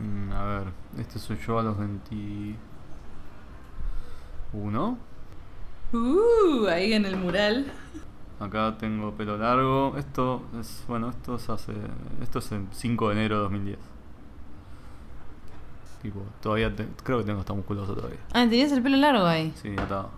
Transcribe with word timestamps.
Mm, 0.00 0.32
a 0.32 0.44
ver, 0.44 0.64
este 0.98 1.18
soy 1.18 1.36
yo 1.38 1.58
a 1.58 1.62
los 1.62 1.76
21. 1.78 2.56
Uh, 5.92 6.66
ahí 6.68 6.92
en 6.92 7.04
el 7.04 7.16
mural. 7.16 7.66
Acá 8.38 8.76
tengo 8.78 9.12
pelo 9.14 9.36
largo. 9.36 9.96
Esto 9.98 10.42
es, 10.58 10.84
bueno, 10.88 11.10
esto 11.10 11.34
es 11.36 11.50
hace. 11.50 11.74
Esto 12.22 12.38
es 12.38 12.52
el 12.52 12.66
5 12.72 13.08
de 13.08 13.14
enero 13.14 13.36
de 13.36 13.42
2010. 13.42 13.78
Tipo, 16.00 16.22
todavía 16.40 16.74
te- 16.74 16.88
creo 17.04 17.18
que 17.18 17.24
tengo 17.24 17.40
esta 17.40 17.52
musculoso 17.52 17.94
todavía. 17.94 18.20
Ah, 18.32 18.46
tenías 18.48 18.72
el 18.72 18.82
pelo 18.82 18.96
largo 18.96 19.26
ahí. 19.26 19.52
Sí, 19.60 19.74
atado. 19.78 20.08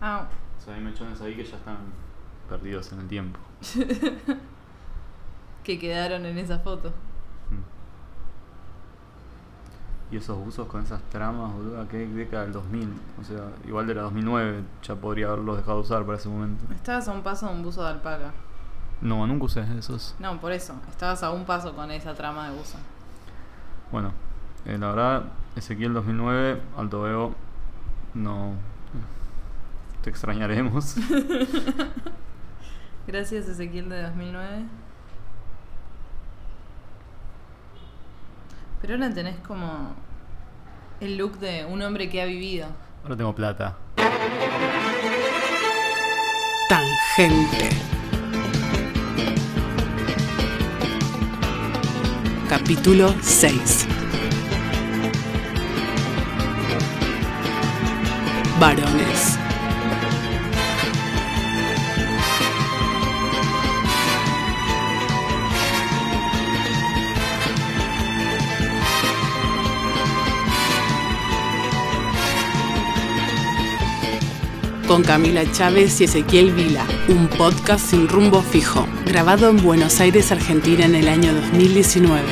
Ah, 0.00 0.28
O 0.60 0.64
sea, 0.64 0.74
hay 0.74 0.80
mechones 0.80 1.20
ahí 1.20 1.34
que 1.34 1.44
ya 1.44 1.56
están 1.56 1.78
perdidos 2.48 2.92
en 2.92 3.00
el 3.00 3.08
tiempo. 3.08 3.40
que 5.64 5.78
quedaron 5.78 6.26
en 6.26 6.38
esa 6.38 6.60
foto. 6.60 6.90
Mm. 7.50 7.64
Y 10.14 10.18
esos 10.18 10.38
buzos 10.38 10.68
con 10.68 10.82
esas 10.82 11.02
tramas, 11.10 11.52
boludo, 11.52 11.88
¿qué 11.88 12.06
década 12.06 12.44
del 12.44 12.52
2000? 12.52 12.92
O 13.20 13.24
sea, 13.24 13.48
igual 13.66 13.86
de 13.86 13.94
la 13.94 14.02
2009 14.02 14.62
ya 14.82 14.94
podría 14.94 15.28
haberlos 15.28 15.56
dejado 15.56 15.78
de 15.78 15.82
usar 15.82 16.04
para 16.04 16.18
ese 16.18 16.28
momento. 16.28 16.64
Estabas 16.72 17.08
a 17.08 17.12
un 17.12 17.22
paso 17.22 17.48
de 17.48 17.54
un 17.54 17.62
buzo 17.62 17.82
de 17.82 17.88
alpaca. 17.88 18.32
No, 19.00 19.26
nunca 19.26 19.46
usé 19.46 19.64
esos. 19.76 20.14
No, 20.18 20.40
por 20.40 20.52
eso. 20.52 20.74
Estabas 20.88 21.22
a 21.22 21.30
un 21.30 21.44
paso 21.44 21.74
con 21.74 21.90
esa 21.90 22.14
trama 22.14 22.48
de 22.48 22.56
buzo. 22.56 22.78
Bueno, 23.90 24.12
eh, 24.66 24.78
la 24.78 24.88
verdad, 24.88 25.24
Ezequiel 25.56 25.92
2009, 25.94 26.60
Alto 26.76 27.02
Veo, 27.02 27.34
no. 28.14 28.52
Te 30.02 30.10
extrañaremos. 30.10 30.96
Gracias, 33.06 33.48
Ezequiel 33.48 33.88
de 33.88 34.02
2009. 34.02 34.64
Pero 38.86 38.98
ahora 38.98 39.14
tenés 39.14 39.36
como 39.38 39.94
el 41.00 41.16
look 41.16 41.38
de 41.38 41.64
un 41.64 41.80
hombre 41.80 42.10
que 42.10 42.20
ha 42.20 42.26
vivido. 42.26 42.66
Ahora 43.02 43.16
tengo 43.16 43.34
plata. 43.34 43.78
Tangente. 46.68 47.70
Capítulo 52.46 53.14
6. 53.22 53.88
Varones. 58.60 59.43
Con 74.94 75.02
Camila 75.02 75.42
Chávez 75.50 76.00
y 76.00 76.04
Ezequiel 76.04 76.52
Vila, 76.52 76.86
un 77.08 77.26
podcast 77.26 77.84
sin 77.84 78.06
rumbo 78.06 78.40
fijo, 78.42 78.86
grabado 79.04 79.48
en 79.48 79.60
Buenos 79.60 79.98
Aires, 79.98 80.30
Argentina 80.30 80.84
en 80.84 80.94
el 80.94 81.08
año 81.08 81.34
2019. 81.34 82.22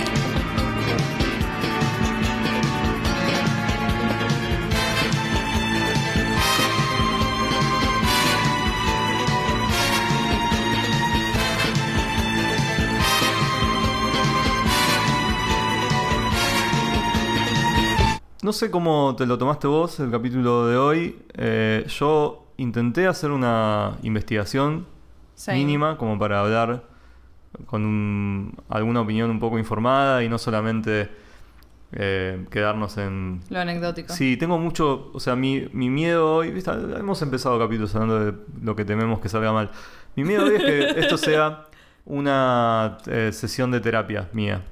No 18.43 18.53
sé 18.53 18.71
cómo 18.71 19.17
te 19.17 19.27
lo 19.27 19.37
tomaste 19.37 19.67
vos 19.67 19.99
el 19.99 20.13
capítulo 20.13 20.67
de 20.67 20.77
hoy. 20.77 21.19
Eh, 21.35 21.87
yo 21.89 22.42
intenté 22.57 23.07
hacer 23.07 23.31
una 23.31 23.97
investigación 24.03 24.87
Sí. 25.35 25.53
mínima 25.53 25.97
como 25.97 26.19
para 26.19 26.41
hablar 26.41 26.85
con 27.67 27.85
un- 27.85 28.55
alguna 28.69 29.01
opinión 29.01 29.31
un 29.31 29.41
poco 29.41 29.59
informada 29.59 30.23
y 30.23 30.29
no 30.29 30.39
solamente 30.39 31.11
eh, 31.95 32.47
quedarnos 32.51 32.97
en... 32.97 33.41
Lo 33.51 33.59
anecdótico. 33.61 34.13
Sí, 34.15 34.37
tengo 34.39 34.59
mucho, 34.59 35.11
o 35.13 35.21
sea, 35.21 35.37
mi, 35.37 35.69
mi 35.73 35.91
miedo 35.91 36.37
hoy, 36.37 36.51
¿viste? 36.51 36.71
hemos 36.71 37.21
empezado 37.21 37.59
capítulos 37.59 37.95
hablando 37.95 38.25
de 38.25 38.35
lo 38.63 38.75
que 38.75 38.85
tememos 38.87 39.21
que 39.21 39.29
salga 39.29 39.53
mal. 39.53 39.71
Mi 40.17 40.25
miedo 40.25 40.45
hoy 40.47 40.55
es 40.57 40.63
que 40.63 40.89
esto 41.01 41.19
sea 41.19 41.65
una 42.07 42.99
eh, 43.07 43.31
sesión 43.33 43.71
de 43.71 43.81
terapia 43.81 44.29
mía. 44.33 44.63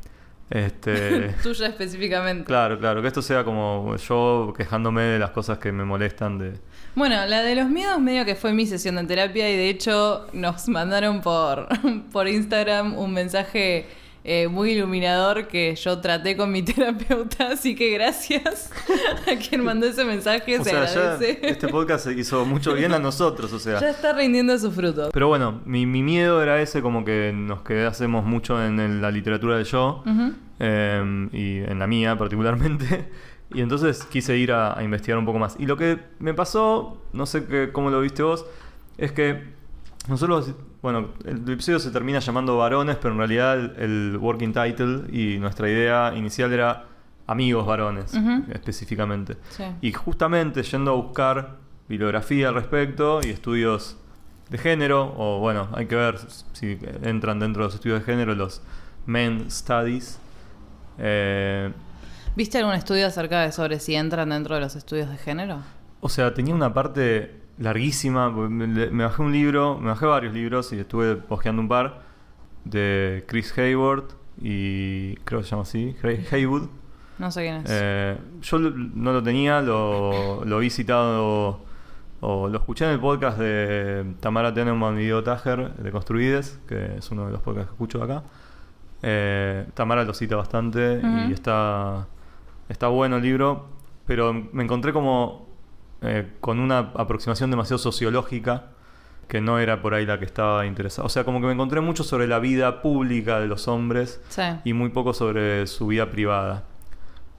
Este, 0.48 1.34
Tuya 1.42 1.66
específicamente. 1.68 2.44
claro, 2.44 2.78
claro, 2.78 3.02
que 3.02 3.08
esto 3.08 3.22
sea 3.22 3.44
como 3.44 3.94
yo 3.96 4.52
quejándome 4.56 5.02
de 5.02 5.18
las 5.18 5.30
cosas 5.30 5.58
que 5.58 5.72
me 5.72 5.84
molestan 5.84 6.38
de... 6.38 6.54
Bueno, 6.94 7.24
la 7.26 7.42
de 7.42 7.54
los 7.54 7.68
miedos 7.68 8.00
medio 8.00 8.24
que 8.24 8.34
fue 8.34 8.52
mi 8.52 8.66
sesión 8.66 8.96
de 8.96 9.04
terapia 9.04 9.48
y 9.50 9.56
de 9.56 9.68
hecho 9.70 10.26
nos 10.32 10.68
mandaron 10.68 11.20
por, 11.20 11.68
por 12.12 12.28
Instagram 12.28 12.96
un 12.98 13.12
mensaje 13.12 13.86
eh, 14.22 14.48
muy 14.48 14.72
iluminador 14.72 15.48
que 15.48 15.74
yo 15.76 15.98
traté 16.00 16.36
con 16.36 16.50
mi 16.52 16.62
terapeuta, 16.64 17.52
así 17.52 17.74
que 17.74 17.90
gracias 17.92 18.70
a 19.32 19.36
quien 19.38 19.64
mandó 19.64 19.86
ese 19.86 20.04
mensaje, 20.04 20.58
O 20.58 20.64
se 20.64 20.70
sea, 20.70 20.84
ya 20.84 20.90
agradece. 20.90 21.38
este 21.42 21.68
podcast 21.68 22.04
se 22.04 22.12
hizo 22.12 22.44
mucho 22.44 22.74
bien 22.74 22.92
a 22.92 22.98
nosotros, 22.98 23.50
o 23.52 23.58
sea... 23.58 23.80
Ya 23.80 23.90
está 23.90 24.12
rindiendo 24.12 24.58
sus 24.58 24.74
frutos. 24.74 25.08
Pero 25.12 25.28
bueno, 25.28 25.62
mi, 25.64 25.86
mi 25.86 26.02
miedo 26.02 26.42
era 26.42 26.60
ese, 26.60 26.82
como 26.82 27.04
que 27.04 27.32
nos 27.34 27.62
quedásemos 27.62 28.24
mucho 28.26 28.62
en 28.62 28.78
el- 28.78 29.00
la 29.00 29.10
literatura 29.10 29.56
del 29.56 29.64
yo, 29.64 30.04
eh, 30.58 31.28
y 31.32 31.58
en 31.60 31.78
la 31.78 31.86
mía 31.86 32.16
particularmente. 32.18 33.08
Y 33.52 33.60
entonces 33.62 34.04
quise 34.04 34.36
ir 34.36 34.52
a, 34.52 34.78
a 34.78 34.82
investigar 34.82 35.18
un 35.18 35.24
poco 35.26 35.38
más. 35.38 35.56
Y 35.58 35.66
lo 35.66 35.76
que 35.76 35.98
me 36.18 36.34
pasó, 36.34 37.02
no 37.12 37.26
sé 37.26 37.46
qué, 37.46 37.70
cómo 37.72 37.90
lo 37.90 38.00
viste 38.00 38.22
vos, 38.22 38.46
es 38.96 39.12
que 39.12 39.42
nosotros, 40.08 40.52
bueno, 40.82 41.08
el 41.24 41.38
episodio 41.50 41.78
se 41.78 41.90
termina 41.90 42.20
llamando 42.20 42.56
varones, 42.56 42.96
pero 42.96 43.12
en 43.12 43.18
realidad 43.18 43.58
el, 43.58 43.72
el 43.78 44.16
working 44.18 44.52
title 44.52 45.02
y 45.12 45.38
nuestra 45.38 45.68
idea 45.68 46.12
inicial 46.16 46.52
era 46.52 46.86
amigos 47.26 47.66
varones, 47.66 48.14
Ujú. 48.14 48.44
específicamente. 48.52 49.36
Sí. 49.50 49.64
Y 49.82 49.92
justamente 49.92 50.62
yendo 50.62 50.92
a 50.92 50.94
buscar 50.94 51.56
bibliografía 51.88 52.48
al 52.48 52.54
respecto 52.54 53.20
y 53.22 53.30
estudios 53.30 53.96
de 54.48 54.58
género, 54.58 55.14
o 55.16 55.38
bueno, 55.38 55.68
hay 55.74 55.86
que 55.86 55.94
ver 55.96 56.18
si 56.52 56.78
entran 57.02 57.38
dentro 57.38 57.62
de 57.62 57.66
los 57.68 57.74
estudios 57.74 58.00
de 58.00 58.04
género 58.04 58.34
los 58.34 58.62
men 59.06 59.50
studies. 59.50 60.18
Eh, 60.98 61.72
¿Viste 62.40 62.56
algún 62.56 62.72
estudio 62.72 63.06
acerca 63.06 63.42
de 63.42 63.52
sobre 63.52 63.80
si 63.80 63.94
entran 63.94 64.30
dentro 64.30 64.54
de 64.54 64.62
los 64.62 64.74
estudios 64.74 65.10
de 65.10 65.18
género? 65.18 65.58
o 66.00 66.08
sea, 66.08 66.32
tenía 66.32 66.54
una 66.54 66.72
parte 66.72 67.34
larguísima, 67.58 68.30
me, 68.30 68.88
bajé 69.04 69.20
un 69.20 69.30
libro, 69.30 69.76
me 69.76 69.88
bajé 69.88 70.06
varios 70.06 70.32
libros 70.32 70.72
y 70.72 70.78
estuve 70.78 71.18
hojeando 71.28 71.60
un 71.60 71.68
par 71.68 72.00
de 72.64 73.24
Chris 73.28 73.52
Hayward 73.58 74.04
y 74.40 75.16
creo 75.16 75.40
que 75.40 75.44
se 75.44 75.50
llama 75.50 75.64
así, 75.64 75.94
Hay- 76.02 76.26
Haywood. 76.32 76.70
No 77.18 77.30
sé 77.30 77.42
quién 77.42 77.56
es. 77.56 77.64
Eh, 77.68 78.16
yo 78.40 78.58
no 78.58 79.12
lo 79.12 79.22
tenía, 79.22 79.60
lo, 79.60 80.42
lo 80.46 80.58
vi 80.60 80.70
citado 80.70 81.60
o 82.22 82.48
lo 82.48 82.56
escuché 82.56 82.86
en 82.86 82.92
el 82.92 83.00
podcast 83.00 83.36
de 83.36 84.14
Tamara 84.20 84.54
Teneman 84.54 84.94
y 84.98 85.02
Diego 85.02 85.22
Tajer 85.22 85.74
de 85.74 85.92
Construides, 85.92 86.58
que 86.66 86.96
es 86.96 87.10
uno 87.10 87.26
de 87.26 87.32
los 87.32 87.42
podcasts 87.42 87.68
que 87.68 87.74
escucho 87.74 88.02
acá. 88.02 88.22
Eh, 89.02 89.66
Tamara 89.74 90.04
lo 90.04 90.14
cita 90.14 90.36
bastante 90.36 91.02
y 91.28 91.32
está, 91.34 92.06
está 92.70 92.88
bueno 92.88 93.16
el 93.16 93.22
libro, 93.22 93.66
pero 94.06 94.32
me 94.32 94.62
encontré 94.62 94.92
como 94.92 95.48
eh, 96.02 96.32
con 96.40 96.60
una 96.60 96.78
aproximación 96.94 97.50
demasiado 97.50 97.78
sociológica 97.78 98.70
que 99.28 99.40
no 99.40 99.58
era 99.58 99.82
por 99.82 99.94
ahí 99.94 100.06
la 100.06 100.18
que 100.18 100.24
estaba 100.24 100.66
interesada. 100.66 101.06
O 101.06 101.08
sea, 101.08 101.24
como 101.24 101.40
que 101.40 101.46
me 101.46 101.52
encontré 101.52 101.80
mucho 101.80 102.02
sobre 102.02 102.26
la 102.26 102.38
vida 102.38 102.80
pública 102.82 103.38
de 103.38 103.46
los 103.46 103.68
hombres 103.68 104.20
sí. 104.28 104.42
y 104.64 104.72
muy 104.72 104.88
poco 104.88 105.12
sobre 105.12 105.66
su 105.66 105.88
vida 105.88 106.10
privada. 106.10 106.64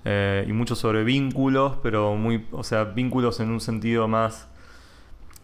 Eh, 0.05 0.45
y 0.47 0.53
mucho 0.53 0.75
sobre 0.75 1.03
vínculos, 1.03 1.73
pero 1.83 2.15
muy, 2.15 2.47
o 2.51 2.63
sea, 2.63 2.85
vínculos 2.85 3.39
en 3.39 3.49
un 3.51 3.59
sentido 3.59 4.07
más 4.07 4.47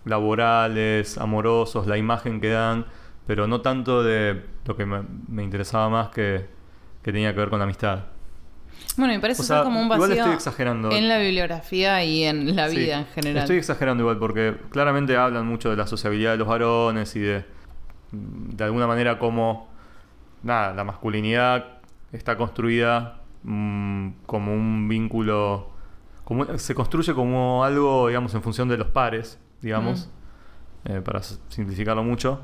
laborales, 0.06 1.18
amorosos, 1.18 1.86
la 1.86 1.98
imagen 1.98 2.40
que 2.40 2.50
dan, 2.50 2.86
pero 3.28 3.46
no 3.46 3.62
tanto 3.62 4.02
de 4.02 4.42
lo 4.66 4.76
que 4.78 4.86
me, 4.86 5.04
me 5.28 5.44
interesaba 5.44 5.90
más 5.90 6.10
que, 6.10 6.48
que 7.04 7.12
tenía 7.12 7.34
que 7.34 7.40
ver 7.40 7.50
con 7.50 7.60
la 7.60 7.66
amistad. 7.66 8.06
Bueno, 8.98 9.14
me 9.14 9.20
parece 9.20 9.42
O 9.42 9.46
sea, 9.46 9.58
ser 9.58 9.64
como 9.66 9.80
un 9.80 9.86
igual 9.86 10.00
vacío 10.00 10.16
estoy 10.16 10.34
exagerando. 10.34 10.92
en 10.92 11.08
la 11.08 11.20
bibliografía 11.20 12.04
y 12.04 12.24
en 12.24 12.56
la 12.56 12.70
Sí, 12.70 12.78
vida 12.78 13.00
en 13.00 13.06
general. 13.08 13.44
Estoy 13.44 13.58
exagerando 13.58 14.04
igual 14.04 14.18
porque 14.18 14.56
claramente 14.72 15.16
hablan 15.16 15.46
mucho 15.46 15.70
de 15.70 15.76
la 15.78 15.86
sociabilidad 15.88 16.32
de 16.32 16.38
los 16.38 16.48
varones 16.48 17.16
y 17.16 17.20
de, 17.20 17.46
de 18.12 18.64
alguna 18.64 18.88
manera 18.88 19.20
cómo 19.20 19.70
nada, 20.44 20.74
la 20.74 20.84
masculinidad 20.84 21.80
está 22.12 22.38
construida 22.38 23.22
mm, 23.44 24.10
como 24.26 24.54
un 24.54 24.88
vínculo, 24.88 25.70
como, 26.24 26.58
se 26.58 26.74
construye 26.74 27.14
como 27.14 27.64
algo, 27.64 28.08
digamos, 28.08 28.34
en 28.34 28.42
función 28.42 28.68
de 28.68 28.78
los 28.78 28.88
pares, 28.88 29.40
digamos, 29.62 30.10
eh, 30.86 31.02
para 31.04 31.22
simplificarlo 31.22 32.04
mucho. 32.04 32.40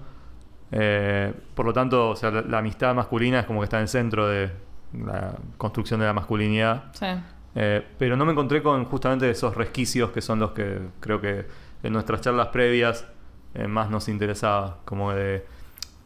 Eh, 0.72 1.34
por 1.56 1.66
lo 1.66 1.74
tanto, 1.74 2.10
o 2.10 2.16
sea, 2.16 2.32
la, 2.32 2.42
la 2.42 2.58
amistad 2.60 2.94
masculina 2.96 3.40
es 3.40 3.46
como 3.46 3.60
que 3.62 3.66
está 3.66 3.78
en 3.78 3.84
el 3.84 3.88
centro 3.88 4.28
de 4.28 4.52
la 4.94 5.36
construcción 5.58 6.00
de 6.00 6.06
la 6.06 6.14
masculinidad. 6.14 6.86
Sí. 6.94 7.08
Eh, 7.56 7.86
pero 7.98 8.16
no 8.16 8.26
me 8.26 8.32
encontré 8.32 8.64
con 8.64 8.86
justamente 8.86 9.30
esos 9.30 9.56
resquicios 9.56 10.12
que 10.12 10.22
son 10.22 10.40
los 10.40 10.52
que 10.52 10.80
creo 11.00 11.22
que 11.22 11.46
en 11.84 11.94
nuestras 11.94 12.22
charlas 12.22 12.48
previas 12.48 13.06
eh, 13.54 13.68
más 13.68 13.90
nos 13.90 14.08
interesaba. 14.10 14.78
Como 14.86 15.14
de. 15.14 15.46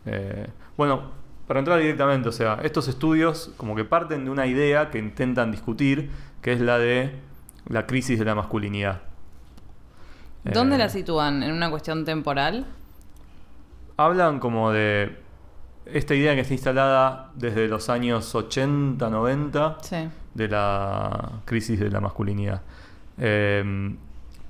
eh, 0.06 0.48
bueno, 0.76 1.12
para 1.48 1.60
entrar 1.60 1.80
directamente, 1.80 2.28
o 2.30 2.34
sea, 2.34 2.60
estos 2.64 2.88
estudios 2.88 3.54
como 3.58 3.76
que 3.76 3.86
parten 3.86 4.26
de 4.26 4.32
una 4.32 4.46
idea 4.46 4.90
que 4.90 5.00
intentan 5.00 5.52
discutir, 5.52 6.10
que 6.42 6.52
es 6.52 6.60
la 6.60 6.78
de 6.78 7.16
la 7.70 7.88
crisis 7.88 8.20
de 8.20 8.26
la 8.26 8.36
masculinidad. 8.36 9.02
¿Dónde 10.44 10.78
la 10.78 10.90
sitúan? 10.90 11.44
¿En 11.44 11.52
una 11.52 11.70
cuestión 11.70 12.06
temporal? 12.06 12.66
Hablan 13.98 14.40
como 14.40 14.72
de 14.72 15.18
esta 15.94 16.16
idea 16.16 16.34
que 16.36 16.42
está 16.42 16.54
instalada 16.54 17.32
desde 17.36 17.68
los 17.68 17.90
años 17.90 18.34
80, 18.36 19.10
90 19.10 19.78
Sí. 19.82 20.08
de 20.34 20.48
la 20.48 21.32
crisis 21.46 21.80
de 21.80 21.90
la 21.90 22.00
masculinidad. 22.02 22.62
Eh, 23.18 23.96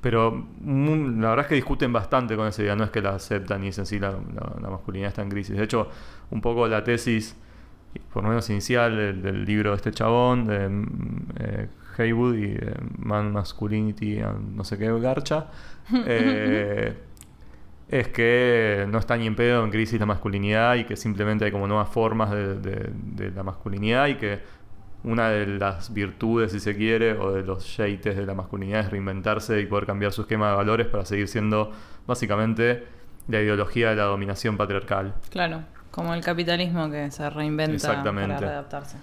pero 0.02 0.48
la 0.66 1.30
verdad 1.30 1.40
es 1.46 1.48
que 1.48 1.56
discuten 1.56 1.92
bastante 1.92 2.36
con 2.36 2.48
esa 2.48 2.62
idea, 2.62 2.76
no 2.76 2.84
es 2.84 2.92
que 2.92 3.02
la 3.02 3.16
aceptan 3.16 3.64
y 3.64 3.68
dicen 3.68 3.86
sí, 3.86 4.00
la, 4.00 4.12
la- 4.12 4.56
la 4.62 4.70
masculinidad 4.70 5.10
está 5.10 5.22
en 5.24 5.30
crisis. 5.30 5.58
De 5.58 5.64
hecho, 5.64 5.90
un 6.32 6.40
poco 6.42 6.68
la 6.68 6.84
tesis, 6.84 7.36
por 8.14 8.24
lo 8.24 8.30
menos 8.30 8.50
inicial, 8.50 8.96
del, 8.96 9.22
del 9.22 9.44
libro 9.46 9.72
de 9.72 9.76
este 9.78 9.92
chabón, 9.92 10.46
de 10.46 10.70
mm, 10.70 10.86
eh, 11.40 11.68
Haywood 11.98 12.36
y 12.36 12.46
eh, 12.46 12.74
Man 13.00 13.34
Masculinity, 13.34 14.20
and 14.20 14.56
no 14.56 14.64
sé 14.64 14.78
qué, 14.78 14.88
Garcha, 15.00 15.48
eh, 16.06 16.96
es 17.90 18.10
que 18.10 18.86
no 18.90 18.98
está 18.98 19.16
ni 19.18 19.28
en 19.28 19.36
pedo 19.36 19.64
en 19.64 19.72
crisis 19.72 20.00
la 20.00 20.06
masculinidad 20.06 20.76
y 20.76 20.84
que 20.84 20.96
simplemente 20.98 21.46
hay 21.46 21.52
como 21.52 21.68
nuevas 21.68 21.90
formas 21.90 22.32
de, 22.32 22.56
de- 22.60 22.90
de 22.94 23.32
la 23.32 23.44
masculinidad 23.44 24.08
y 24.08 24.16
que 24.16 24.40
una 25.04 25.30
de 25.30 25.46
las 25.46 25.94
virtudes, 25.94 26.52
si 26.52 26.60
se 26.60 26.76
quiere, 26.76 27.14
o 27.14 27.32
de 27.32 27.44
los 27.44 27.78
yates 27.78 28.18
de 28.18 28.26
la 28.26 28.34
masculinidad 28.34 28.82
es 28.82 28.92
reinventarse 28.92 29.62
y 29.62 29.66
poder 29.68 29.86
cambiar 29.86 30.12
su 30.12 30.22
esquema 30.22 30.50
de 30.50 30.56
valores 30.58 30.88
para 30.88 31.06
seguir 31.06 31.28
siendo 31.30 31.72
básicamente 32.06 32.84
la 33.30 33.40
ideología 33.42 33.92
de 33.92 33.96
la 33.96 34.04
dominación 34.04 34.58
patriarcal. 34.58 35.14
Claro. 35.30 35.62
Como 35.92 36.14
el 36.14 36.22
capitalismo 36.24 36.90
que 36.92 37.10
se 37.12 37.30
reinventa 37.30 37.74
Exactamente. 37.76 38.36
para 38.36 38.48
readaptarse. 38.48 38.98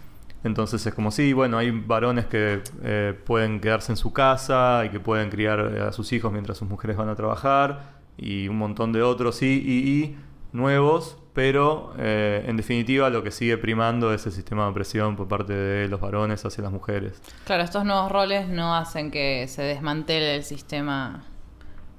Entonces 0.45 0.85
es 0.87 0.93
como 0.93 1.11
sí, 1.11 1.33
bueno, 1.33 1.57
hay 1.57 1.71
varones 1.71 2.27
que 2.27 2.61
eh, 2.83 3.19
pueden 3.25 3.61
quedarse 3.61 3.93
en 3.93 3.97
su 3.97 4.13
casa 4.13 4.83
y 4.85 4.91
que 4.91 5.01
pueden 5.01 5.31
criar 5.31 5.73
eh, 5.75 5.81
a 5.81 5.93
sus 5.93 6.13
hijos 6.13 6.31
mientras 6.33 6.59
sus 6.59 6.69
mujeres 6.69 6.97
van 6.99 7.09
a 7.09 7.15
trabajar 7.15 7.94
y 8.17 8.49
un 8.49 8.59
montón 8.59 8.93
de 8.93 9.03
otros 9.03 9.37
sí 9.37 9.63
y, 9.65 9.73
y 9.91 10.17
nuevos, 10.53 11.19
pero 11.35 11.93
eh, 11.99 12.45
en 12.47 12.57
definitiva 12.57 13.11
lo 13.11 13.23
que 13.23 13.33
sigue 13.33 13.59
primando 13.59 14.15
es 14.15 14.25
el 14.25 14.33
sistema 14.33 14.65
de 14.65 14.71
opresión 14.71 15.17
por 15.17 15.27
parte 15.27 15.53
de 15.53 15.89
los 15.89 16.01
varones 16.01 16.45
hacia 16.45 16.63
las 16.63 16.73
mujeres. 16.73 17.21
Claro, 17.45 17.65
estos 17.65 17.85
nuevos 17.85 18.11
roles 18.11 18.49
no 18.49 18.75
hacen 18.75 19.11
que 19.11 19.47
se 19.49 19.63
desmantele 19.63 20.37
el 20.37 20.45
sistema 20.45 21.25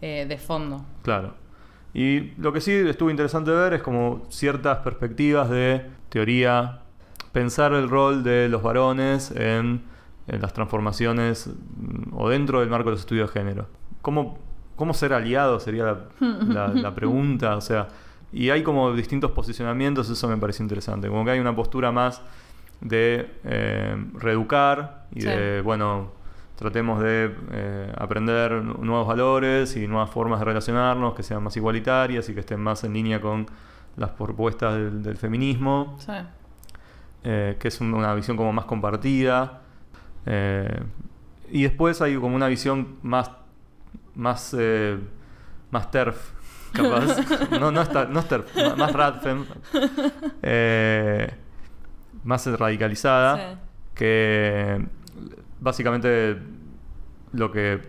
eh, 0.02 0.26
de 0.28 0.38
fondo. 0.38 0.86
Claro. 1.04 1.36
Y 1.94 2.32
lo 2.38 2.54
que 2.54 2.62
sí 2.62 2.72
estuvo 2.72 3.10
interesante 3.10 3.52
ver 3.52 3.74
es 3.74 3.82
como 3.82 4.24
ciertas 4.30 4.80
perspectivas 4.80 5.50
de 5.50 5.86
teoría, 6.10 6.82
pensar 7.34 7.74
el 7.74 7.90
rol 7.90 8.24
de 8.24 8.48
los 8.48 8.64
varones 8.64 9.32
en, 9.32 9.84
en 10.28 10.42
las 10.42 10.54
transformaciones 10.54 11.48
mm, 11.48 12.18
o 12.18 12.30
dentro 12.30 12.62
del 12.62 12.70
marco 12.70 12.90
de 12.90 12.92
los 12.92 13.02
estudios 13.02 13.34
de 13.34 13.40
género. 13.40 13.68
¿Cómo, 14.02 14.38
cómo 14.76 14.94
ser 14.94 15.14
aliado 15.14 15.60
sería 15.60 15.84
la, 15.86 15.98
la- 16.20 16.68
la 16.70 16.96
pregunta? 16.96 17.56
O 17.58 17.62
sea, 17.62 17.88
y 18.32 18.50
hay 18.50 18.64
como 18.64 18.94
distintos 18.94 19.32
posicionamientos, 19.32 20.10
eso 20.10 20.28
me 20.28 20.38
pareció 20.38 20.64
interesante. 20.64 21.08
Como 21.08 21.24
que 21.26 21.32
hay 21.32 21.40
una 21.40 21.56
postura 21.56 21.92
más 21.92 22.22
de 22.82 23.32
eh, 23.46 23.96
reeducar 24.16 25.06
y 25.14 25.22
Sí. 25.22 25.28
de, 25.28 25.62
bueno, 25.62 26.12
tratemos 26.58 27.02
de 27.02 27.34
eh, 27.52 27.94
aprender 27.98 28.52
nu- 28.64 28.84
nuevos 28.84 29.08
valores 29.08 29.76
y 29.78 29.88
nuevas 29.88 30.10
formas 30.10 30.40
de 30.40 30.46
relacionarnos 30.46 31.14
que 31.14 31.24
sean 31.24 31.42
más 31.44 31.56
igualitarias 31.58 32.28
y 32.30 32.34
que 32.34 32.42
estén 32.42 32.60
más 32.62 32.84
en 32.84 32.94
línea 32.94 33.22
con 33.22 33.46
las 33.98 34.10
propuestas 34.12 34.74
del, 34.76 35.02
del 35.04 35.16
feminismo, 35.18 35.96
Sí. 36.00 36.12
eh, 37.24 37.56
que 37.60 37.68
es 37.70 37.80
un- 37.82 37.94
una 37.94 38.14
visión 38.14 38.36
como 38.38 38.52
más 38.54 38.66
compartida. 38.66 39.62
Eh, 40.26 40.84
y 41.52 41.64
después 41.64 42.02
hay 42.02 42.16
como 42.18 42.36
una 42.36 42.48
visión 42.48 42.96
más, 43.04 43.32
más, 44.16 44.56
eh, 44.58 44.98
más 45.72 45.92
TERF, 45.92 46.32
capaz. 46.74 47.18
no, 47.60 47.72
no, 47.72 47.82
es 47.82 47.90
ta- 47.90 48.06
no 48.06 48.20
es 48.20 48.28
TERF, 48.28 48.56
más 48.78 48.92
RADFEM. 48.94 49.46
eh, 50.42 51.34
más 52.24 52.46
radicalizada 52.48 53.38
Sí. 53.38 53.58
que 53.94 54.86
básicamente 55.60 56.38
lo 57.34 57.52
que 57.52 57.82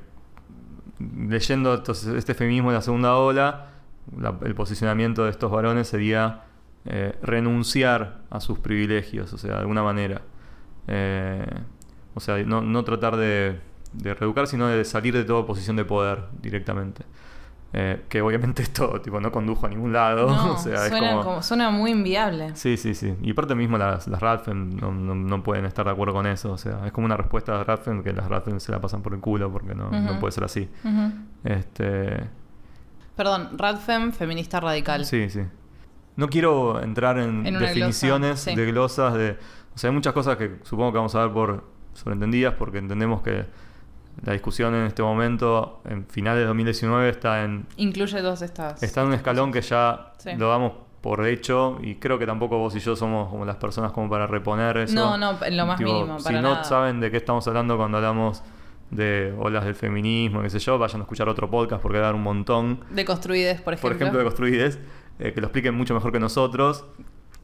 leyendo 0.98 1.74
estos- 1.74 2.06
este 2.06 2.34
feminismo 2.34 2.70
de 2.70 2.76
la 2.76 2.82
segunda 2.82 3.16
ola, 3.16 3.66
la- 4.18 4.34
el 4.44 4.54
posicionamiento 4.54 5.24
de 5.24 5.30
estos 5.30 5.50
varones 5.50 5.88
sería 5.88 6.42
eh, 6.88 7.18
renunciar 7.20 8.18
a 8.30 8.40
sus 8.40 8.60
privilegios, 8.60 9.32
o 9.32 9.38
sea, 9.38 9.54
de 9.54 9.58
alguna 9.58 9.82
manera. 9.82 10.22
Eh, 10.86 11.44
o 12.14 12.20
sea, 12.20 12.38
no, 12.44 12.60
no 12.60 12.84
tratar 12.84 13.16
de, 13.16 13.58
de 13.96 14.14
reeducar, 14.14 14.46
sino 14.46 14.66
de 14.68 14.84
salir 14.84 15.14
de 15.14 15.24
toda 15.24 15.44
posición 15.46 15.76
de 15.76 15.84
poder 15.84 16.24
directamente. 16.40 17.04
Eh, 17.72 18.04
que 18.08 18.22
obviamente 18.22 18.62
esto 18.68 19.00
tipo, 19.02 19.20
no 19.20 19.30
condujo 19.32 19.66
a 19.66 19.68
ningún 19.68 19.92
lado. 19.92 20.28
No, 20.28 20.52
o 20.54 20.56
sea, 20.56 20.84
es 20.84 20.88
suena, 20.88 21.10
como- 21.10 21.22
como- 21.24 21.42
suena 21.42 21.70
muy 21.70 21.90
inviable. 21.90 22.54
Sí, 22.54 22.76
sí, 22.76 22.94
sí. 22.94 23.14
Y 23.22 23.32
aparte 23.32 23.54
mismo 23.54 23.76
las, 23.76 24.06
las 24.08 24.20
Radfem 24.20 24.76
no, 24.76 24.92
no- 24.92 25.14
no 25.14 25.42
pueden 25.42 25.64
estar 25.66 25.84
de 25.84 25.90
acuerdo 25.92 26.14
con 26.14 26.26
eso. 26.26 26.52
O 26.52 26.58
sea, 26.58 26.86
es 26.86 26.92
como 26.92 27.04
una 27.06 27.16
respuesta 27.16 27.58
de 27.58 27.64
Radfem 27.64 28.02
que 28.02 28.12
las 28.12 28.28
Radfem 28.28 28.60
se 28.60 28.72
la 28.72 28.80
pasan 28.80 29.02
por 29.02 29.12
el 29.14 29.20
culo 29.20 29.50
porque 29.52 29.74
no, 29.74 29.90
no 29.90 30.18
puede 30.20 30.32
ser 30.32 30.44
así. 30.44 30.68
Este, 31.44 32.24
Perdón, 33.16 33.50
Radfem, 33.58 34.12
feminista 34.12 34.60
radical. 34.60 35.04
sí, 35.04 35.28
sí. 35.30 35.40
No 36.16 36.28
quiero 36.28 36.80
entrar 36.82 37.18
en, 37.18 37.42
definiciones 37.44 38.44
glosa, 38.46 38.50
sí. 38.50 38.56
de 38.56 38.66
glosas 38.72 39.14
de... 39.14 39.38
O 39.74 39.78
sea, 39.78 39.90
hay 39.90 39.94
muchas 39.94 40.14
cosas 40.14 40.38
que 40.38 40.56
supongo 40.62 40.92
que 40.92 40.96
vamos 40.96 41.14
a 41.14 41.20
ver 41.24 41.30
por 41.32 41.64
sobreentendidas 41.92 42.54
porque 42.54 42.78
entendemos 42.78 43.20
que 43.20 43.44
la 44.24 44.32
discusión 44.32 44.74
en 44.74 44.86
este 44.86 45.02
momento, 45.02 45.80
en 45.88 46.06
finales 46.06 46.40
de 46.40 46.46
2019, 46.46 47.08
está 47.10 47.44
en 47.44 47.66
Incluye 47.76 48.20
todas 48.20 48.42
estas. 48.42 48.82
Está 48.82 49.02
en 49.02 49.08
un 49.08 49.14
escalón 49.14 49.52
que 49.52 49.60
ya 49.60 50.12
Sí. 50.18 50.30
lo 50.36 50.48
damos 50.48 50.72
por 51.02 51.24
hecho 51.26 51.78
y 51.82 51.96
creo 51.96 52.18
que 52.18 52.26
tampoco 52.26 52.58
vos 52.58 52.74
y 52.74 52.80
yo 52.80 52.96
somos 52.96 53.28
como 53.28 53.44
las 53.44 53.56
personas 53.56 53.92
como 53.92 54.08
para 54.10 54.26
reponer 54.26 54.76
eso. 54.78 54.94
No, 54.94 55.16
no, 55.16 55.36
en 55.44 55.56
lo 55.56 55.66
más 55.66 55.78
mínimo, 55.78 56.18
Si 56.18 56.32
no 56.32 56.42
nada. 56.42 56.64
saben 56.64 56.98
de 57.00 57.10
qué 57.10 57.18
estamos 57.18 57.46
hablando 57.46 57.76
cuando 57.76 57.98
hablamos 57.98 58.42
de 58.90 59.34
olas 59.38 59.64
del 59.64 59.74
feminismo, 59.74 60.42
qué 60.42 60.50
sé 60.50 60.58
yo, 60.60 60.78
vayan 60.78 61.00
a 61.00 61.04
escuchar 61.04 61.28
otro 61.28 61.50
podcast 61.50 61.82
porque 61.82 61.98
va 61.98 62.04
a 62.04 62.06
dar 62.08 62.14
un 62.14 62.22
montón. 62.22 62.80
De 62.90 63.04
construides, 63.04 63.60
por 63.60 63.74
ejemplo. 63.74 63.90
Por 63.90 63.96
ejemplo, 63.96 64.18
de 64.18 64.24
Construides, 64.24 64.78
eh, 65.18 65.32
que 65.32 65.40
lo 65.40 65.48
expliquen 65.48 65.74
mucho 65.74 65.92
mejor 65.94 66.10
que 66.12 66.20
nosotros. 66.20 66.84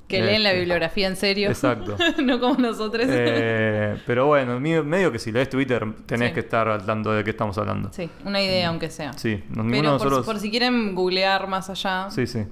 Que 0.08 0.20
leen 0.22 0.42
la 0.42 0.50
Este, 0.50 0.60
bibliografía 0.60 1.06
en 1.06 1.16
serio. 1.16 1.48
Exacto. 1.48 1.96
no 2.22 2.38
como 2.40 2.56
nosotros. 2.56 3.06
Eh, 3.08 3.96
pero 4.06 4.26
bueno, 4.26 4.60
medio 4.60 5.10
que 5.10 5.18
si 5.18 5.32
lees 5.32 5.48
Twitter 5.48 5.86
tenés 6.06 6.28
Sí. 6.30 6.34
que 6.34 6.40
estar 6.40 6.68
al 6.68 6.84
tanto 6.84 7.12
de 7.12 7.24
qué 7.24 7.30
estamos 7.30 7.56
hablando. 7.58 7.90
sí, 7.92 8.10
una 8.24 8.40
idea, 8.42 8.68
aunque 8.68 8.90
sea. 8.90 9.12
Sí, 9.14 9.42
no- 9.48 9.62
Pero 9.64 9.82
por, 9.82 9.84
nosotros... 9.84 10.26
por 10.26 10.38
si 10.38 10.50
quieren 10.50 10.94
googlear 10.94 11.46
más 11.48 11.70
allá. 11.70 12.10
Sí, 12.10 12.26
sí. 12.26 12.44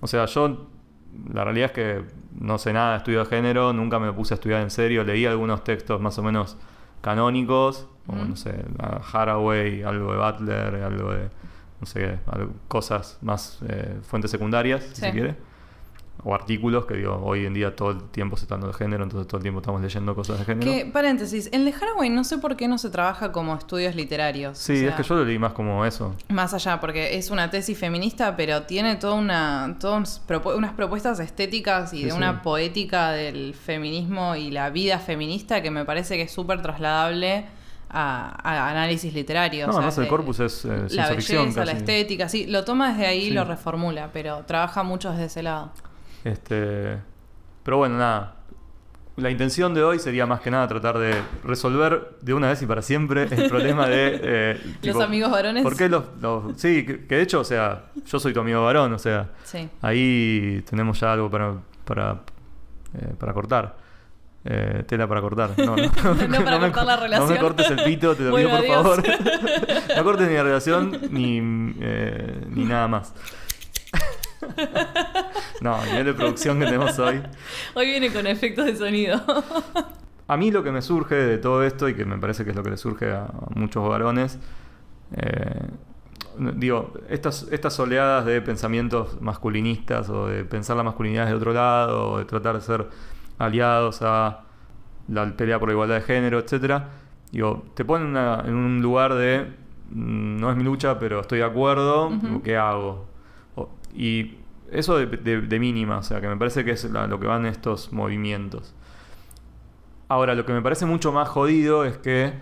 O 0.00 0.06
sea, 0.06 0.26
yo 0.26 0.68
la 1.32 1.44
realidad 1.44 1.66
es 1.66 1.72
que 1.72 2.02
no 2.40 2.58
sé 2.58 2.72
nada 2.72 2.92
de 2.92 2.96
estudio 2.98 3.20
de 3.20 3.26
género, 3.26 3.72
nunca 3.72 4.00
me 4.00 4.12
puse 4.12 4.34
a 4.34 4.36
estudiar 4.36 4.60
en 4.62 4.70
serio, 4.70 5.04
leí 5.04 5.24
algunos 5.26 5.62
textos 5.62 6.00
más 6.00 6.18
o 6.18 6.22
menos 6.24 6.56
canónicos, 7.00 7.86
como 8.06 8.22
Ujú. 8.22 8.30
no 8.30 8.36
sé, 8.36 8.54
Haraway, 9.12 9.82
algo 9.82 10.12
de 10.12 10.18
Butler, 10.18 10.74
algo 10.82 11.12
de, 11.12 11.28
no 11.80 11.86
sé, 11.86 12.18
algo- 12.26 12.52
cosas 12.68 13.18
más, 13.22 13.60
eh, 13.68 13.98
fuentes 14.02 14.30
secundarias, 14.30 14.82
si 14.82 14.94
Sí. 14.96 15.00
se 15.02 15.12
quiere. 15.12 15.34
O 16.26 16.34
artículos, 16.34 16.86
que 16.86 16.94
digo, 16.94 17.20
hoy 17.22 17.44
en 17.44 17.52
día 17.52 17.76
todo 17.76 17.90
el 17.90 18.02
tiempo 18.08 18.36
se 18.38 18.44
está 18.44 18.54
dando 18.54 18.68
de 18.68 18.72
género, 18.72 19.04
entonces 19.04 19.26
todo 19.28 19.36
el 19.36 19.42
tiempo 19.42 19.60
estamos 19.60 19.82
leyendo 19.82 20.14
cosas 20.14 20.38
de 20.38 20.44
género. 20.46 20.70
Que, 20.72 20.86
paréntesis, 20.86 21.50
en 21.52 21.64
The 21.66 21.74
Haraway 21.74 22.08
no 22.08 22.24
sé 22.24 22.38
por 22.38 22.56
qué 22.56 22.66
no 22.66 22.78
se 22.78 22.88
trabaja 22.88 23.30
como 23.30 23.54
estudios 23.54 23.94
literarios. 23.94 24.56
Sí, 24.56 24.72
o 24.72 24.76
sea, 24.78 24.88
es 24.88 24.94
que 24.96 25.02
yo 25.02 25.14
lo 25.16 25.24
leí 25.26 25.38
más 25.38 25.52
como 25.52 25.84
eso. 25.84 26.14
Más 26.30 26.54
allá, 26.54 26.80
porque 26.80 27.18
es 27.18 27.30
una 27.30 27.50
tesis 27.50 27.78
feminista, 27.78 28.36
pero 28.36 28.62
tiene 28.62 28.96
toda 28.96 29.14
una, 29.14 29.76
todas 29.78 30.22
unas 30.56 30.72
propuestas 30.72 31.20
estéticas 31.20 31.92
y 31.92 31.98
Sí, 31.98 32.04
de 32.04 32.10
sí. 32.12 32.16
una 32.16 32.40
poética 32.42 33.10
del 33.12 33.52
feminismo 33.54 34.34
y 34.34 34.50
la 34.50 34.70
vida 34.70 34.98
feminista 34.98 35.60
que 35.62 35.70
me 35.70 35.84
parece 35.84 36.16
que 36.16 36.22
es 36.22 36.32
súper 36.32 36.62
trasladable 36.62 37.44
a, 37.90 38.40
a 38.42 38.70
análisis 38.70 39.12
literario. 39.12 39.66
No, 39.66 39.70
o 39.70 39.72
sea, 39.74 39.78
además 39.80 39.98
el 39.98 40.08
corpus 40.08 40.40
es 40.40 40.64
eh, 40.64 40.86
la 40.90 41.06
ficción 41.08 41.42
belleza, 41.44 41.64
la 41.66 41.72
estética, 41.72 42.28
sí, 42.30 42.46
lo 42.46 42.64
toma 42.64 42.92
desde 42.92 43.06
ahí 43.06 43.18
y 43.18 43.24
Sí. 43.28 43.30
lo 43.30 43.44
reformula, 43.44 44.08
pero 44.12 44.44
trabaja 44.46 44.82
mucho 44.82 45.10
desde 45.10 45.26
ese 45.26 45.42
lado. 45.42 45.70
Este, 46.24 46.98
pero 47.62 47.76
bueno, 47.78 47.98
nada. 47.98 48.36
la 49.16 49.30
intención 49.30 49.74
de 49.74 49.82
hoy 49.84 49.98
sería 49.98 50.26
más 50.26 50.40
que 50.40 50.50
nada 50.50 50.66
tratar 50.66 50.98
de 50.98 51.14
resolver 51.44 52.16
de 52.22 52.34
una 52.34 52.48
vez 52.48 52.62
y 52.62 52.66
para 52.66 52.82
siempre 52.82 53.28
el 53.30 53.48
problema 53.48 53.86
de... 53.86 54.20
eh, 54.22 54.74
Los 54.82 55.00
amigos 55.00 55.30
varones. 55.30 55.62
¿Por 55.62 55.76
qué 55.76 55.88
los, 55.88 56.04
los- 56.20 56.56
Sí, 56.60 56.84
que, 56.84 57.06
que 57.06 57.16
de 57.16 57.22
hecho, 57.22 57.40
o 57.40 57.44
sea, 57.44 57.84
yo 58.06 58.18
soy 58.18 58.32
tu 58.32 58.40
amigo 58.40 58.64
varón, 58.64 58.92
o 58.92 58.98
sea, 58.98 59.30
Sí. 59.44 59.68
ahí 59.82 60.64
tenemos 60.68 60.98
ya 61.00 61.12
algo 61.12 61.30
para, 61.30 61.54
para, 61.84 62.12
eh, 62.98 63.14
para 63.18 63.32
cortar. 63.32 63.84
Eh, 64.46 64.84
tela 64.86 65.06
para 65.06 65.22
cortar. 65.22 65.50
No, 65.58 65.74
no, 65.74 65.76
No 66.28 66.44
para 66.44 66.58
me 66.58 66.70
cortar 66.70 66.84
la 66.86 66.96
co- 66.96 66.96
No 66.96 66.96
relación. 67.02 67.28
me 67.32 67.38
cortes 67.38 67.70
el 67.70 67.82
pito, 67.82 68.14
te 68.14 68.24
lo 68.24 68.30
Bueno, 68.30 68.60
pido 68.60 68.82
por 68.82 69.00
adiós. 69.00 69.16
favor. 69.16 69.96
no 69.96 70.04
cortes 70.04 70.28
ni 70.28 70.34
la 70.34 70.42
relación 70.42 71.00
ni, 71.10 71.38
eh, 71.80 72.44
ni 72.50 72.64
nada 72.64 72.86
más. 72.88 73.14
no, 75.60 75.82
el 75.82 75.90
nivel 75.90 76.06
de 76.06 76.14
producción 76.14 76.58
que 76.58 76.66
tenemos 76.66 76.98
hoy. 76.98 77.22
Hoy 77.74 77.86
viene 77.86 78.12
con 78.12 78.26
efectos 78.26 78.66
de 78.66 78.76
sonido. 78.76 79.20
A 80.26 80.36
mí 80.38 80.50
lo 80.50 80.62
que 80.64 80.72
me 80.72 80.80
surge 80.80 81.14
de 81.16 81.36
todo 81.38 81.62
esto, 81.64 81.86
y 81.88 81.94
que 81.94 82.04
me 82.06 82.16
parece 82.16 82.44
que 82.44 82.50
es 82.50 82.56
lo 82.56 82.62
que 82.62 82.70
le 82.70 82.76
surge 82.78 83.12
a 83.12 83.26
muchos 83.54 83.86
varones, 83.86 84.38
eh, 85.16 85.60
digo, 86.56 86.94
estas, 87.10 87.46
estas 87.50 87.78
oleadas 87.78 88.24
de 88.24 88.40
pensamientos 88.40 89.20
masculinistas 89.20 90.08
o 90.08 90.26
de 90.28 90.44
pensar 90.46 90.76
la 90.78 90.82
masculinidad 90.82 91.26
de 91.26 91.34
otro 91.34 91.52
lado, 91.52 92.12
o 92.12 92.18
de 92.18 92.24
tratar 92.24 92.54
de 92.54 92.62
ser 92.62 92.86
aliados 93.38 94.00
a 94.00 94.40
la 95.08 95.26
pelea 95.36 95.58
por 95.58 95.68
la 95.68 95.74
igualdad 95.74 95.96
de 95.96 96.00
género, 96.02 96.38
etcétera, 96.38 96.88
digo, 97.30 97.62
te 97.74 97.84
ponen 97.84 98.06
una- 98.08 98.42
en 98.46 98.54
un 98.54 98.80
lugar 98.80 99.12
de 99.14 99.42
mm, 99.90 100.40
no 100.40 100.50
es 100.50 100.56
mi 100.56 100.64
lucha, 100.64 100.98
pero 100.98 101.20
estoy 101.20 101.40
de 101.40 101.44
acuerdo. 101.44 102.10
¿qué 102.42 102.56
hago? 102.56 103.06
Y 103.94 104.38
eso 104.70 104.96
de, 104.98 105.06
de- 105.06 105.40
de 105.42 105.58
mínima, 105.60 105.98
o 105.98 106.02
sea, 106.02 106.20
que 106.20 106.28
me 106.28 106.36
parece 106.36 106.64
que 106.64 106.72
es 106.72 106.84
la- 106.90 107.06
lo 107.06 107.18
que 107.20 107.26
van 107.26 107.46
estos 107.46 107.92
movimientos. 107.92 108.74
Ahora, 110.08 110.34
lo 110.34 110.44
que 110.44 110.52
me 110.52 110.62
parece 110.62 110.84
mucho 110.86 111.12
más 111.12 111.28
jodido 111.28 111.84
es 111.84 111.96
que 111.98 112.32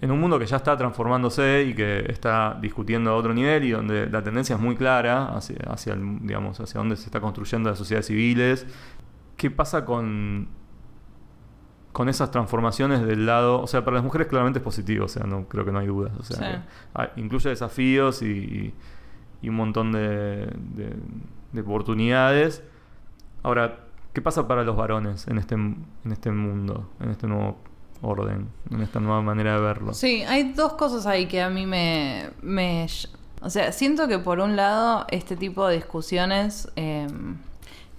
en 0.00 0.10
un 0.10 0.20
mundo 0.20 0.38
que 0.38 0.46
ya 0.46 0.56
está 0.56 0.76
transformándose 0.76 1.64
y 1.68 1.74
que 1.74 2.04
está 2.10 2.58
discutiendo 2.60 3.10
a 3.10 3.14
otro 3.16 3.32
nivel 3.32 3.64
y 3.64 3.70
donde 3.70 4.06
la 4.10 4.22
tendencia 4.22 4.56
es 4.56 4.60
muy 4.60 4.76
clara 4.76 5.28
hacia, 5.36 5.56
hacia, 5.68 5.94
el- 5.94 6.18
digamos, 6.26 6.58
hacia 6.60 6.78
donde 6.78 6.96
se 6.96 7.04
está 7.06 7.20
construyendo 7.20 7.70
las 7.70 7.78
sociedades 7.78 8.06
civiles, 8.06 8.66
¿qué 9.36 9.50
pasa 9.50 9.84
con, 9.84 10.48
con 11.92 12.08
esas 12.08 12.30
transformaciones 12.30 13.02
del 13.06 13.24
lado? 13.26 13.60
O 13.62 13.66
sea, 13.66 13.84
para 13.84 13.94
las 13.96 14.04
mujeres 14.04 14.26
claramente 14.26 14.58
es 14.58 14.64
positivo, 14.64 15.04
o 15.04 15.08
sea, 15.08 15.24
no 15.24 15.46
creo 15.48 15.64
que 15.64 15.72
no 15.72 15.78
hay 15.78 15.86
dudas. 15.86 16.12
O 16.18 16.22
sea, 16.22 16.66
Sí. 16.96 17.02
incluye 17.20 17.48
desafíos 17.50 18.20
y, 18.22 18.26
y 18.26 18.74
un 19.48 19.56
montón 19.56 19.92
de, 19.92 20.46
de- 20.74 20.96
de 21.52 21.60
oportunidades. 21.60 22.62
Ahora, 23.42 23.78
¿qué 24.12 24.20
pasa 24.20 24.48
para 24.48 24.64
los 24.64 24.76
varones 24.76 25.26
en 25.28 25.38
este, 25.38 25.54
en 25.54 25.84
este 26.10 26.30
mundo, 26.30 26.88
en 27.00 27.10
este 27.10 27.26
nuevo 27.26 27.56
orden, 28.02 28.48
en 28.70 28.80
esta 28.82 29.00
nueva 29.00 29.22
manera 29.22 29.54
de 29.54 29.60
verlo? 29.60 29.94
Sí, 29.94 30.22
hay 30.24 30.52
dos 30.52 30.72
cosas 30.74 31.06
ahí 31.06 31.26
que 31.26 31.40
a 31.42 31.50
mí 31.50 31.64
me, 31.66 32.30
me... 32.42 32.86
O 33.42 33.50
sea, 33.50 33.72
siento 33.72 34.08
que 34.08 34.18
por 34.18 34.40
un 34.40 34.56
lado 34.56 35.06
este 35.10 35.36
tipo 35.36 35.66
de 35.68 35.76
discusiones 35.76 36.68
eh, 36.76 37.06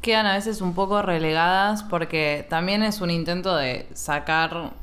quedan 0.02 0.26
a 0.26 0.34
veces 0.34 0.60
un 0.62 0.74
poco 0.74 1.02
relegadas 1.02 1.84
porque 1.84 2.46
también 2.50 2.82
es 2.84 3.00
un 3.02 3.10
intento 3.12 3.56
de 3.56 3.88
sacar 3.94 4.74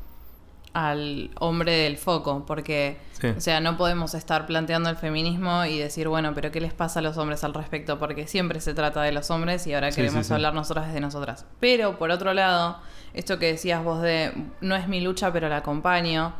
al 0.72 1.30
hombre 1.38 1.72
del 1.72 1.98
foco, 1.98 2.44
porque, 2.46 2.96
Sí. 3.22 3.28
o 3.28 3.40
sea, 3.40 3.60
no 3.60 3.76
podemos 3.76 4.14
estar 4.14 4.46
planteando 4.46 4.90
el 4.90 4.96
feminismo 4.96 5.64
y 5.64 5.78
decir, 5.78 6.08
bueno, 6.08 6.34
pero 6.34 6.50
¿qué 6.50 6.60
les 6.60 6.72
pasa 6.72 6.98
a 6.98 7.02
los 7.02 7.16
hombres 7.16 7.44
al 7.44 7.54
respecto? 7.54 7.98
Porque 7.98 8.26
siempre 8.26 8.60
se 8.60 8.74
trata 8.74 9.00
de 9.02 9.12
los 9.12 9.30
hombres 9.30 9.64
y 9.66 9.74
ahora 9.74 9.90
Sí, 9.92 9.96
queremos 9.96 10.26
sí, 10.26 10.32
hablar 10.32 10.54
nosotras 10.54 10.88
desde 10.88 11.00
nosotras. 11.00 11.46
Pero, 11.60 11.98
por 11.98 12.10
otro 12.10 12.34
lado, 12.34 12.78
esto 13.14 13.38
que 13.38 13.46
decías 13.46 13.82
vos 13.84 14.02
de, 14.02 14.32
no 14.60 14.74
es 14.74 14.88
mi 14.88 15.00
lucha, 15.00 15.32
pero 15.32 15.48
la 15.48 15.58
acompaño, 15.58 16.34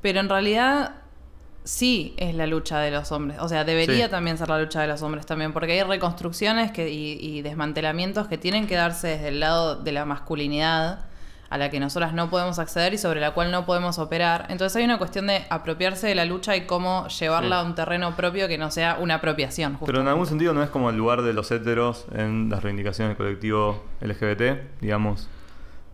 pero 0.00 0.20
en 0.20 0.28
realidad 0.28 0.92
sí 1.64 2.14
es 2.16 2.34
la 2.34 2.46
lucha 2.46 2.78
de 2.78 2.92
los 2.92 3.10
hombres. 3.12 3.40
O 3.40 3.48
sea, 3.48 3.64
debería 3.64 4.08
también 4.08 4.38
ser 4.38 4.48
la 4.48 4.60
lucha 4.60 4.80
de 4.80 4.86
los 4.86 5.02
hombres 5.02 5.26
también, 5.26 5.52
porque 5.52 5.72
hay 5.72 5.82
reconstrucciones 5.82 6.70
que, 6.70 6.88
y, 6.88 7.18
y 7.20 7.42
desmantelamientos 7.42 8.28
que 8.28 8.38
tienen 8.38 8.66
que 8.66 8.76
darse 8.76 9.08
desde 9.08 9.28
el 9.28 9.40
lado 9.40 9.76
de 9.76 9.92
la 9.92 10.04
masculinidad 10.04 11.07
a 11.50 11.56
la 11.58 11.70
que 11.70 11.80
nosotras 11.80 12.12
no 12.12 12.28
podemos 12.28 12.58
acceder 12.58 12.92
y 12.94 12.98
sobre 12.98 13.20
la 13.20 13.32
cual 13.32 13.50
no 13.50 13.64
podemos 13.64 13.98
operar. 13.98 14.46
Entonces 14.50 14.76
hay 14.76 14.84
una 14.84 14.98
cuestión 14.98 15.26
de 15.28 15.46
apropiarse 15.48 16.06
de 16.06 16.14
la 16.14 16.24
lucha 16.26 16.54
y 16.56 16.66
cómo 16.66 17.08
llevarla 17.08 17.60
Sí. 17.60 17.64
a 17.64 17.68
un 17.68 17.74
terreno 17.74 18.14
propio 18.16 18.48
que 18.48 18.58
no 18.58 18.70
sea 18.70 18.98
una 19.00 19.14
apropiación. 19.14 19.78
Pero 19.86 20.00
en 20.02 20.08
algún 20.08 20.26
sentido 20.26 20.52
no 20.52 20.62
es 20.62 20.68
como 20.70 20.90
el 20.90 20.96
lugar 20.96 21.22
de 21.22 21.32
los 21.32 21.50
héteros 21.50 22.06
en 22.14 22.50
las 22.50 22.62
reivindicaciones 22.62 23.10
del 23.10 23.16
colectivo 23.16 23.82
LGBT, 24.02 24.60
digamos. 24.80 25.28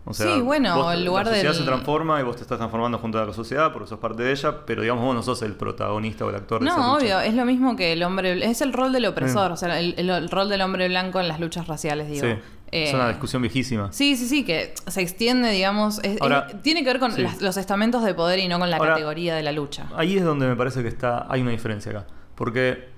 O 0.07 0.13
sea, 0.13 0.35
Sí, 0.35 0.43
bueno, 0.43 0.77
vos- 0.77 0.93
el 0.93 1.03
lugar 1.03 1.25
la 1.25 1.31
sociedad 1.31 1.53
del- 1.53 1.61
se 1.61 1.67
transforma 1.67 2.21
y 2.21 2.25
vos 2.25 2.37
te 2.37 2.43
estás 2.43 2.59
transformando 2.59 2.99
junto 2.99 3.19
a 3.19 3.25
la 3.25 3.33
sociedad 3.33 3.73
porque 3.73 3.89
sos 3.89 3.99
parte 3.99 4.23
de 4.23 4.33
ella, 4.33 4.67
pero 4.67 4.83
digamos 4.83 5.03
vos 5.03 5.15
no 5.15 5.23
sos 5.23 5.41
el 5.41 5.55
protagonista 5.55 6.27
o 6.27 6.29
el 6.29 6.35
actor 6.37 6.61
de 6.61 6.67
esa 6.69 6.77
No, 6.77 6.95
lucha. 6.95 6.97
obvio, 7.07 7.21
es 7.21 7.33
lo 7.35 7.47
mismo 7.47 7.75
que 7.75 7.95
el 7.95 8.03
hombre, 8.03 8.45
es 8.45 8.61
el 8.61 8.75
rol 8.75 8.93
del 8.93 9.07
opresor, 9.07 9.51
Mm. 9.51 9.55
o 9.55 9.57
sea, 9.57 9.81
el, 9.81 9.95
el- 9.97 10.11
el 10.11 10.29
rol 10.29 10.51
del 10.51 10.61
hombre 10.61 10.89
blanco 10.89 11.21
en 11.21 11.29
las 11.29 11.41
luchas 11.41 11.69
raciales, 11.69 12.09
digo. 12.09 12.27
Sí, 12.27 12.35
Eh, 12.75 12.85
es 12.89 12.95
una 12.95 13.09
discusión 13.09 13.41
viejísima. 13.43 13.93
Sí, 13.93 14.17
sí, 14.17 14.27
sí, 14.27 14.45
que 14.45 14.75
se 14.87 15.01
extiende, 15.01 15.51
digamos, 15.51 16.01
es- 16.03 16.21
Ahora, 16.21 16.49
es- 16.51 16.63
tiene 16.63 16.81
que 16.83 16.87
ver 16.91 16.99
con 16.99 17.13
sí. 17.13 17.23
las- 17.23 17.41
los 17.41 17.57
estamentos 17.57 18.03
de 18.03 18.15
poder 18.15 18.39
y 18.41 18.49
no 18.49 18.59
con 18.59 18.69
la 18.69 18.77
Ahora, 18.79 18.91
categoría 18.95 19.35
de 19.37 19.43
la 19.45 19.53
lucha. 19.53 19.87
Ahí 19.95 20.17
es 20.17 20.25
donde 20.25 20.47
me 20.49 20.57
parece 20.57 20.83
que 20.83 20.89
está 20.89 21.27
hay 21.31 21.41
una 21.43 21.53
diferencia 21.53 21.93
acá. 21.93 22.07
Porque 22.35 22.89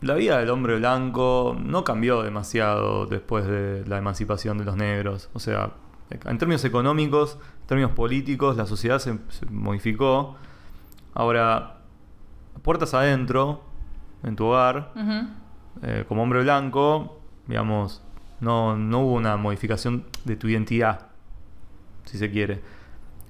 la 0.00 0.14
vida 0.14 0.38
del 0.38 0.48
hombre 0.50 0.76
blanco 0.76 1.54
no 1.62 1.84
cambió 1.84 2.22
demasiado 2.22 3.04
después 3.06 3.46
de 3.46 3.84
la 3.86 3.98
emancipación 3.98 4.56
de 4.58 4.64
los 4.64 4.76
negros. 4.76 5.28
O 5.34 5.38
sea, 5.38 5.72
en 6.10 6.38
términos 6.38 6.64
económicos, 6.64 7.38
en 7.62 7.66
términos 7.66 7.92
políticos, 7.92 8.56
la 8.56 8.66
sociedad 8.66 8.98
se, 8.98 9.18
se 9.28 9.46
modificó. 9.46 10.36
Ahora, 11.14 11.76
puertas 12.62 12.94
adentro, 12.94 13.62
en 14.22 14.36
tu 14.36 14.46
hogar, 14.46 14.92
eh, 15.82 16.04
como 16.08 16.22
hombre 16.22 16.40
blanco, 16.42 17.20
digamos, 17.46 18.02
no, 18.42 18.76
no 18.76 19.00
hubo 19.00 19.14
una 19.14 19.36
modificación 19.38 20.04
de 20.24 20.36
tu 20.36 20.48
identidad, 20.48 21.06
si 22.04 22.18
se 22.18 22.30
quiere. 22.30 22.60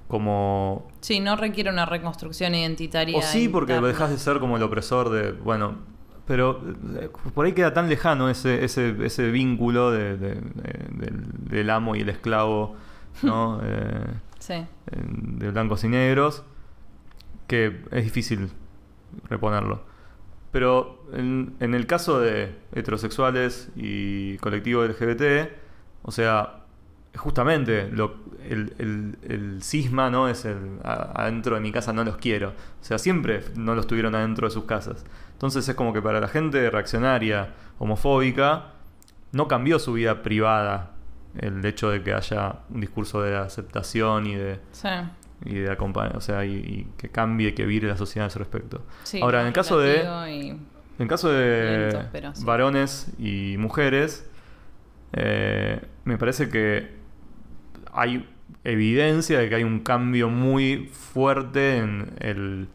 Como 0.09 0.87
Sí, 0.99 1.19
no 1.21 1.35
requiere 1.35 1.69
una 1.69 1.85
reconstrucción 1.85 2.53
identitaria. 2.53 3.17
o 3.17 3.21
sí, 3.21 3.47
porque 3.47 3.79
lo 3.79 3.87
dejas 3.87 4.09
de 4.09 4.17
ser 4.17 4.39
como 4.39 4.57
el 4.57 4.63
opresor 4.63 5.09
de. 5.09 5.31
Bueno, 5.31 5.75
pero 6.27 6.61
eh, 6.99 7.09
por 7.33 7.45
ahí 7.45 7.53
queda 7.53 7.73
tan 7.73 7.89
lejano 7.89 8.29
ese, 8.29 8.63
ese, 8.63 8.95
ese 9.05 9.31
vínculo 9.31 9.91
de- 9.91 10.17
de- 10.17 10.35
de- 10.35 10.87
del, 10.91 11.23
del 11.49 11.69
amo 11.69 11.95
y 11.95 12.01
el 12.01 12.09
esclavo, 12.09 12.75
¿no? 13.23 13.59
Eh, 13.63 14.05
Sí. 14.39 14.55
de 14.91 15.51
blancos 15.51 15.85
y 15.85 15.87
negros, 15.87 16.43
que 17.47 17.81
es 17.91 18.03
difícil 18.03 18.49
reponerlo. 19.29 19.83
Pero 20.51 21.02
en, 21.13 21.55
en 21.59 21.73
el 21.73 21.85
caso 21.87 22.19
de 22.19 22.55
heterosexuales 22.73 23.69
y 23.75 24.37
colectivo 24.37 24.83
LGBT, 24.85 25.49
o 26.03 26.11
sea, 26.11 26.59
justamente 27.15 27.89
lo, 27.91 28.15
el, 28.49 28.73
el- 28.79 29.17
el 29.27 29.63
cisma 29.63 30.09
no 30.09 30.27
es 30.27 30.45
el 30.45 30.79
"A- 30.83 31.11
adentro 31.23 31.55
de 31.55 31.61
mi 31.61 31.71
casa 31.71 31.93
no 31.93 32.03
los 32.03 32.17
quiero. 32.17 32.49
O 32.49 32.83
sea, 32.83 32.97
siempre 32.97 33.43
no 33.55 33.75
los 33.75 33.85
tuvieron 33.87 34.15
adentro 34.15 34.47
de 34.47 34.53
sus 34.53 34.65
casas. 34.65 35.05
Entonces 35.33 35.67
es 35.69 35.75
como 35.75 35.93
que 35.93 36.01
para 36.01 36.19
la 36.19 36.27
gente 36.27 36.69
reaccionaria, 36.69 37.53
homofóbica, 37.77 38.71
no 39.31 39.47
cambió 39.47 39.79
su 39.79 39.93
vida 39.93 40.23
privada 40.23 40.91
el 41.37 41.63
hecho 41.65 41.89
de 41.89 42.03
que 42.03 42.13
haya 42.13 42.59
un 42.69 42.81
discurso 42.81 43.21
de 43.21 43.35
aceptación 43.35 44.27
y 44.27 44.35
de, 44.35 44.59
Sí. 44.71 44.89
y 45.45 45.55
de 45.55 45.71
acompañar, 45.71 46.15
o 46.17 46.21
sea, 46.21 46.45
y, 46.45 46.53
y 46.55 46.87
que 46.97 47.09
cambie, 47.09 47.53
que 47.55 47.65
vire 47.65 47.87
la 47.87 47.97
sociedad 47.97 48.25
a 48.25 48.27
ese 48.27 48.37
respecto. 48.39 48.83
Sí, 49.03 49.19
Ahora, 49.21 49.41
en 49.41 49.47
el 49.47 49.53
caso 49.53 49.79
de 49.79 50.03
y- 50.31 50.59
en 51.03 51.07
caso 51.07 51.29
de 51.29 51.89
Lento, 51.91 52.09
pero 52.11 52.33
sí. 52.35 52.43
varones 52.43 53.07
y 53.19 53.55
mujeres, 53.59 54.27
eh, 55.13 55.79
me 56.05 56.17
parece 56.17 56.49
que 56.49 56.91
hay 57.91 58.27
evidencia 58.63 59.39
de 59.39 59.49
que 59.49 59.55
hay 59.55 59.63
un 59.63 59.81
cambio 59.81 60.29
muy 60.29 60.89
fuerte 60.91 61.77
en, 61.77 62.13
el- 62.19 62.67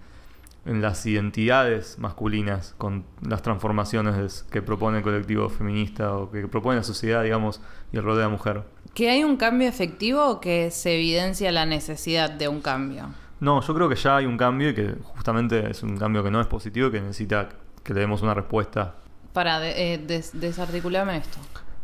en 0.66 0.82
las 0.82 1.04
identidades 1.06 1.99
masculinas 1.99 2.75
con 2.78 3.04
las 3.26 3.40
transformaciones 3.42 4.44
que 4.50 4.61
propone 4.61 4.99
el 4.99 5.02
colectivo 5.02 5.49
feminista 5.49 6.14
o 6.14 6.30
que 6.30 6.47
propone 6.47 6.76
la 6.76 6.82
sociedad, 6.85 7.23
digamos, 7.25 7.61
y 7.92 7.97
el 7.97 8.02
rol 8.02 8.16
de 8.16 8.23
la 8.23 8.28
mujer. 8.28 8.62
¿Que 8.94 9.08
hay 9.11 9.25
un 9.25 9.37
cambio 9.37 9.66
efectivo 9.68 10.25
o 10.26 10.40
que 10.40 10.70
se 10.70 10.94
evidencia 10.97 11.50
la 11.52 11.64
necesidad 11.66 12.30
de 12.30 12.49
un 12.49 12.61
cambio? 12.61 13.06
No, 13.40 13.61
yo 13.62 13.75
creo 13.75 13.88
que 13.88 13.94
ya 13.94 14.16
hay 14.16 14.26
un 14.26 14.37
cambio 14.37 14.70
y 14.70 14.75
que 14.75 14.94
justamente 15.02 15.70
es 15.70 15.82
un 15.82 15.97
cambio 15.97 16.23
que 16.25 16.30
no 16.30 16.40
es 16.40 16.47
positivo 16.49 16.88
y 16.88 16.90
que 16.90 17.00
necesita 17.00 17.49
que 17.88 17.95
le 17.95 18.00
demos 18.00 18.21
una 18.21 18.35
respuesta 18.35 18.97
Para, 19.33 19.61
de- 19.61 19.95
eh, 19.95 19.97
des- 19.99 20.38
desarticularme 20.38 21.16
esto. 21.16 21.38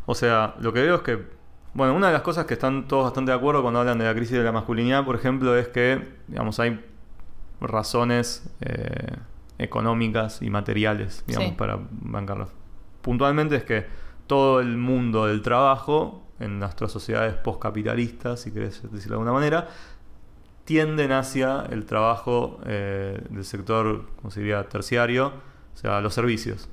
O 0.05 0.15
sea, 0.15 0.55
lo 0.61 0.71
que 0.75 0.83
veo 0.83 0.97
es 0.97 1.01
que, 1.01 1.27
bueno, 1.73 1.95
una 1.95 2.09
de 2.09 2.13
las 2.13 2.21
cosas 2.21 2.45
que 2.45 2.53
están 2.53 2.87
todos 2.87 3.05
bastante 3.05 3.31
de 3.31 3.39
acuerdo 3.39 3.63
cuando 3.63 3.81
hablan 3.81 3.97
de 3.99 4.05
la 4.05 4.15
crisis 4.15 4.37
de 4.37 4.45
la 4.45 4.53
masculinidad, 4.53 5.03
por 5.07 5.17
ejemplo, 5.17 5.57
es 5.57 5.69
que, 5.69 6.07
digamos, 6.29 6.61
hay 6.61 6.85
razones 7.63 8.51
eh, 8.61 9.17
económicas 9.57 10.43
y 10.43 10.51
materiales, 10.51 11.25
digamos, 11.27 11.49
Sí. 11.51 11.55
para 11.57 11.79
bancarlas. 11.91 12.51
Puntualmente 13.01 13.57
es 13.57 13.65
que 13.65 13.87
todo 14.27 14.61
el 14.61 14.77
mundo 14.77 15.25
del 15.27 15.41
trabajo 15.41 16.23
en 16.41 16.59
nuestras 16.59 16.93
sociedades 16.93 17.33
postcapitalistas, 17.37 18.41
si 18.41 18.53
querés 18.53 18.83
decirlo 18.93 19.17
de 19.17 19.23
alguna 19.23 19.33
manera, 19.33 19.69
tienden 20.65 21.13
hacia 21.13 21.65
el 21.71 21.87
trabajo 21.87 22.59
eh, 22.67 23.23
del 23.31 23.45
sector, 23.45 24.05
como 24.17 24.31
se 24.31 24.41
diría, 24.41 24.63
terciario, 24.69 25.33
o 25.75 25.77
sea, 25.77 26.01
los 26.01 26.15
servicios. 26.15 26.69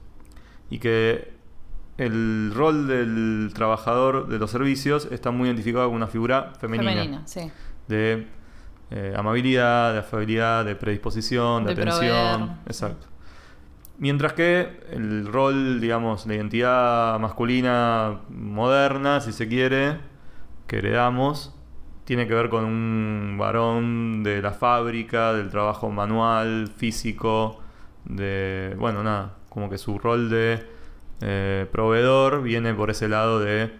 Y 0.70 0.80
que 0.80 1.34
el 1.98 2.52
rol 2.54 2.88
del 2.88 3.52
trabajador 3.54 4.28
de 4.28 4.40
los 4.40 4.52
servicios 4.52 5.08
está 5.12 5.32
muy 5.32 5.48
identificado 5.48 5.88
con 5.88 5.96
una 5.96 6.08
figura 6.08 6.54
femenina. 6.60 6.92
Femenina, 6.92 7.28
sí. 7.28 7.52
De 7.88 8.28
eh, 8.90 9.14
amabilidad, 9.16 9.94
de 9.94 10.00
afabilidad, 10.00 10.66
de 10.66 10.76
predisposición, 10.76 11.66
de, 11.66 11.76
De 11.76 11.82
atención. 11.82 12.38
proveer. 12.38 12.58
Exacto. 12.66 13.08
Mientras 13.98 14.34
que 14.34 14.82
el 14.92 15.28
rol, 15.28 15.80
digamos, 15.80 16.26
la 16.26 16.34
identidad 16.34 17.20
masculina 17.20 18.22
moderna, 18.30 19.22
si 19.22 19.32
se 19.32 19.48
quiere, 19.48 20.00
que 20.66 20.80
heredamos, 20.80 21.54
tiene 22.06 22.28
que 22.28 22.34
ver 22.34 22.50
con 22.50 22.66
un 22.66 23.36
varón 23.38 24.24
de 24.24 24.42
la 24.42 24.52
fábrica, 24.52 25.34
del 25.34 25.50
trabajo 25.50 25.92
manual, 25.92 26.68
físico, 26.76 27.62
de, 28.06 28.76
bueno, 28.80 29.04
nada, 29.04 29.36
como 29.50 29.70
que 29.70 29.78
su 29.78 30.00
rol 30.00 30.30
de 30.30 30.66
eh, 31.22 31.68
proveedor 31.72 32.42
viene 32.42 32.74
por 32.74 32.90
ese 32.90 33.08
lado 33.08 33.40
de 33.40 33.72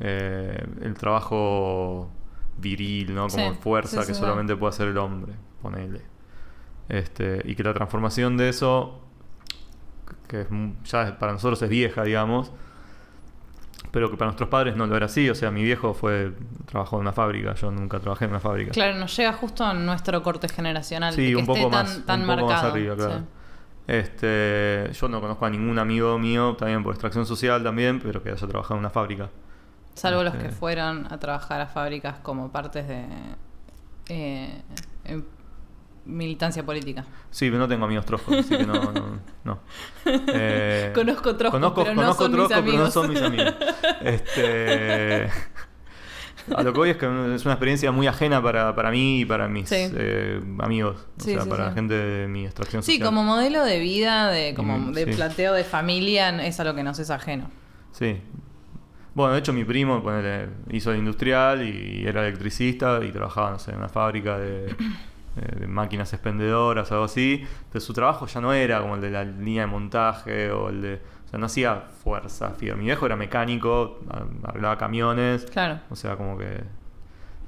eh, 0.00 0.66
el 0.82 0.94
trabajo 0.94 2.10
viril, 2.58 3.14
¿no? 3.14 3.28
Como 3.28 3.52
Sí, 3.52 3.58
fuerza 3.60 4.02
sí, 4.02 4.08
que 4.08 4.14
solamente 4.14 4.56
puede 4.56 4.70
hacer 4.70 4.88
el 4.88 4.98
hombre, 4.98 5.32
ponele. 5.62 6.02
Este, 6.88 7.40
y 7.44 7.54
que 7.54 7.62
la 7.62 7.72
transformación 7.74 8.36
de 8.36 8.48
eso, 8.48 9.00
que 10.28 10.42
es 10.42 10.48
ya 10.84 11.18
para 11.18 11.32
nosotros 11.32 11.62
es 11.62 11.68
vieja, 11.68 12.02
digamos, 12.04 12.52
pero 13.90 14.10
que 14.10 14.16
para 14.16 14.26
nuestros 14.28 14.48
padres 14.48 14.76
no 14.76 14.86
lo 14.86 14.96
era 14.96 15.06
así. 15.06 15.28
O 15.30 15.34
sea, 15.34 15.50
mi 15.50 15.62
viejo 15.62 15.94
fue 15.94 16.32
trabajó 16.66 16.96
en 16.96 17.02
una 17.02 17.12
fábrica, 17.12 17.54
yo 17.54 17.70
nunca 17.70 18.00
trabajé 18.00 18.24
en 18.24 18.30
una 18.30 18.40
fábrica. 18.40 18.72
Claro, 18.72 18.98
nos 18.98 19.16
llega 19.16 19.32
justo 19.34 19.64
a 19.64 19.74
nuestro 19.74 20.22
corte 20.22 20.48
generacional. 20.48 21.14
Sí, 21.14 21.28
que 21.30 21.36
un 21.36 21.42
esté 21.42 21.60
poco 21.60 21.70
tan, 21.70 21.70
más, 21.70 22.06
tan 22.06 22.20
un 22.22 22.26
poco 22.26 22.46
marcado. 22.46 22.62
más 22.62 22.64
arriba, 22.64 22.96
claro. 22.96 23.22
Este, 23.92 24.90
yo 24.94 25.08
no 25.08 25.20
conozco 25.20 25.44
a 25.44 25.50
ningún 25.50 25.78
amigo 25.78 26.18
mío, 26.18 26.56
también 26.58 26.82
por 26.82 26.94
extracción 26.94 27.26
social 27.26 27.62
también, 27.62 28.00
pero 28.00 28.22
que 28.22 28.30
haya 28.30 28.46
trabajado 28.46 28.74
en 28.76 28.80
una 28.80 28.90
fábrica. 28.90 29.28
Salvo 29.94 30.22
los 30.22 30.32
Este- 30.34 30.46
que 30.46 30.52
fueron 30.52 31.12
a 31.12 31.18
trabajar 31.20 31.60
a 31.60 31.66
fábricas 31.66 32.18
como 32.20 32.50
partes 32.50 32.88
de 32.88 33.04
eh, 34.08 34.62
militancia 36.06 36.64
política. 36.64 37.04
Sí, 37.30 37.46
pero 37.48 37.58
no 37.58 37.68
tengo 37.68 37.84
amigos 37.84 38.04
troscos, 38.06 38.38
así 38.38 38.56
que 38.56 38.64
no, 38.66 38.72
no, 38.92 39.18
no. 39.44 39.58
Eh, 40.06 40.90
Conozco 40.94 41.36
troscos, 41.36 41.60
conozco, 41.60 41.82
pero 41.84 41.94
no 41.94 42.00
conozco 42.02 42.22
son 42.24 42.32
mis 42.32 42.38
troscos, 42.48 42.56
pero 42.64 42.64
no 42.64 42.72
amigos. 42.72 42.92
son 42.94 43.10
mis 43.10 43.22
amigos. 43.22 43.54
Este, 44.00 45.28
a 46.56 46.62
lo 46.62 46.72
que 46.72 46.78
voy 46.78 46.90
es 46.90 46.96
que 46.96 47.06
es 47.34 47.44
una 47.44 47.54
experiencia 47.54 47.92
muy 47.92 48.06
ajena 48.06 48.42
para, 48.42 48.74
para 48.74 48.90
mí 48.90 49.20
y 49.20 49.24
para 49.24 49.48
mis 49.48 49.68
Sí. 49.68 49.76
eh, 49.94 50.40
amigos, 50.60 51.06
o 51.18 51.22
Sí, 51.22 51.32
sea, 51.34 51.42
sí, 51.42 51.48
para 51.48 51.64
sí. 51.64 51.68
la 51.70 51.74
gente 51.74 51.94
de 51.94 52.28
mi 52.28 52.44
extracción 52.44 52.82
Sí, 52.82 52.92
social. 52.92 53.06
como 53.08 53.24
modelo 53.24 53.64
de 53.64 53.78
vida, 53.80 54.28
de 54.30 54.54
como 54.54 54.78
Mm, 54.78 54.92
de 54.92 55.04
sí. 55.06 55.12
planteo 55.12 55.52
de 55.54 55.64
familia, 55.64 56.30
es 56.44 56.58
a 56.60 56.64
lo 56.64 56.74
que 56.74 56.82
nos 56.82 56.98
es 56.98 57.10
ajeno. 57.10 57.50
Sí. 57.92 58.20
Bueno, 59.14 59.34
de 59.34 59.40
hecho 59.40 59.52
mi 59.52 59.64
primo 59.64 60.02
ponele, 60.02 60.48
hizo 60.70 60.90
el 60.92 60.98
industrial 60.98 61.62
y 61.68 62.06
era 62.06 62.26
electricista 62.26 63.00
y 63.04 63.10
trabajaba, 63.12 63.50
no 63.50 63.58
sé, 63.58 63.72
en 63.72 63.78
una 63.78 63.88
fábrica 63.90 64.38
de, 64.38 64.66
eh, 65.36 65.56
de 65.60 65.66
máquinas 65.66 66.12
expendedoras 66.14 66.90
o 66.90 66.94
algo 66.94 67.04
así. 67.04 67.44
Pero 67.70 67.84
su 67.84 67.92
trabajo 67.92 68.26
ya 68.26 68.40
no 68.40 68.52
era 68.54 68.80
como 68.80 68.94
el 68.94 69.00
de 69.02 69.10
la 69.10 69.24
línea 69.24 69.62
de 69.62 69.66
montaje 69.66 70.50
o 70.50 70.70
el 70.70 70.80
de... 70.82 71.00
Sea, 71.32 71.38
no 71.40 71.46
hacía 71.46 71.88
fuerza, 72.04 72.50
fío. 72.50 72.76
Mi 72.76 72.84
viejo 72.84 73.06
era 73.06 73.16
mecánico, 73.16 73.98
arreglaba 74.44 74.76
camiones. 74.78 75.46
Claro. 75.46 75.80
O 75.90 75.96
sea, 75.96 76.16
como 76.16 76.36
que... 76.38 76.62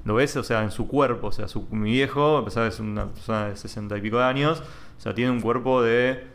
Lo 0.05 0.15
ves, 0.15 0.35
o 0.37 0.43
sea, 0.43 0.63
en 0.63 0.71
su 0.71 0.87
cuerpo. 0.87 1.27
O 1.27 1.31
sea, 1.31 1.47
su, 1.47 1.67
mi 1.71 1.91
viejo, 1.91 2.37
a 2.37 2.43
pesar 2.45 2.63
de 2.63 2.71
ser 2.71 2.83
una 2.85 3.05
persona 3.11 3.47
de 3.49 3.55
sesenta 3.55 3.95
y 3.97 4.01
pico 4.01 4.17
de 4.17 4.23
años, 4.23 4.61
o 4.97 4.99
sea, 5.01 5.13
tiene 5.13 5.29
un 5.31 5.39
cuerpo 5.39 5.81
de 5.83 6.27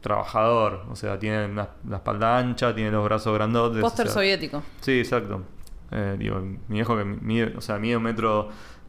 trabajador. 0.00 0.84
O 0.90 0.96
sea, 0.96 1.18
tiene 1.18 1.46
una- 1.46 1.68
la 1.88 1.96
espalda 1.96 2.38
ancha, 2.38 2.74
tiene 2.74 2.90
los 2.90 3.04
brazos 3.04 3.34
grandotes. 3.34 3.78
o 3.78 3.82
Póster 3.82 4.06
sea, 4.06 4.14
soviético. 4.14 4.62
Sí, 4.80 4.98
exacto. 4.98 5.42
Eh, 5.90 6.16
digo, 6.18 6.40
mi 6.40 6.58
viejo 6.68 6.96
que 6.96 7.04
mide, 7.04 7.54
o 7.56 7.60
sea, 7.60 7.78
mide 7.78 7.96
un 7.96 8.02
metro 8.02 8.48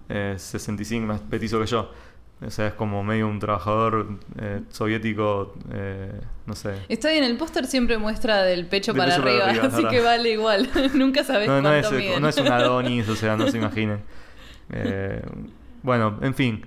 eh, 0.09 0.35
65 0.37 1.05
más 1.07 1.21
petizo 1.21 1.59
que 1.59 1.65
yo. 1.65 1.91
O 2.45 2.49
sea, 2.49 2.67
es 2.67 2.73
como 2.73 3.01
medio 3.03 3.27
un 3.29 3.39
trabajador 3.39 4.07
eh, 4.37 4.61
soviético, 4.69 5.53
eh, 5.71 6.11
no 6.45 6.53
sé. 6.53 6.75
Está 6.89 7.09
bien, 7.09 7.23
el 7.23 7.37
póster 7.37 7.65
siempre 7.65 7.97
muestra 7.97 8.43
del 8.43 8.67
pecho, 8.67 8.91
Del 8.91 8.99
para, 8.99 9.11
pecho 9.15 9.23
para 9.23 9.49
arriba, 9.49 9.67
así 9.73 9.87
que 9.87 10.01
vale 10.01 10.31
igual. 10.31 10.69
Nunca 10.93 11.23
sabes 11.23 11.47
No, 11.47 11.61
no 11.61 11.73
es, 11.73 11.87
cuánto 11.87 11.99
miden. 11.99 12.21
no 12.21 12.27
es 12.27 12.37
un 12.37 12.47
Adonis, 12.51 13.07
o 13.07 13.15
sea, 13.15 13.37
no 13.37 13.47
se 13.47 13.57
imaginen. 13.57 14.01
Eh, 14.69 15.21
bueno, 15.81 16.19
en 16.21 16.33
fin. 16.35 16.65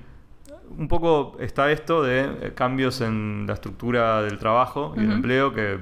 Un 0.77 0.89
poco 0.89 1.37
está 1.41 1.71
esto 1.71 2.03
de 2.03 2.21
eh, 2.41 2.53
cambios 2.55 3.01
en 3.03 3.45
la 3.47 3.55
estructura 3.55 4.23
del 4.23 4.39
trabajo 4.39 4.95
y 4.97 5.01
del 5.01 5.09
Ujú. 5.09 5.17
empleo 5.17 5.55
que, 5.55 5.81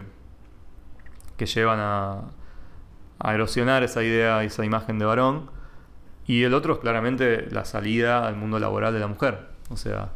que 1.36 1.46
llevan 1.46 1.78
a, 1.80 2.22
a 3.18 3.34
erosionar 3.34 3.82
esa 3.84 4.02
idea 4.02 4.42
y 4.42 4.46
esa 4.48 4.64
imagen 4.64 4.98
de 4.98 5.04
varón. 5.04 5.50
Y 6.26 6.42
el 6.42 6.54
otro 6.54 6.74
es 6.74 6.80
claramente 6.80 7.46
la 7.50 7.64
salida 7.64 8.26
al 8.26 8.34
mundo 8.36 8.58
laboral 8.58 8.92
de 8.92 9.00
la 9.00 9.06
mujer. 9.06 9.54
O 9.70 9.76
sea, 9.76 10.10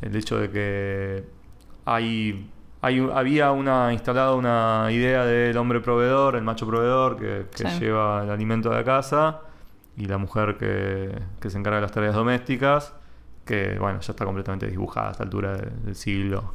el 0.00 0.14
hecho 0.16 0.38
de 0.38 0.50
que 0.50 1.24
hay, 1.84 2.50
hay 2.80 3.08
había 3.14 3.52
una 3.52 3.92
instalada 3.92 4.34
una 4.34 4.88
idea 4.90 5.24
del 5.24 5.56
hombre 5.56 5.80
proveedor, 5.80 6.36
el 6.36 6.42
macho 6.42 6.66
proveedor, 6.66 7.16
que, 7.18 7.46
que 7.56 7.68
Sí. 7.70 7.80
lleva 7.80 8.22
el 8.24 8.30
alimento 8.30 8.70
de 8.70 8.76
la 8.76 8.84
casa, 8.84 9.40
y 9.96 10.06
la 10.06 10.18
mujer 10.18 10.56
que, 10.58 11.14
que 11.40 11.50
se 11.50 11.58
encarga 11.58 11.76
de 11.76 11.82
las 11.82 11.92
tareas 11.92 12.14
domésticas, 12.14 12.94
que 13.44 13.76
bueno, 13.78 14.00
ya 14.00 14.12
está 14.12 14.24
completamente 14.24 14.66
dibujada 14.66 15.08
a 15.08 15.10
esta 15.12 15.24
altura 15.24 15.56
de- 15.56 15.70
del 15.84 15.94
siglo. 15.94 16.54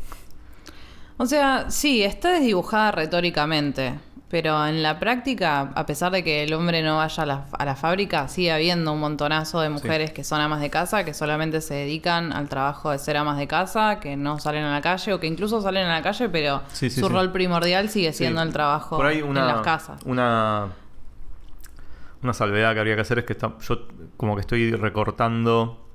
O 1.17 1.25
sea, 1.25 1.69
sí, 1.69 2.03
está 2.03 2.31
desdibujada 2.31 2.91
retóricamente, 2.91 3.93
pero 4.29 4.65
en 4.67 4.83
la 4.83 4.99
práctica, 4.99 5.71
a 5.73 5.85
pesar 5.85 6.11
de 6.11 6.21
que 6.23 6.43
el 6.43 6.53
hombre 6.53 6.83
no 6.83 6.97
vaya 6.97 7.23
a 7.23 7.25
la, 7.25 7.45
a 7.57 7.63
la 7.65 7.75
fábrica, 7.75 8.27
sigue 8.27 8.51
habiendo 8.51 8.91
un 8.91 8.99
montonazo 8.99 9.61
de 9.61 9.69
mujeres 9.69 10.11
que 10.11 10.25
son 10.25 10.41
amas 10.41 10.59
de 10.59 10.69
casa, 10.69 11.05
que 11.05 11.13
solamente 11.13 11.61
se 11.61 11.75
dedican 11.75 12.33
al 12.33 12.49
trabajo 12.49 12.91
de 12.91 12.99
ser 12.99 13.15
amas 13.15 13.37
de 13.37 13.47
casa, 13.47 14.01
que 14.01 14.17
no 14.17 14.37
salen 14.39 14.65
a 14.65 14.73
la 14.73 14.81
calle 14.81 15.13
o 15.13 15.19
que 15.21 15.27
incluso 15.27 15.61
salen 15.61 15.85
a 15.87 15.93
la 15.95 16.01
calle, 16.01 16.27
pero 16.27 16.61
Sí, 16.73 16.89
sí, 16.89 16.99
su 16.99 17.07
rol 17.07 17.31
primordial 17.31 17.87
sigue 17.89 18.11
siendo 18.11 18.41
el 18.41 18.51
trabajo 18.51 18.97
Por 18.97 19.05
ahí 19.05 19.21
una, 19.21 19.39
en 19.41 19.47
las 19.47 19.61
casas. 19.61 20.01
Una, 20.05 20.67
una 22.21 22.33
salvedad 22.33 22.73
que 22.73 22.79
habría 22.79 22.95
que 22.95 23.01
hacer 23.01 23.19
es 23.19 23.25
que 23.25 23.33
está- 23.33 23.53
yo 23.61 23.87
como 24.17 24.35
que 24.35 24.41
estoy 24.41 24.71
recortando 24.73 25.86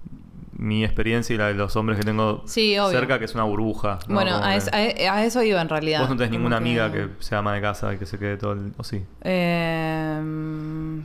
mi 0.63 0.85
experiencia 0.85 1.35
y 1.35 1.39
la 1.39 1.49
de 1.49 1.55
los 1.55 1.75
hombres 1.77 1.99
que 1.99 2.05
tengo 2.05 2.43
Sí, 2.47 2.77
cerca, 2.91 3.19
que 3.19 3.25
es 3.25 3.35
una 3.35 3.45
burbuja. 3.45 3.99
¿no? 4.07 4.15
Bueno, 4.15 4.37
a, 4.43 4.55
es- 4.57 4.71
e- 4.73 5.09
a 5.09 5.25
eso 5.25 5.43
iba 5.43 5.61
en 5.61 5.69
realidad. 5.69 6.01
Vos 6.01 6.11
no 6.11 6.17
tenés 6.17 6.31
ninguna 6.31 6.57
amiga 6.59 6.91
que 6.93 7.09
sea 7.19 7.39
ama 7.39 7.55
de 7.55 7.61
casa 7.61 7.93
y 7.95 7.99
que 7.99 8.07
se 8.07 8.19
quede 8.19 8.37
todo 8.37 8.53
el... 8.53 8.73
¿O 8.77 8.85
sí? 8.85 9.05
Eh, 9.23 11.01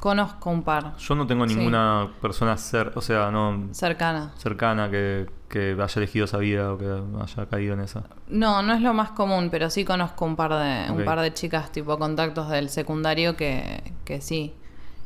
conozco 0.00 0.50
un 0.50 0.62
par. 0.62 0.96
Yo 0.98 1.14
no 1.14 1.26
tengo 1.26 1.46
Sí. 1.48 1.54
ninguna 1.54 2.08
persona 2.20 2.56
cer 2.56 2.92
o 2.94 3.00
sea, 3.00 3.30
no 3.30 3.68
Cercana. 3.72 4.32
cercana 4.36 4.90
que, 4.90 5.26
que 5.48 5.72
haya 5.80 5.92
elegido 5.96 6.24
esa 6.26 6.38
vida 6.38 6.72
o 6.72 6.78
que 6.78 6.86
haya 7.22 7.46
caído 7.48 7.74
en 7.74 7.80
esa. 7.80 8.04
No, 8.28 8.62
no 8.62 8.74
es 8.74 8.80
lo 8.80 8.92
más 8.94 9.10
común, 9.12 9.48
pero 9.50 9.70
sí 9.70 9.84
conozco 9.84 10.24
un 10.24 10.36
par 10.36 10.50
de, 10.52 10.90
un 10.90 11.04
par 11.04 11.20
de 11.20 11.32
chicas 11.32 11.72
tipo 11.72 11.98
contactos 11.98 12.48
del 12.50 12.68
secundario 12.68 13.36
que, 13.36 13.82
que 14.04 14.20
sí, 14.20 14.54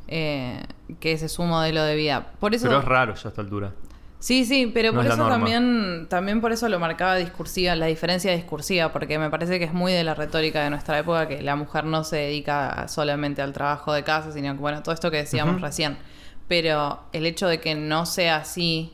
eh, 0.09 0.63
que 0.99 1.13
ese 1.13 1.27
es 1.27 1.33
su 1.33 1.45
modelo 1.45 1.83
de 1.85 1.95
vida. 1.97 2.27
Por 2.41 2.55
eso, 2.55 2.67
Pero 2.67 2.81
es 2.81 2.85
raro 2.85 3.15
ya 3.15 3.27
a 3.27 3.29
esta 3.29 3.41
altura. 3.43 3.73
Sí, 4.21 4.45
sí, 4.45 4.71
pero 4.73 4.93
No 4.93 4.99
por 5.01 5.07
es 5.07 5.15
eso 5.15 5.29
también, 5.29 6.07
también 6.09 6.41
por 6.41 6.53
eso 6.53 6.69
lo 6.69 6.79
marcaba 6.79 7.17
discursiva, 7.17 7.75
la 7.75 7.87
diferencia 7.87 8.33
discursiva, 8.33 8.93
porque 8.93 9.19
me 9.19 9.29
parece 9.31 9.59
que 9.59 9.65
es 9.65 9.73
muy 9.73 9.93
de 9.93 10.05
la 10.05 10.15
retórica 10.15 10.63
de 10.63 10.71
nuestra 10.71 10.99
época 10.99 11.27
que 11.27 11.43
la 11.43 11.57
mujer 11.57 11.85
no 11.85 12.05
se 12.05 12.17
dedica 12.17 12.87
solamente 12.87 13.43
al 13.43 13.53
trabajo 13.53 13.93
de 13.93 14.05
casa, 14.05 14.31
sino 14.31 14.55
que 14.55 14.61
bueno, 14.61 14.83
todo 14.83 14.95
esto 14.95 15.11
que 15.11 15.17
decíamos 15.17 15.61
recién. 15.61 15.99
Pero 16.47 17.01
el 17.13 17.27
hecho 17.27 17.49
de 17.49 17.61
que 17.61 17.75
no 17.75 18.07
sea 18.07 18.37
así 18.37 18.93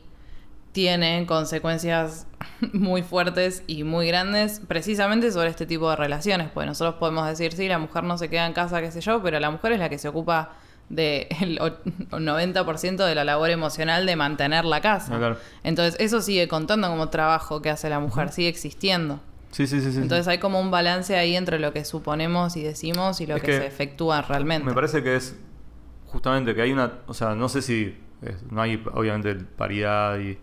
tiene 0.77 1.25
consecuencias 1.25 2.27
muy 2.73 3.01
fuertes 3.01 3.63
y 3.65 3.83
muy 3.83 4.07
grandes 4.07 4.61
precisamente 4.67 5.31
sobre 5.31 5.49
este 5.49 5.65
tipo 5.65 5.89
de 5.89 5.95
relaciones. 5.95 6.49
Pues 6.53 6.67
nosotros 6.67 6.95
podemos 6.99 7.27
decir, 7.27 7.53
sí, 7.53 7.67
la 7.67 7.79
mujer 7.79 8.03
no 8.03 8.17
se 8.17 8.29
queda 8.29 8.45
en 8.45 8.53
casa, 8.53 8.79
qué 8.79 8.91
sé 8.91 9.01
yo, 9.01 9.21
pero 9.23 9.39
la 9.39 9.49
mujer 9.49 9.71
es 9.71 9.79
la 9.79 9.89
que 9.89 9.97
se 9.97 10.07
ocupa 10.07 10.51
del 10.89 11.59
90% 12.11 13.05
de 13.05 13.15
la 13.15 13.23
labor 13.23 13.49
emocional 13.49 14.05
de 14.05 14.15
mantener 14.15 14.65
la 14.65 14.81
casa. 14.81 15.13
Ah, 15.15 15.17
claro. 15.17 15.37
Entonces 15.63 15.95
eso 15.99 16.21
sigue 16.21 16.47
contando 16.47 16.87
como 16.87 17.09
trabajo 17.09 17.61
que 17.61 17.69
hace 17.69 17.89
la 17.89 17.99
mujer, 17.99 18.29
sigue 18.31 18.47
existiendo. 18.49 19.19
Sí, 19.51 19.65
sí, 19.67 19.81
sí. 19.81 19.91
sí. 19.91 19.97
Entonces 19.99 20.27
hay 20.27 20.37
como 20.39 20.59
un 20.59 20.71
balance 20.71 21.15
ahí 21.17 21.35
entre 21.35 21.59
lo 21.59 21.73
que 21.73 21.83
suponemos 21.85 22.55
y 22.57 22.63
decimos 22.63 23.21
y 23.21 23.27
lo 23.27 23.35
Es 23.35 23.41
que, 23.41 23.47
que 23.47 23.57
se 23.59 23.65
efectúa 23.67 24.21
realmente. 24.21 24.65
Me 24.65 24.73
parece 24.73 25.03
que 25.03 25.15
es 25.15 25.35
justamente 26.05 26.53
que 26.55 26.61
hay 26.61 26.71
una, 26.71 26.91
o 27.07 27.13
sea, 27.13 27.35
no 27.35 27.49
sé 27.49 27.61
si 27.61 27.95
es- 28.21 28.43
no 28.51 28.61
hay 28.61 28.81
obviamente 28.93 29.35
paridad 29.35 30.19
y, 30.19 30.37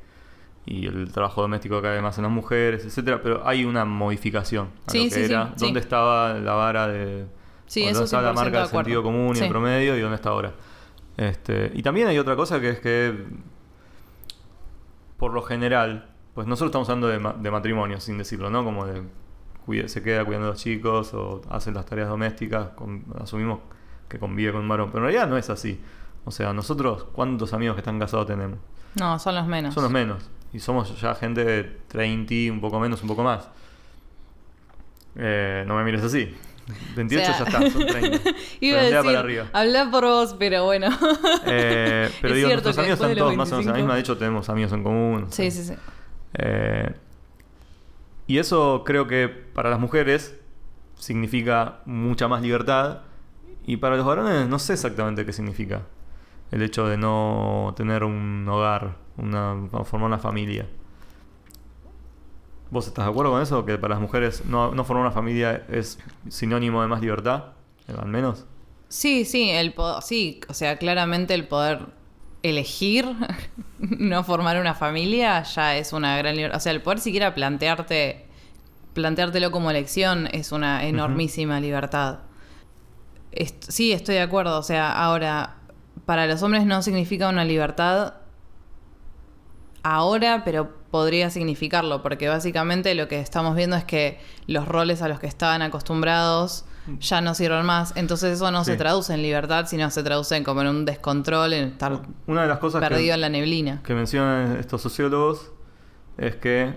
y 0.67 0.87
el 0.87 1.13
trabajo 1.13 1.43
doméstico 1.43 1.81
cae 1.83 2.01
más 2.01 2.17
en 2.19 2.25
las 2.25 2.33
mujeres, 2.33 2.85
etcétera, 2.85 3.21
pero 3.23 3.47
hay 3.47 3.65
una 3.65 3.85
modificación 3.85 4.69
a 4.87 4.91
Sí, 4.91 4.99
lo 4.99 5.05
que 5.05 5.11
sí, 5.11 5.27
sí, 5.27 5.33
era. 5.33 5.53
sí. 5.57 5.65
¿Dónde 5.65 5.81
estaba 5.81 6.35
la 6.35 6.53
vara 6.55 6.89
de 6.89 7.27
Sí, 7.75 7.85
eso 7.85 8.05
está 8.05 8.21
la 8.23 8.33
100% 8.33 8.35
marca 8.35 8.51
de 8.51 8.59
del 8.63 8.69
sentido 8.71 9.03
común 9.03 9.33
y 9.35 9.39
Sí. 9.39 9.45
el 9.45 9.51
promedio 9.51 9.97
y 9.97 10.01
dónde 10.01 10.17
está 10.17 10.31
ahora. 10.31 10.53
Este, 11.17 11.71
y 11.75 11.83
también 11.83 12.09
hay 12.09 12.19
otra 12.19 12.37
cosa 12.37 12.61
que 12.61 12.71
es 12.71 12.81
que, 12.81 13.15
por 15.19 15.33
lo 15.33 15.43
general, 15.43 16.09
pues 16.35 16.47
nosotros 16.47 16.71
estamos 16.71 16.89
hablando 16.89 17.09
de, 17.09 17.19
ma- 17.19 17.33
de 17.35 17.51
matrimonio, 17.51 18.01
sin 18.01 18.19
decirlo, 18.19 18.51
¿no? 18.51 18.65
Como 18.65 18.87
de 18.87 19.03
cuida- 19.65 19.89
se 19.89 20.03
queda 20.03 20.25
cuidando 20.25 20.49
a 20.49 20.51
los 20.51 20.61
chicos 20.61 21.15
o 21.15 21.41
hace 21.51 21.73
las 21.73 21.87
tareas 21.87 22.09
domésticas, 22.09 22.69
con- 22.71 23.05
asumimos 23.21 23.61
que 24.09 24.19
convive 24.19 24.53
con 24.53 24.63
un 24.63 24.69
varón, 24.69 24.89
pero 24.91 24.99
en 24.99 25.13
realidad 25.13 25.29
no 25.29 25.37
es 25.37 25.51
así. 25.51 25.81
O 26.25 26.31
sea, 26.31 26.53
nosotros, 26.53 27.05
¿cuántos 27.13 27.53
amigos 27.55 27.75
que 27.77 27.81
están 27.81 27.99
casados 27.99 28.27
tenemos? 28.27 28.59
No, 28.99 29.19
son 29.19 29.35
los 29.35 29.47
menos. 29.47 29.75
Son 29.75 29.83
los 29.83 29.93
menos. 29.93 30.29
Y 30.53 30.61
somos 30.61 31.01
ya 31.01 31.15
gente 31.15 31.45
de 31.45 31.65
30, 31.89 32.53
un 32.53 32.61
poco 32.61 32.79
menos, 32.81 33.03
un 33.03 33.09
poco 33.09 33.23
más. 33.25 33.49
Eh, 35.17 35.65
no 35.67 35.77
me 35.77 35.85
mires 35.85 36.03
así. 36.03 36.35
28 36.97 37.31
O 37.31 37.35
sea, 37.35 37.39
ya 37.39 37.45
está, 37.45 37.71
son 37.71 37.87
30. 37.87 38.19
Iba 38.61 38.79
a 38.79 38.83
Redondea 38.83 38.83
decir, 38.83 39.05
para 39.05 39.21
arriba. 39.21 39.47
habla 39.53 39.91
por 39.91 40.05
vos, 40.05 40.37
pero 40.39 40.65
bueno. 40.65 40.89
Eh, 41.47 42.11
pero 42.21 42.35
Es 42.35 42.37
digo, 42.37 42.49
nuestros 42.51 42.79
amigos 42.79 42.99
son 42.99 43.15
todos 43.15 43.37
más 43.37 43.53
o 43.53 43.57
menos 43.57 43.67
la 43.67 43.73
25. 43.73 43.77
misma. 43.77 43.95
De 43.95 44.01
hecho, 44.01 44.17
tenemos 44.19 44.49
amigos 44.49 44.73
en 44.73 44.83
común. 44.83 45.27
sí, 45.31 45.51
sí, 45.51 45.65
sí. 45.65 45.75
Eh, 46.35 46.93
y 48.27 48.39
eso 48.39 48.83
creo 48.87 49.07
que 49.07 49.29
para 49.29 49.69
las 49.71 49.79
mujeres 49.79 50.35
significa 50.99 51.81
mucha 51.85 52.29
más 52.29 52.43
libertad. 52.43 53.01
Y 53.67 53.79
para 53.79 53.97
los 53.97 54.05
varones 54.05 54.47
no 54.49 54.59
sé 54.59 54.75
exactamente 54.75 55.25
qué 55.25 55.33
significa 55.33 55.83
el 56.51 56.63
hecho 56.63 56.87
de 56.87 56.97
no 56.99 57.73
tener 57.77 58.05
un 58.05 58.47
hogar, 58.49 58.97
una, 59.17 59.57
formar 59.85 60.09
una 60.09 60.19
familia. 60.19 60.67
¿Vos 62.75 62.89
estás 62.89 63.05
de 63.05 63.11
acuerdo 63.13 63.31
con 63.33 63.41
eso? 63.41 63.65
Que 63.65 63.79
para 63.79 63.95
las 63.95 64.03
mujeres 64.03 64.45
no, 64.47 64.75
no 64.75 64.85
formar 64.85 65.07
una 65.07 65.13
familia 65.13 65.65
es 65.69 65.99
sinónimo 66.29 66.83
de 66.83 66.89
más 66.89 67.01
libertad, 67.01 67.53
eh, 67.89 67.95
al 67.97 68.09
menos. 68.09 68.47
Sí, 68.89 69.25
sí, 69.25 69.51
el 69.51 69.75
sí, 70.03 70.41
o 70.49 70.55
sea, 70.55 70.77
claramente 70.77 71.35
el 71.35 71.47
poder 71.47 71.87
elegir 72.43 73.07
no 73.79 74.25
formar 74.25 74.61
una 74.61 74.75
familia 74.75 75.43
ya 75.45 75.77
es 75.77 75.93
una 75.93 76.17
gran 76.19 76.35
libertad. 76.37 76.57
O 76.59 76.61
sea, 76.61 76.73
el 76.73 76.83
poder 76.83 76.99
siquiera 77.01 77.35
plantearte 77.35 78.27
planteártelo 78.93 79.51
como 79.53 79.71
elección 79.71 80.29
es 80.33 80.53
una 80.53 80.85
enormísima 80.87 81.61
libertad. 81.61 82.21
Est- 83.33 83.65
sí, 83.69 83.93
estoy 83.93 84.17
de 84.17 84.21
acuerdo. 84.23 84.59
O 84.59 84.63
sea, 84.63 84.93
ahora, 84.93 85.57
para 86.07 86.27
los 86.27 86.43
hombres 86.43 86.67
no 86.67 86.83
significa 86.83 87.29
una 87.29 87.45
libertad 87.45 88.15
ahora, 89.85 90.43
pero 90.45 90.71
podría 90.91 91.31
significarlo, 91.31 92.03
porque 92.03 92.29
básicamente 92.29 92.95
lo 92.97 93.07
que 93.07 93.21
estamos 93.21 93.55
viendo 93.55 93.77
es 93.77 93.85
que 93.85 94.19
los 94.49 94.67
roles 94.67 95.03
a 95.03 95.09
los 95.09 95.21
que 95.21 95.27
estaban 95.29 95.63
acostumbrados 95.63 96.65
ya 97.01 97.21
no 97.21 97.35
sirven 97.35 97.65
más. 97.65 97.93
Entonces 97.97 98.35
eso 98.35 98.51
no 98.51 98.65
Sí. 98.65 98.73
se 98.73 98.77
traduce 98.77 99.15
en 99.15 99.23
libertad, 99.23 99.67
sino 99.67 99.91
se 99.91 100.03
traduce 100.03 100.37
en 100.37 100.45
como 100.45 100.61
en 100.63 100.67
un 100.69 100.85
descontrol, 100.85 101.53
en 101.53 101.69
estar 101.69 102.01
Una 102.27 102.43
de 102.43 102.49
las 102.49 102.59
cosas 102.59 102.83
que, 102.83 102.89
perdido 102.89 103.15
en 103.15 103.21
la 103.23 103.29
neblina. 103.29 103.81
que 103.85 103.95
mencionan 103.95 104.57
estos 104.59 104.83
sociólogos 104.83 105.51
es 106.19 106.37
que 106.37 106.75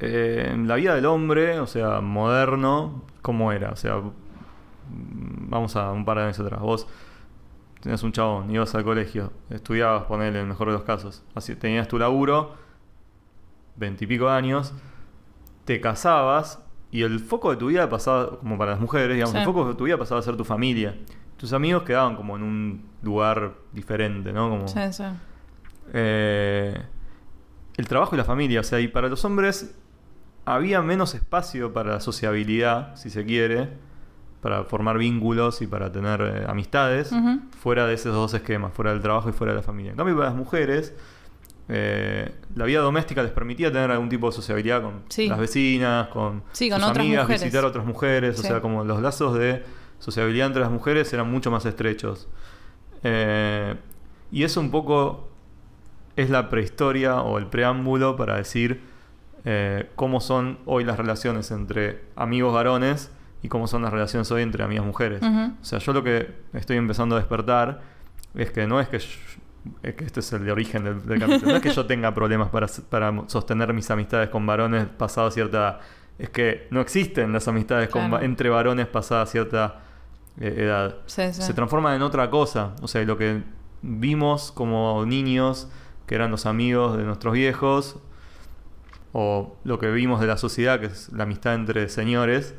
eh, 0.00 0.50
en 0.52 0.68
la 0.68 0.76
vida 0.76 0.94
del 0.94 1.06
hombre, 1.06 1.58
o 1.60 1.66
sea, 1.66 2.00
moderno, 2.00 3.02
¿cómo 3.22 3.50
era? 3.52 3.70
O 3.70 3.76
sea, 3.76 4.00
vamos 4.90 5.74
a 5.76 5.90
un 5.90 6.04
par 6.04 6.18
de 6.18 6.24
años 6.24 6.38
atrás. 6.40 6.60
Vos 6.60 6.86
tenías 7.80 8.02
un 8.02 8.12
chabón, 8.12 8.50
ibas 8.50 8.74
al 8.74 8.84
colegio, 8.84 9.32
estudiabas, 9.50 10.04
ponele, 10.04 10.38
en 10.38 10.42
el 10.42 10.46
mejor 10.46 10.68
de 10.68 10.74
los 10.74 10.82
casos. 10.82 11.24
Así, 11.34 11.54
tenías 11.56 11.88
tu 11.88 11.98
laburo, 11.98 12.54
veintipico 13.76 14.28
años, 14.28 14.72
te 15.64 15.80
casabas 15.80 16.62
y 16.90 17.02
el 17.02 17.20
foco 17.20 17.50
de 17.50 17.56
tu 17.56 17.66
vida 17.66 17.88
pasaba, 17.88 18.38
como 18.38 18.56
para 18.58 18.72
las 18.72 18.80
mujeres, 18.80 19.14
digamos, 19.14 19.32
Sí. 19.32 19.38
el 19.38 19.44
foco 19.44 19.68
de 19.68 19.74
tu 19.74 19.84
vida 19.84 19.96
pasaba 19.98 20.20
a 20.20 20.22
ser 20.22 20.36
tu 20.36 20.44
familia. 20.44 20.96
Tus 21.36 21.52
amigos 21.52 21.84
quedaban 21.84 22.16
como 22.16 22.36
en 22.36 22.42
un 22.42 22.88
lugar 23.02 23.54
diferente, 23.72 24.32
¿no? 24.32 24.48
Como, 24.50 24.66
Sí, 24.66 24.80
sí. 24.92 25.04
eh, 25.92 26.82
el 27.76 27.86
trabajo 27.86 28.14
y 28.16 28.18
la 28.18 28.24
familia. 28.24 28.60
O 28.60 28.64
sea, 28.64 28.80
y 28.80 28.88
para 28.88 29.08
los 29.08 29.24
hombres 29.24 29.78
había 30.44 30.82
menos 30.82 31.14
espacio 31.14 31.72
para 31.72 31.92
la 31.94 32.00
sociabilidad, 32.00 32.96
si 32.96 33.10
se 33.10 33.24
quiere, 33.24 33.68
para 34.40 34.64
formar 34.64 34.98
vínculos 34.98 35.62
y 35.62 35.66
para 35.66 35.90
tener 35.90 36.20
eh, 36.20 36.44
amistades, 36.48 37.10
fuera 37.60 37.86
de 37.86 37.94
esos 37.94 38.14
dos 38.14 38.32
esquemas, 38.34 38.72
fuera 38.72 38.92
del 38.92 39.02
trabajo 39.02 39.28
y 39.28 39.32
fuera 39.32 39.52
de 39.52 39.56
la 39.58 39.62
familia. 39.62 39.90
En 39.90 39.96
cambio, 39.96 40.14
para 40.16 40.28
las 40.28 40.36
mujeres, 40.36 40.94
eh, 41.68 42.32
la 42.54 42.64
vida 42.64 42.80
doméstica 42.80 43.22
les 43.22 43.32
permitía 43.32 43.70
tener 43.72 43.90
algún 43.90 44.08
tipo 44.08 44.26
de 44.28 44.32
sociabilidad 44.32 44.80
con 44.82 45.02
Sí. 45.08 45.28
las 45.28 45.38
vecinas, 45.38 46.08
con, 46.08 46.42
Sí, 46.52 46.70
con 46.70 46.80
sus 46.80 46.88
otras 46.90 47.04
amigas, 47.04 47.24
mujeres. 47.24 47.42
visitar 47.42 47.64
a 47.64 47.66
otras 47.68 47.84
mujeres. 47.84 48.38
O 48.38 48.42
sea, 48.42 48.60
como 48.60 48.84
los 48.84 49.02
lazos 49.02 49.36
de 49.38 49.64
sociabilidad 49.98 50.46
entre 50.46 50.62
las 50.62 50.70
mujeres 50.70 51.12
eran 51.12 51.30
mucho 51.30 51.50
más 51.50 51.66
estrechos. 51.66 52.28
Eh, 53.02 53.74
y 54.30 54.44
eso 54.44 54.60
un 54.60 54.70
poco 54.70 55.28
es 56.16 56.30
la 56.30 56.48
prehistoria 56.48 57.20
o 57.22 57.38
el 57.38 57.46
preámbulo 57.46 58.16
para 58.16 58.36
decir 58.36 58.80
cómo 59.94 60.20
son 60.20 60.58
hoy 60.66 60.84
las 60.84 60.98
relaciones 60.98 61.50
entre 61.52 62.02
amigos 62.16 62.52
varones 62.52 63.10
y 63.42 63.48
cómo 63.48 63.66
son 63.66 63.82
las 63.82 63.92
relaciones 63.92 64.30
hoy 64.32 64.42
entre 64.42 64.62
amigas 64.64 64.84
mujeres. 64.84 65.22
O 65.22 65.64
sea, 65.64 65.78
yo 65.78 65.92
lo 65.92 66.02
que 66.02 66.34
estoy 66.54 66.76
empezando 66.76 67.14
a 67.16 67.18
despertar 67.18 67.80
es 68.34 68.50
que 68.50 68.66
no 68.66 68.80
es 68.80 68.88
que, 68.88 68.98
yo- 68.98 69.06
es 69.82 69.94
que 69.94 70.04
este 70.04 70.20
es 70.20 70.32
el 70.32 70.44
de 70.44 70.52
origen 70.52 70.84
del, 70.84 71.04
del 71.06 71.20
capítulo, 71.20 71.50
no 71.52 71.56
es 71.56 71.62
que 71.62 71.70
yo 71.70 71.86
tenga 71.86 72.12
problemas 72.14 72.48
para, 72.48 72.66
para 72.88 73.12
sostener 73.28 73.72
mis 73.74 73.90
amistades 73.90 74.28
con 74.30 74.46
varones 74.46 74.86
pasado 74.86 75.30
cierta 75.30 75.56
edad. 75.58 75.80
Es 76.18 76.30
que 76.30 76.66
no 76.70 76.80
existen 76.80 77.32
las 77.32 77.46
amistades 77.48 77.88
con 77.90 78.12
entre 78.24 78.48
varones 78.50 78.86
pasada 78.88 79.24
cierta 79.26 79.80
eh, 80.40 80.54
edad 80.58 80.96
Sí, 81.06 81.22
sí. 81.32 81.42
se 81.42 81.54
transforma 81.54 81.94
en 81.94 82.02
otra 82.02 82.28
cosa. 82.30 82.74
O 82.82 82.88
sea, 82.88 83.02
lo 83.04 83.16
que 83.16 83.42
vimos 83.82 84.50
como 84.50 85.04
niños, 85.06 85.68
que 86.06 86.16
eran 86.16 86.30
los 86.32 86.44
amigos 86.46 86.96
de 86.96 87.04
nuestros 87.04 87.34
viejos, 87.34 88.00
o 89.12 89.56
lo 89.64 89.78
que 89.78 89.90
vimos 89.90 90.20
de 90.20 90.26
la 90.26 90.36
sociedad, 90.36 90.80
que 90.80 90.86
es 90.86 91.10
la 91.12 91.22
amistad 91.24 91.54
entre 91.54 91.88
señores, 91.88 92.54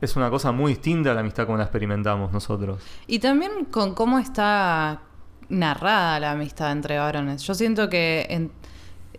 es 0.00 0.16
una 0.16 0.30
cosa 0.30 0.52
muy 0.52 0.72
distinta 0.72 1.10
a 1.10 1.14
la 1.14 1.20
amistad 1.20 1.46
como 1.46 1.58
la 1.58 1.64
experimentamos 1.64 2.32
nosotros. 2.32 2.82
Y 3.06 3.18
también 3.18 3.66
con 3.70 3.94
cómo 3.94 4.18
está 4.18 5.00
narrada 5.48 6.18
la 6.20 6.32
amistad 6.32 6.72
entre 6.72 6.98
varones. 6.98 7.42
Yo 7.42 7.54
siento 7.54 7.88
que 7.88 8.26
en- 8.30 8.52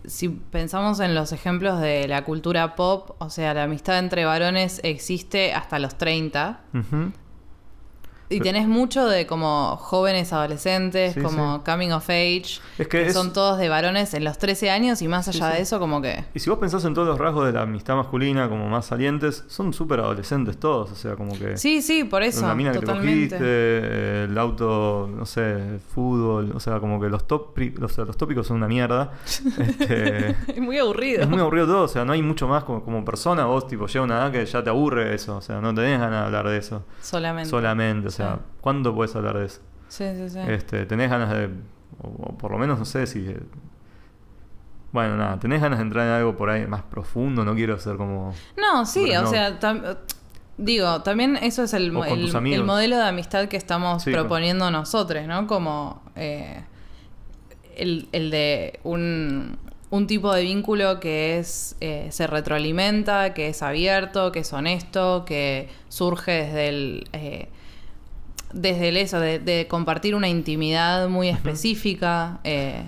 si 0.04 0.28
pensamos 0.28 1.00
en 1.00 1.14
los 1.14 1.32
ejemplos 1.32 1.80
de 1.80 2.06
la 2.08 2.24
cultura 2.24 2.76
pop, 2.76 3.10
o 3.18 3.28
sea, 3.30 3.52
la 3.54 3.64
amistad 3.64 3.98
entre 3.98 4.24
varones 4.24 4.80
existe 4.84 5.52
hasta 5.52 5.78
los 5.78 5.96
30. 5.98 6.60
Ujú. 6.72 7.12
Y 8.30 8.40
tenés 8.40 8.68
mucho 8.68 9.06
de 9.06 9.26
como 9.26 9.76
jóvenes 9.78 10.32
adolescentes, 10.32 11.14
Sí, 11.14 11.20
como 11.20 11.56
sí. 11.58 11.62
coming 11.64 11.90
of 11.92 12.08
age, 12.10 12.60
Es 12.78 12.86
que 12.86 12.88
que 12.88 13.06
es- 13.06 13.14
son 13.14 13.32
todos 13.32 13.58
de 13.58 13.68
varones 13.68 14.12
en 14.14 14.24
los 14.24 14.36
13 14.38 14.70
años 14.70 15.00
y 15.02 15.08
más 15.08 15.28
allá 15.28 15.50
sí. 15.50 15.56
de 15.56 15.62
eso 15.62 15.78
como 15.78 16.02
que... 16.02 16.24
Y 16.34 16.40
si 16.40 16.50
vos 16.50 16.58
pensás 16.58 16.84
en 16.84 16.92
todos 16.94 17.08
los 17.08 17.18
rasgos 17.18 17.46
de 17.46 17.52
la 17.52 17.62
amistad 17.62 17.96
masculina 17.96 18.48
como 18.48 18.68
más 18.68 18.86
salientes, 18.86 19.44
son 19.48 19.72
súper 19.72 20.00
adolescentes 20.00 20.58
todos. 20.58 20.90
O 20.92 20.94
sea, 20.94 21.14
como 21.16 21.38
que... 21.38 21.56
Sí, 21.56 21.80
sí, 21.82 22.04
por 22.04 22.22
eso, 22.22 22.46
la 22.46 22.54
mina 22.54 22.72
que 22.72 22.80
te 22.80 22.86
totalmente. 22.86 23.36
cogiste, 23.38 24.24
el 24.24 24.36
auto, 24.38 25.08
no 25.14 25.24
sé, 25.24 25.52
el 25.52 25.80
fútbol, 25.80 26.52
o 26.54 26.60
sea, 26.60 26.80
como 26.80 27.00
que 27.00 27.08
los, 27.08 27.22
o 27.30 27.88
sea, 27.88 28.04
los 28.04 28.16
tópicos 28.16 28.46
son 28.46 28.58
una 28.58 28.68
mierda. 28.68 29.12
Este, 29.58 30.30
es 30.48 30.60
muy 30.60 30.78
aburrido. 30.78 31.22
es 31.22 31.28
muy 31.28 31.40
aburrido 31.40 31.66
todo, 31.66 31.82
o 31.82 31.88
sea, 31.88 32.04
no 32.04 32.12
hay 32.12 32.22
mucho 32.22 32.48
más 32.48 32.64
como, 32.64 32.82
como 32.84 33.04
persona, 33.04 33.44
vos 33.46 33.66
tipo 33.66 33.86
llega 33.86 34.02
una 34.04 34.16
edad 34.18 34.32
que 34.32 34.44
ya 34.46 34.62
te 34.62 34.70
aburre 34.70 35.14
eso, 35.14 35.36
o 35.36 35.40
sea, 35.40 35.60
no 35.60 35.74
tenés 35.74 35.98
ganas 36.00 36.20
de 36.20 36.26
hablar 36.26 36.48
de 36.48 36.58
eso. 36.58 36.84
Solamente. 37.00 37.48
Solamente, 37.50 38.08
o 38.08 38.10
sea, 38.18 38.34
Sí. 38.36 38.40
¿cuándo 38.60 38.94
puedes 38.94 39.14
hablar 39.16 39.38
de 39.38 39.46
eso? 39.46 39.60
Sí, 39.88 40.04
sí, 40.16 40.28
sí. 40.28 40.38
Este, 40.48 40.84
tenés 40.86 41.10
ganas 41.10 41.30
de, 41.30 41.46
o, 42.02 42.08
o 42.08 42.36
por 42.38 42.50
lo 42.52 42.58
menos 42.58 42.78
no 42.78 42.84
sé 42.84 43.06
si... 43.06 43.20
eh, 43.26 43.38
Bueno, 44.92 45.16
nada, 45.16 45.38
tenés 45.38 45.60
ganas 45.60 45.78
de 45.78 45.84
entrar 45.84 46.06
en 46.06 46.12
algo 46.12 46.36
por 46.36 46.48
ahí 46.50 46.66
más 46.66 46.82
profundo, 46.82 47.44
no 47.44 47.54
quiero 47.54 47.78
ser 47.78 47.96
como... 47.96 48.32
No, 48.56 48.84
sí, 48.86 49.14
o 49.16 49.22
no. 49.22 49.30
sea, 49.30 49.58
tam- 49.60 49.96
digo, 50.56 51.02
también 51.02 51.36
eso 51.36 51.62
es 51.62 51.74
el, 51.74 51.94
el- 51.94 52.64
modelo 52.64 52.96
de 52.96 53.02
amistad 53.04 53.48
que 53.48 53.56
estamos 53.58 54.02
Sí, 54.02 54.12
proponiendo 54.12 54.70
nosotros, 54.70 55.26
¿no? 55.26 55.46
Como 55.46 56.02
eh, 56.16 56.64
el, 57.76 58.08
el 58.12 58.30
de 58.30 58.80
un, 58.82 59.58
un 59.90 60.06
tipo 60.06 60.32
de 60.32 60.42
vínculo 60.42 61.00
que 61.00 61.38
es 61.38 61.76
eh, 61.80 62.08
se 62.10 62.26
retroalimenta, 62.26 63.34
que 63.34 63.48
es 63.48 63.62
abierto, 63.62 64.32
que 64.32 64.40
es 64.40 64.52
honesto, 64.52 65.24
que 65.26 65.68
surge 65.88 66.32
desde 66.32 66.68
el... 66.68 67.08
eh, 67.12 67.48
desde 68.52 68.88
el 68.88 68.96
eso, 68.96 69.20
de, 69.20 69.38
de 69.38 69.66
compartir 69.68 70.14
una 70.14 70.28
intimidad 70.28 71.08
muy 71.08 71.28
específica, 71.28 72.38
eh, 72.44 72.84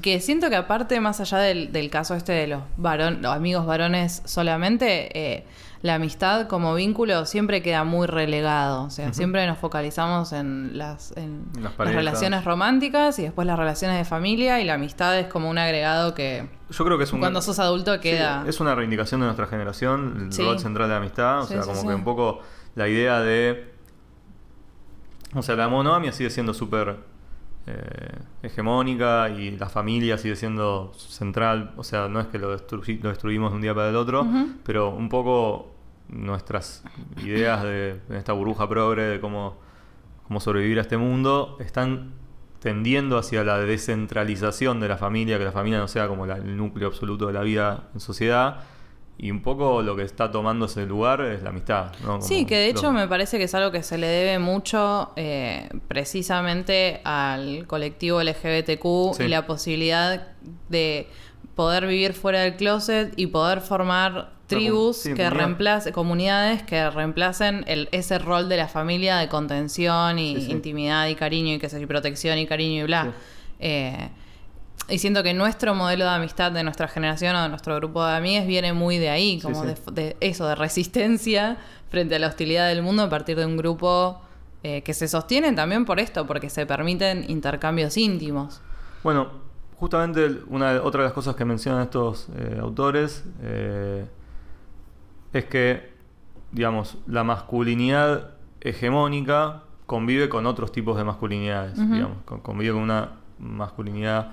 que 0.00 0.20
siento 0.20 0.48
que 0.48 0.56
aparte, 0.56 1.00
más 1.00 1.20
allá 1.20 1.38
del, 1.38 1.72
del 1.72 1.90
caso 1.90 2.14
este 2.14 2.32
de 2.32 2.46
los, 2.46 2.62
varón, 2.76 3.18
los 3.20 3.34
amigos 3.34 3.66
varones 3.66 4.22
solamente, 4.24 5.10
eh, 5.18 5.44
la 5.82 5.96
amistad 5.96 6.46
como 6.46 6.74
vínculo 6.76 7.26
siempre 7.26 7.60
queda 7.60 7.82
muy 7.82 8.06
relegado. 8.06 8.84
O 8.84 8.90
sea, 8.90 9.12
siempre 9.12 9.44
nos 9.48 9.58
focalizamos 9.58 10.32
en 10.32 10.78
las, 10.78 11.12
en 11.16 11.42
Las 11.60 11.76
relaciones 11.76 12.44
románticas 12.44 13.18
y 13.18 13.22
después 13.22 13.46
las 13.48 13.58
relaciones 13.58 13.98
de 13.98 14.04
familia 14.04 14.60
y 14.60 14.64
la 14.64 14.74
amistad 14.74 15.18
es 15.18 15.26
como 15.26 15.50
un 15.50 15.58
agregado 15.58 16.14
que 16.14 16.48
Yo 16.70 16.84
creo 16.84 16.98
que 16.98 17.04
es 17.04 17.12
un... 17.12 17.18
cuando 17.18 17.42
sos 17.42 17.58
adulto 17.58 17.94
Sí, 17.94 18.00
queda... 18.00 18.44
es 18.46 18.60
una 18.60 18.76
reivindicación 18.76 19.20
de 19.22 19.26
nuestra 19.26 19.48
generación, 19.48 20.26
el 20.26 20.32
Sí. 20.32 20.42
rol 20.44 20.60
central 20.60 20.86
de 20.86 20.92
la 20.94 21.00
amistad. 21.00 21.40
O 21.40 21.46
Sí, 21.46 21.54
sea, 21.54 21.62
como 21.62 21.86
que 21.88 21.94
un 21.96 22.04
poco 22.04 22.38
la 22.76 22.86
idea 22.88 23.18
de... 23.20 23.71
O 25.34 25.42
sea, 25.42 25.56
la 25.56 25.68
monogamia 25.68 26.12
sigue 26.12 26.30
siendo 26.30 26.52
súper 26.54 26.96
eh, 27.66 28.18
hegemónica 28.42 29.28
y 29.30 29.56
la 29.56 29.68
familia 29.68 30.18
sigue 30.18 30.36
siendo 30.36 30.92
central. 30.96 31.72
O 31.76 31.84
sea, 31.84 32.08
no 32.08 32.20
es 32.20 32.26
que 32.26 32.38
lo, 32.38 32.48
lo 32.50 32.56
destruimos 33.08 33.50
de 33.50 33.56
un 33.56 33.62
día 33.62 33.74
para 33.74 33.88
el 33.90 33.96
otro, 33.96 34.26
pero 34.64 34.90
un 34.90 35.08
poco 35.08 35.72
nuestras 36.08 36.84
ideas 37.24 37.62
de 37.62 38.00
esta 38.10 38.32
burbuja 38.32 38.68
progre 38.68 39.02
de 39.04 39.20
cómo, 39.20 39.56
cómo 40.26 40.40
sobrevivir 40.40 40.78
a 40.78 40.82
este 40.82 40.96
mundo 40.98 41.56
están 41.60 42.12
tendiendo 42.58 43.16
hacia 43.18 43.42
la 43.42 43.58
descentralización 43.58 44.78
de 44.80 44.88
la 44.88 44.96
familia, 44.98 45.38
que 45.38 45.44
la 45.44 45.52
familia 45.52 45.78
no 45.78 45.88
sea 45.88 46.06
como 46.08 46.26
la- 46.26 46.36
el 46.36 46.56
núcleo 46.56 46.88
absoluto 46.88 47.26
de 47.26 47.32
la 47.32 47.42
vida 47.42 47.88
en 47.94 48.00
sociedad. 48.00 48.60
Y 49.22 49.30
un 49.30 49.40
poco 49.40 49.80
lo 49.82 49.94
que 49.94 50.02
está 50.02 50.30
tomando 50.32 50.66
ese 50.66 50.84
lugar 50.84 51.20
es 51.20 51.42
la 51.44 51.50
amistad. 51.50 51.92
¿no? 52.04 52.20
Sí, 52.20 52.44
que 52.44 52.56
de 52.56 52.68
hecho 52.70 52.90
me 52.92 53.06
parece 53.06 53.38
que 53.38 53.44
es 53.44 53.54
algo 53.54 53.70
que 53.70 53.82
se 53.84 53.96
le 53.96 54.08
debe 54.08 54.40
mucho 54.40 55.12
eh, 55.14 55.68
precisamente 55.86 57.00
al 57.04 57.66
colectivo 57.68 58.20
LGBTQ 58.22 59.14
Sí. 59.16 59.22
y 59.24 59.28
la 59.28 59.46
posibilidad 59.46 60.26
de 60.68 61.06
poder 61.54 61.86
vivir 61.86 62.14
fuera 62.14 62.40
del 62.40 62.56
closet 62.56 63.12
y 63.16 63.28
poder 63.28 63.60
formar 63.60 64.32
tribus 64.48 64.96
sí, 64.98 65.14
que 65.14 65.30
reemplacen, 65.30 65.92
comunidades 65.92 66.62
que 66.64 66.90
reemplacen 66.90 67.64
el, 67.68 67.88
ese 67.92 68.18
rol 68.18 68.48
de 68.48 68.56
la 68.56 68.68
familia 68.68 69.16
de 69.18 69.28
contención 69.28 70.18
y 70.18 70.36
Sí, 70.40 70.50
intimidad 70.50 71.06
y 71.08 71.14
cariño 71.14 71.54
y 71.54 71.58
que 71.58 71.68
sé, 71.68 71.80
y 71.80 71.86
protección 71.86 72.38
y 72.38 72.46
cariño 72.46 72.82
y 72.82 72.86
bla. 72.86 73.04
Sí. 73.04 73.10
Eh, 73.60 74.08
y 74.92 74.98
siento 74.98 75.22
que 75.22 75.32
nuestro 75.34 75.74
modelo 75.74 76.04
de 76.04 76.10
amistad 76.10 76.52
de 76.52 76.62
nuestra 76.62 76.86
generación 76.88 77.34
o 77.36 77.42
de 77.42 77.48
nuestro 77.48 77.74
grupo 77.76 78.04
de 78.04 78.14
amigos 78.14 78.46
viene 78.46 78.72
muy 78.72 78.98
de 78.98 79.08
ahí, 79.10 79.40
como 79.40 79.62
sí. 79.62 79.68
De, 79.68 79.92
de 80.02 80.16
eso, 80.20 80.46
de 80.46 80.54
resistencia 80.54 81.56
frente 81.88 82.16
a 82.16 82.18
la 82.18 82.26
hostilidad 82.28 82.68
del 82.68 82.82
mundo 82.82 83.02
a 83.02 83.08
partir 83.08 83.36
de 83.38 83.46
un 83.46 83.56
grupo 83.56 84.20
eh, 84.62 84.82
que 84.82 84.94
se 84.94 85.08
sostiene 85.08 85.52
también 85.52 85.84
por 85.84 85.98
esto, 85.98 86.26
porque 86.26 86.48
se 86.50 86.66
permiten 86.66 87.24
intercambios 87.28 87.96
íntimos. 87.96 88.60
Bueno, 89.02 89.28
justamente 89.76 90.28
una, 90.48 90.80
otra 90.82 91.00
de 91.02 91.06
las 91.06 91.12
cosas 91.14 91.34
que 91.36 91.44
mencionan 91.44 91.82
estos 91.82 92.28
eh, 92.36 92.58
autores 92.60 93.24
eh, 93.42 94.04
es 95.32 95.44
que, 95.46 95.90
digamos, 96.52 96.98
la 97.06 97.24
masculinidad 97.24 98.30
hegemónica 98.60 99.62
convive 99.86 100.28
con 100.28 100.46
otros 100.46 100.70
tipos 100.70 100.96
de 100.96 101.04
masculinidades, 101.04 101.76
digamos, 101.76 102.18
con- 102.24 102.40
convive 102.40 102.72
con 102.74 102.82
una 102.82 103.12
masculinidad 103.38 104.32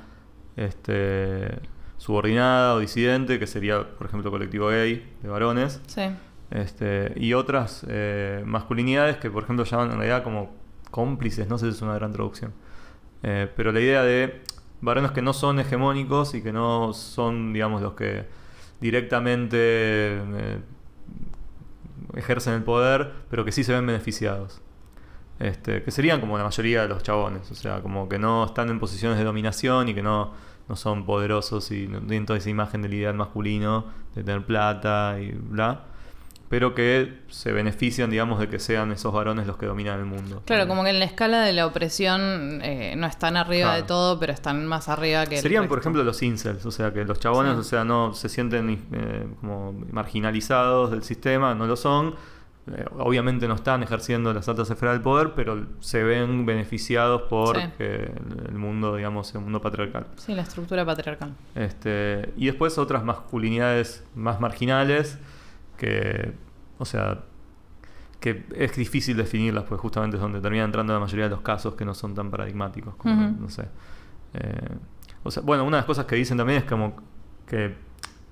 este, 0.68 1.60
subordinada 1.98 2.76
o 2.76 2.80
disidente, 2.80 3.40
que 3.40 3.48
sería, 3.48 3.84
por 3.98 4.08
ejemplo, 4.08 4.30
colectivo 4.32 4.68
gay 4.70 5.06
de 5.22 5.30
varones, 5.30 5.82
Sí. 5.88 6.04
este, 6.52 7.14
y 7.16 7.34
otras 7.34 7.86
eh, 7.90 8.44
masculinidades 8.46 9.18
que, 9.18 9.30
por 9.30 9.44
ejemplo, 9.44 9.66
llaman 9.66 9.92
en 9.92 9.98
realidad 9.98 10.24
como 10.24 10.56
cómplices, 10.92 11.48
no 11.48 11.58
sé 11.58 11.68
si 11.72 11.78
es 11.78 11.82
una 11.82 11.96
gran 11.96 12.12
traducción. 12.14 12.54
Eh, 13.24 13.48
pero 13.56 13.72
la 13.72 13.80
idea 13.80 14.04
de 14.04 14.42
varones 14.82 15.12
que 15.12 15.22
no 15.22 15.34
son 15.34 15.60
hegemónicos 15.60 16.34
y 16.36 16.42
que 16.42 16.52
no 16.54 16.94
son, 16.94 17.54
digamos, 17.54 17.82
los 17.82 17.94
que 17.94 18.26
directamente 18.80 19.58
eh, 19.60 20.60
ejercen 22.16 22.54
el 22.54 22.64
poder, 22.64 23.12
pero 23.30 23.46
que 23.46 23.52
sí 23.52 23.64
se 23.64 23.74
ven 23.74 23.86
beneficiados. 23.86 24.62
Este, 25.40 25.84
que 25.84 25.92
serían 25.92 26.20
como 26.20 26.38
la 26.38 26.44
mayoría 26.44 26.82
de 26.82 26.90
los 26.90 27.02
chabones, 27.02 27.50
o 27.50 27.56
sea, 27.56 27.82
como 27.82 28.10
que 28.10 28.20
no 28.20 28.46
están 28.46 28.70
en 28.70 28.78
posiciones 28.80 29.18
de 29.18 29.24
dominación 29.24 29.88
y 29.88 29.94
que 29.94 30.02
no, 30.04 30.34
no 30.70 30.76
son 30.76 31.06
poderosos 31.06 31.72
y 31.72 31.88
no 31.88 32.00
tienen 32.00 32.26
toda 32.26 32.38
esa 32.40 32.50
imagen 32.50 32.82
del 32.84 32.94
ideal 32.94 33.16
masculino, 33.16 33.86
de 34.16 34.24
tener 34.24 34.46
plata 34.46 35.18
y 35.20 35.32
bla, 35.32 35.82
pero 36.48 36.74
que 36.74 37.20
se 37.28 37.52
benefician, 37.52 38.10
digamos, 38.10 38.40
de 38.40 38.48
que 38.50 38.58
sean 38.58 38.92
esos 38.92 39.14
varones 39.14 39.46
los 39.46 39.58
que 39.58 39.66
dominan 39.68 40.00
el 40.00 40.06
mundo. 40.06 40.42
Claro, 40.46 40.68
como 40.68 40.84
que 40.84 40.90
en 40.90 41.00
la 41.00 41.06
escala 41.06 41.42
de 41.42 41.54
la 41.54 41.68
opresión 41.68 42.60
eh, 42.64 42.96
no 42.98 43.06
están 43.06 43.38
arriba 43.38 43.68
Claro. 43.68 43.82
de 43.82 43.88
todo, 43.88 44.20
pero 44.20 44.34
están 44.34 44.66
más 44.66 44.90
arriba 44.90 45.26
que 45.28 45.36
el 45.36 45.42
Serían, 45.42 45.68
por 45.68 45.78
ejemplo, 45.80 46.04
los 46.04 46.22
incels, 46.24 46.66
o 46.66 46.72
sea, 46.72 46.92
que 46.94 47.06
los 47.06 47.20
chabones, 47.20 47.54
Sí. 47.54 47.60
o 47.60 47.64
sea, 47.64 47.84
no 47.84 48.14
se 48.14 48.30
sienten 48.30 48.88
eh, 48.92 49.28
como 49.42 49.74
marginalizados 49.92 50.92
del 50.92 51.04
sistema, 51.04 51.54
no 51.56 51.68
lo 51.68 51.76
son. 51.76 52.16
Eh, 52.76 52.86
obviamente 52.98 53.48
no 53.48 53.56
están 53.56 53.82
ejerciendo 53.84 54.34
las 54.34 54.48
altas 54.48 54.70
esferas 54.70 54.96
del 54.96 55.02
poder, 55.02 55.34
pero 55.36 55.66
se 55.80 56.04
ven 56.04 56.46
beneficiados 56.46 57.24
por 57.24 57.58
Sí. 57.58 57.64
que 57.78 58.12
el 58.48 58.56
mundo, 58.56 58.96
digamos, 58.96 59.34
el 59.34 59.42
mundo 59.42 59.62
patriarcal. 59.62 60.08
Sí, 60.18 60.36
la 60.36 60.44
estructura 60.44 60.86
patriarcal. 60.86 61.34
Este, 61.56 62.32
y 62.38 62.46
después 62.46 62.78
otras 62.78 63.04
masculinidades 63.04 64.04
más 64.16 64.40
marginales 64.40 65.18
que, 65.78 66.34
o 66.78 66.86
sea, 66.86 67.20
que 68.20 68.44
es 68.56 68.76
difícil 68.76 69.16
definirlas, 69.16 69.64
pues 69.64 69.80
justamente 69.80 70.18
es 70.18 70.22
donde 70.22 70.42
termina 70.42 70.66
entrando 70.66 70.94
la 70.94 71.00
mayoría 71.00 71.26
de 71.26 71.32
los 71.32 71.42
casos 71.42 71.76
que 71.76 71.86
no 71.86 71.94
son 71.94 72.14
tan 72.14 72.30
paradigmáticos, 72.30 72.96
como, 72.98 73.30
no 73.40 73.50
sé. 73.50 73.64
Eh, 74.34 74.70
o 75.24 75.32
sea, 75.32 75.42
bueno, 75.42 75.64
una 75.64 75.78
de 75.78 75.82
las 75.82 75.86
cosas 75.86 76.06
que 76.06 76.16
dicen 76.16 76.38
también 76.38 76.60
es 76.60 76.66
como 76.66 76.98
que 77.48 77.76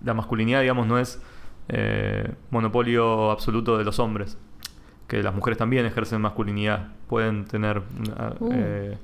la 0.03 0.13
masculinidad, 0.13 0.61
digamos, 0.61 0.85
no 0.87 0.99
es 0.99 1.21
eh, 1.69 2.33
monopolio 2.51 3.31
absoluto 3.31 3.77
de 3.77 3.83
los 3.83 3.99
hombres. 3.99 4.37
Que 5.07 5.23
las 5.23 5.33
mujeres 5.33 5.57
también 5.57 5.85
ejercen 5.85 6.19
masculinidad. 6.21 6.87
Pueden 7.07 7.45
tener 7.45 7.81
Uh. 8.39 8.49
eh, 8.53 8.97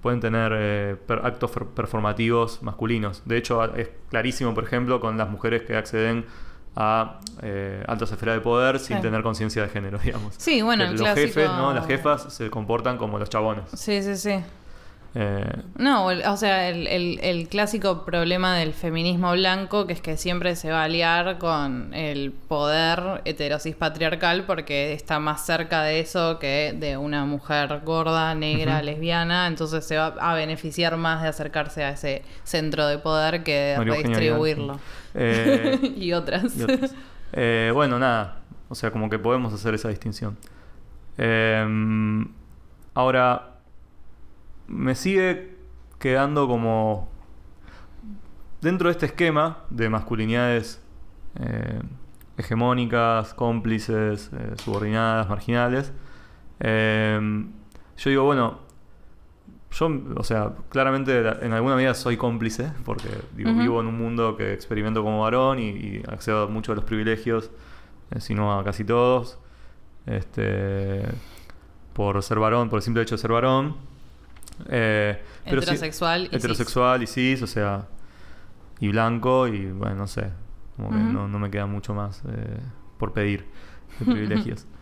pueden 0.00 0.18
tener 0.20 0.52
eh, 0.54 0.96
per- 1.06 1.20
actos 1.26 1.50
per- 1.50 1.66
performativos 1.66 2.62
masculinos. 2.62 3.22
De 3.26 3.36
hecho, 3.36 3.62
es 3.74 3.90
clarísimo, 4.08 4.54
por 4.54 4.64
ejemplo, 4.64 4.98
con 5.00 5.18
las 5.18 5.28
mujeres 5.28 5.62
que 5.62 5.76
acceden 5.76 6.24
a 6.76 7.18
eh, 7.42 7.84
altas 7.86 8.10
esferas 8.12 8.36
de 8.36 8.40
poder 8.40 8.78
sin 8.78 9.02
tener 9.02 9.22
conciencia 9.22 9.60
de 9.62 9.68
género, 9.68 9.98
digamos. 10.02 10.34
Sí, 10.38 10.62
bueno, 10.62 10.84
Que 10.84 10.92
los 10.92 11.00
clásico- 11.02 11.26
jefes, 11.26 11.48
¿no? 11.50 11.74
Las 11.74 11.86
jefas 11.86 12.32
se 12.32 12.48
comportan 12.48 12.96
como 12.96 13.18
los 13.18 13.28
chabones. 13.28 13.64
Sí, 13.74 14.02
sí, 14.02 14.16
sí. 14.16 14.42
Eh, 15.14 15.44
No, 15.76 16.06
o 16.06 16.36
sea, 16.36 16.68
el, 16.68 16.86
el- 16.86 17.18
el 17.22 17.48
clásico 17.48 18.04
problema 18.04 18.56
del 18.56 18.72
feminismo 18.72 19.32
blanco, 19.32 19.86
que 19.88 19.92
es 19.94 20.00
que 20.00 20.16
siempre 20.16 20.54
se 20.54 20.70
va 20.70 20.82
a 20.82 20.84
aliar 20.84 21.38
con 21.38 21.92
el 21.94 22.30
poder 22.30 23.20
heterosis 23.24 23.74
patriarcal, 23.74 24.44
porque 24.46 24.92
está 24.92 25.18
más 25.18 25.44
cerca 25.44 25.82
de 25.82 25.98
eso 25.98 26.38
que 26.38 26.74
de 26.78 26.96
una 26.96 27.24
mujer 27.24 27.80
gorda, 27.84 28.34
negra, 28.36 28.82
lesbiana, 28.82 29.48
entonces 29.48 29.84
se 29.84 29.96
va 29.96 30.14
a 30.20 30.34
beneficiar 30.34 30.96
más 30.96 31.22
de 31.22 31.28
acercarse 31.28 31.82
a 31.82 31.90
ese 31.90 32.22
centro 32.44 32.86
de 32.86 32.98
poder 32.98 33.42
que 33.42 33.76
de 33.76 33.84
redistribuirlo. 33.84 34.78
eh, 35.14 35.76
y 35.96 36.12
otras. 36.12 36.56
y 36.56 36.62
otras. 36.62 36.94
Eh, 37.32 37.72
bueno, 37.74 37.98
nada. 37.98 38.36
O 38.68 38.76
sea, 38.76 38.92
como 38.92 39.10
que 39.10 39.18
podemos 39.18 39.52
hacer 39.52 39.74
esa 39.74 39.88
distinción. 39.88 40.36
Ahora, 42.94 43.49
me 44.70 44.94
sigue 44.94 45.56
quedando 45.98 46.46
como... 46.48 47.08
Dentro 48.62 48.88
de 48.88 48.92
este 48.92 49.06
esquema 49.06 49.64
de 49.70 49.88
masculinidades 49.88 50.82
eh, 51.38 51.80
hegemónicas, 52.36 53.32
cómplices, 53.34 54.30
eh, 54.34 54.52
subordinadas, 54.56 55.28
marginales, 55.28 55.92
eh, 56.60 57.46
yo 57.96 58.10
digo, 58.10 58.24
bueno, 58.24 58.58
yo, 59.72 59.88
o 60.16 60.24
sea, 60.24 60.52
claramente 60.68 61.22
la- 61.22 61.38
en 61.40 61.52
alguna 61.54 61.74
medida 61.76 61.94
soy 61.94 62.16
cómplice, 62.18 62.70
porque 62.84 63.08
digo, 63.34 63.50
vivo 63.60 63.80
en 63.80 63.86
un 63.86 63.96
mundo 63.96 64.36
que 64.36 64.52
experimento 64.52 65.02
como 65.02 65.22
varón 65.22 65.58
y, 65.58 65.68
y 65.70 66.02
accedo 66.08 66.42
a 66.42 66.46
muchos 66.46 66.74
de 66.74 66.76
los 66.76 66.84
privilegios, 66.84 67.50
eh, 68.10 68.20
si 68.20 68.34
no 68.34 68.58
a 68.58 68.62
casi 68.64 68.84
todos, 68.84 69.38
este, 70.06 71.02
por 71.94 72.22
ser 72.22 72.38
varón, 72.40 72.68
por 72.68 72.78
el 72.78 72.82
simple 72.82 73.02
hecho 73.02 73.14
de 73.14 73.18
ser 73.22 73.32
varón. 73.32 73.76
Eh, 74.68 75.22
pero 75.44 75.62
sí- 75.62 75.68
Heterosexual 75.68 76.22
y 76.22 76.26
cis. 76.26 76.34
heterosexual 76.34 77.02
y 77.02 77.06
cis, 77.06 77.42
o 77.42 77.46
sea, 77.46 77.86
y 78.80 78.88
blanco, 78.88 79.46
y 79.48 79.70
bueno, 79.72 79.94
no 79.96 80.06
sé, 80.06 80.30
como 80.76 80.90
que 80.90 80.96
no, 80.96 81.28
no 81.28 81.38
me 81.38 81.50
queda 81.50 81.66
mucho 81.66 81.94
más 81.94 82.22
eh, 82.28 82.58
por 82.98 83.12
pedir 83.12 83.46
de 83.98 84.04
privilegios. 84.06 84.66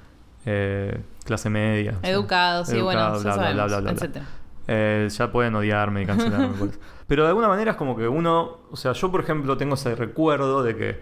Eh, 0.51 1.03
clase 1.25 1.51
media. 1.51 1.97
o 1.99 2.01
sea, 2.01 2.11
Educado, 2.11 2.65
sí, 2.65 2.81
bueno, 2.81 3.17
educado, 3.17 3.53
bla, 3.53 3.67
bla, 3.81 3.91
etcétera. 3.91 4.25
Eh, 4.67 5.07
ya 5.11 5.31
pueden 5.31 5.55
odiarme 5.57 6.03
y 6.03 6.07
cancelarme. 6.07 6.57
por 6.57 6.69
eso. 6.71 6.79
Pero 7.07 7.25
de 7.25 7.29
alguna 7.31 7.49
manera 7.49 7.73
es 7.73 7.77
como 7.77 7.97
que 7.97 8.09
uno, 8.09 8.59
o 8.71 8.77
sea, 8.77 8.93
yo 8.93 9.11
por 9.11 9.21
ejemplo 9.21 9.59
tengo 9.59 9.75
ese 9.75 9.95
recuerdo 9.95 10.63
de 10.63 10.75
que 10.77 11.01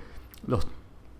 los 0.48 0.66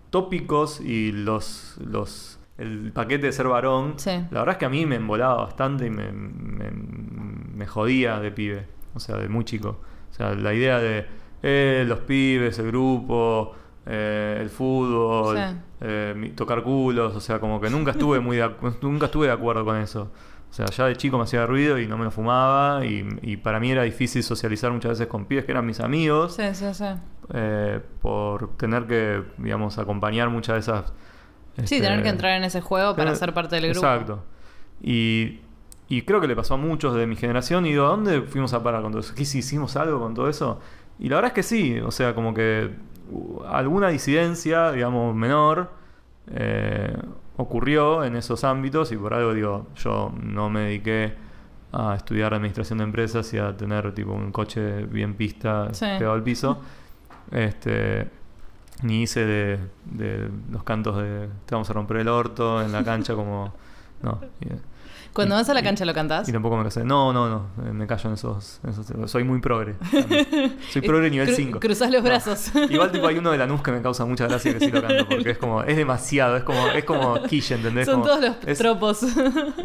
tópicos 0.09 0.81
y 0.81 1.11
los, 1.13 1.75
los 1.79 2.36
el 2.57 2.91
paquete 2.91 3.27
de 3.27 3.31
ser 3.31 3.47
varón, 3.47 3.93
Sí. 3.97 4.09
la 4.31 4.39
verdad 4.39 4.49
es 4.53 4.57
que 4.57 4.65
a 4.65 4.69
mí 4.69 4.85
me 4.85 4.95
embolaba 4.95 5.43
bastante 5.43 5.85
y 5.85 5.89
me, 5.89 6.11
me, 6.11 6.71
me 6.71 7.67
jodía 7.67 8.19
de 8.19 8.31
pibe, 8.31 8.65
o 8.93 8.99
sea, 8.99 9.17
de 9.17 9.29
muy 9.29 9.43
chico. 9.45 9.79
O 10.11 10.13
sea, 10.13 10.33
la 10.33 10.53
idea 10.53 10.79
de 10.79 11.05
eh, 11.43 11.85
los 11.87 11.99
pibes, 11.99 12.57
el 12.59 12.67
grupo, 12.67 13.53
eh, 13.85 14.39
el 14.41 14.49
fútbol, 14.49 15.37
Sí. 15.37 15.43
eh, 15.81 16.33
tocar 16.35 16.63
culos, 16.63 17.15
o 17.15 17.19
sea, 17.19 17.39
como 17.39 17.61
que 17.61 17.69
nunca 17.69 17.91
estuve 17.91 18.19
muy 18.19 18.37
de, 18.37 18.49
nunca 18.81 19.05
estuve 19.05 19.27
de 19.27 19.33
acuerdo 19.33 19.63
con 19.63 19.77
eso. 19.77 20.11
O 20.49 20.53
sea, 20.53 20.65
ya 20.67 20.85
de 20.85 20.95
chico 20.95 21.17
me 21.17 21.23
hacía 21.25 21.45
ruido 21.45 21.77
y 21.77 21.87
no 21.87 21.97
me 21.97 22.05
lo 22.05 22.11
fumaba 22.11 22.85
y, 22.85 23.05
y 23.21 23.35
para 23.37 23.59
mí 23.59 23.69
era 23.69 23.83
difícil 23.83 24.23
socializar 24.23 24.71
muchas 24.71 24.91
veces 24.91 25.07
con 25.07 25.25
pibes 25.25 25.43
que 25.45 25.51
eran 25.51 25.65
mis 25.65 25.81
amigos 25.81 26.35
Sí, 26.35 26.43
sí, 26.53 26.73
sí. 26.73 26.85
eh, 27.33 27.81
por 28.01 28.55
tener 28.55 28.85
que, 28.87 29.23
digamos, 29.37 29.77
acompañar 29.77 30.29
muchas 30.29 30.55
de 30.55 30.59
esas 30.61 30.93
Sí, 31.65 31.75
Este, 31.75 31.81
tener 31.81 32.03
que 32.03 32.09
entrar 32.09 32.31
en 32.37 32.43
ese 32.43 32.61
juego 32.61 32.91
para 32.91 33.05
tener- 33.05 33.17
ser 33.17 33.33
parte 33.33 33.55
del 33.55 33.69
grupo. 33.71 33.85
Exacto. 33.87 34.23
Y, 34.81 35.39
y 35.89 36.01
creo 36.03 36.21
que 36.21 36.27
le 36.27 36.35
pasó 36.35 36.53
a 36.53 36.57
muchos 36.57 36.95
de 36.95 37.07
mi 37.07 37.15
generación. 37.15 37.65
Y 37.65 37.69
digo, 37.71 37.85
¿a 37.85 37.89
dónde 37.89 38.21
fuimos 38.21 38.53
a 38.53 38.61
parar 38.63 38.81
con 38.81 38.91
todo 38.91 39.01
eso? 39.01 39.13
¿Qué 39.15 39.25
si 39.25 39.39
hicimos 39.39 39.75
algo 39.75 39.99
con 39.99 40.13
todo 40.13 40.29
eso? 40.29 40.59
Y 40.99 41.09
la 41.09 41.15
verdad 41.15 41.29
es 41.29 41.33
que 41.35 41.43
sí. 41.43 41.79
O 41.79 41.91
sea, 41.91 42.13
como 42.13 42.33
que 42.33 42.69
uh, 43.11 43.41
alguna 43.49 43.87
disidencia, 43.89 44.71
digamos, 44.71 45.15
menor, 45.15 45.71
eh, 46.31 46.95
ocurrió 47.37 48.03
en 48.03 48.15
esos 48.15 48.43
ámbitos. 48.43 48.91
Y 48.91 48.97
por 48.97 49.13
algo 49.13 49.33
digo, 49.33 49.67
yo 49.77 50.11
no 50.21 50.49
me 50.49 50.61
dediqué 50.61 51.13
a 51.71 51.95
estudiar 51.95 52.33
administración 52.33 52.77
de 52.79 52.83
empresas 52.85 53.33
y 53.33 53.37
a 53.39 53.55
tener 53.55 53.93
tipo 53.93 54.11
un 54.13 54.31
coche 54.31 54.83
bien 54.85 55.15
pista 55.15 55.69
Sí. 55.73 55.85
pegado 55.97 56.13
al 56.13 56.23
piso. 56.23 56.59
Este, 57.31 58.07
ni 58.83 59.01
hice 59.03 59.25
de, 59.25 59.59
de 59.85 60.29
los 60.51 60.63
cantos 60.63 60.97
de 60.97 61.29
te 61.45 61.55
vamos 61.55 61.69
a 61.69 61.73
romper 61.73 61.97
el 61.97 62.07
orto 62.07 62.61
en 62.61 62.71
la 62.71 62.83
cancha 62.83 63.15
como 63.15 63.53
no 64.03 64.21
Cuando 65.13 65.33
y- 65.33 65.37
vas 65.39 65.49
a 65.49 65.55
la 65.55 65.61
y- 65.61 65.63
cancha 65.63 65.83
lo 65.83 65.95
cantás. 65.95 66.29
y 66.29 66.31
tampoco 66.31 66.57
me 66.57 66.63
casé 66.63 66.83
no 66.83 67.11
no 67.11 67.27
no 67.27 67.47
eh, 67.65 67.73
me 67.73 67.87
callo 67.87 68.09
en 68.09 68.13
esos, 68.13 68.59
en 68.63 68.69
esos- 68.69 69.09
soy 69.09 69.23
muy 69.23 69.39
progre 69.39 69.75
soy 70.71 70.81
progre 70.83 71.09
nivel 71.09 71.29
Cru- 71.29 71.35
5 71.35 71.59
cruzás 71.59 71.89
los 71.91 72.03
brazos. 72.03 72.51
igual 72.69 72.91
tipo 72.91 73.07
hay 73.07 73.17
uno 73.17 73.31
de 73.31 73.39
Lanús 73.39 73.61
que 73.63 73.71
me 73.71 73.81
causa 73.81 74.05
mucha 74.05 74.27
gracia 74.27 74.53
que 74.53 74.59
sí 74.59 74.69
lo 74.71 74.81
canto 74.83 75.07
porque 75.09 75.31
es 75.31 75.37
como 75.39 75.63
es 75.63 75.75
demasiado 75.75 76.37
es 76.37 76.43
como 76.43 76.67
es 76.67 76.83
como 76.83 77.21
quiche 77.23 77.55
¿entendés? 77.55 77.85
Son 77.87 77.95
Como- 78.01 78.05
todos 78.05 78.21
los 78.21 78.35
es- 78.45 78.57
tropos. 78.59 78.99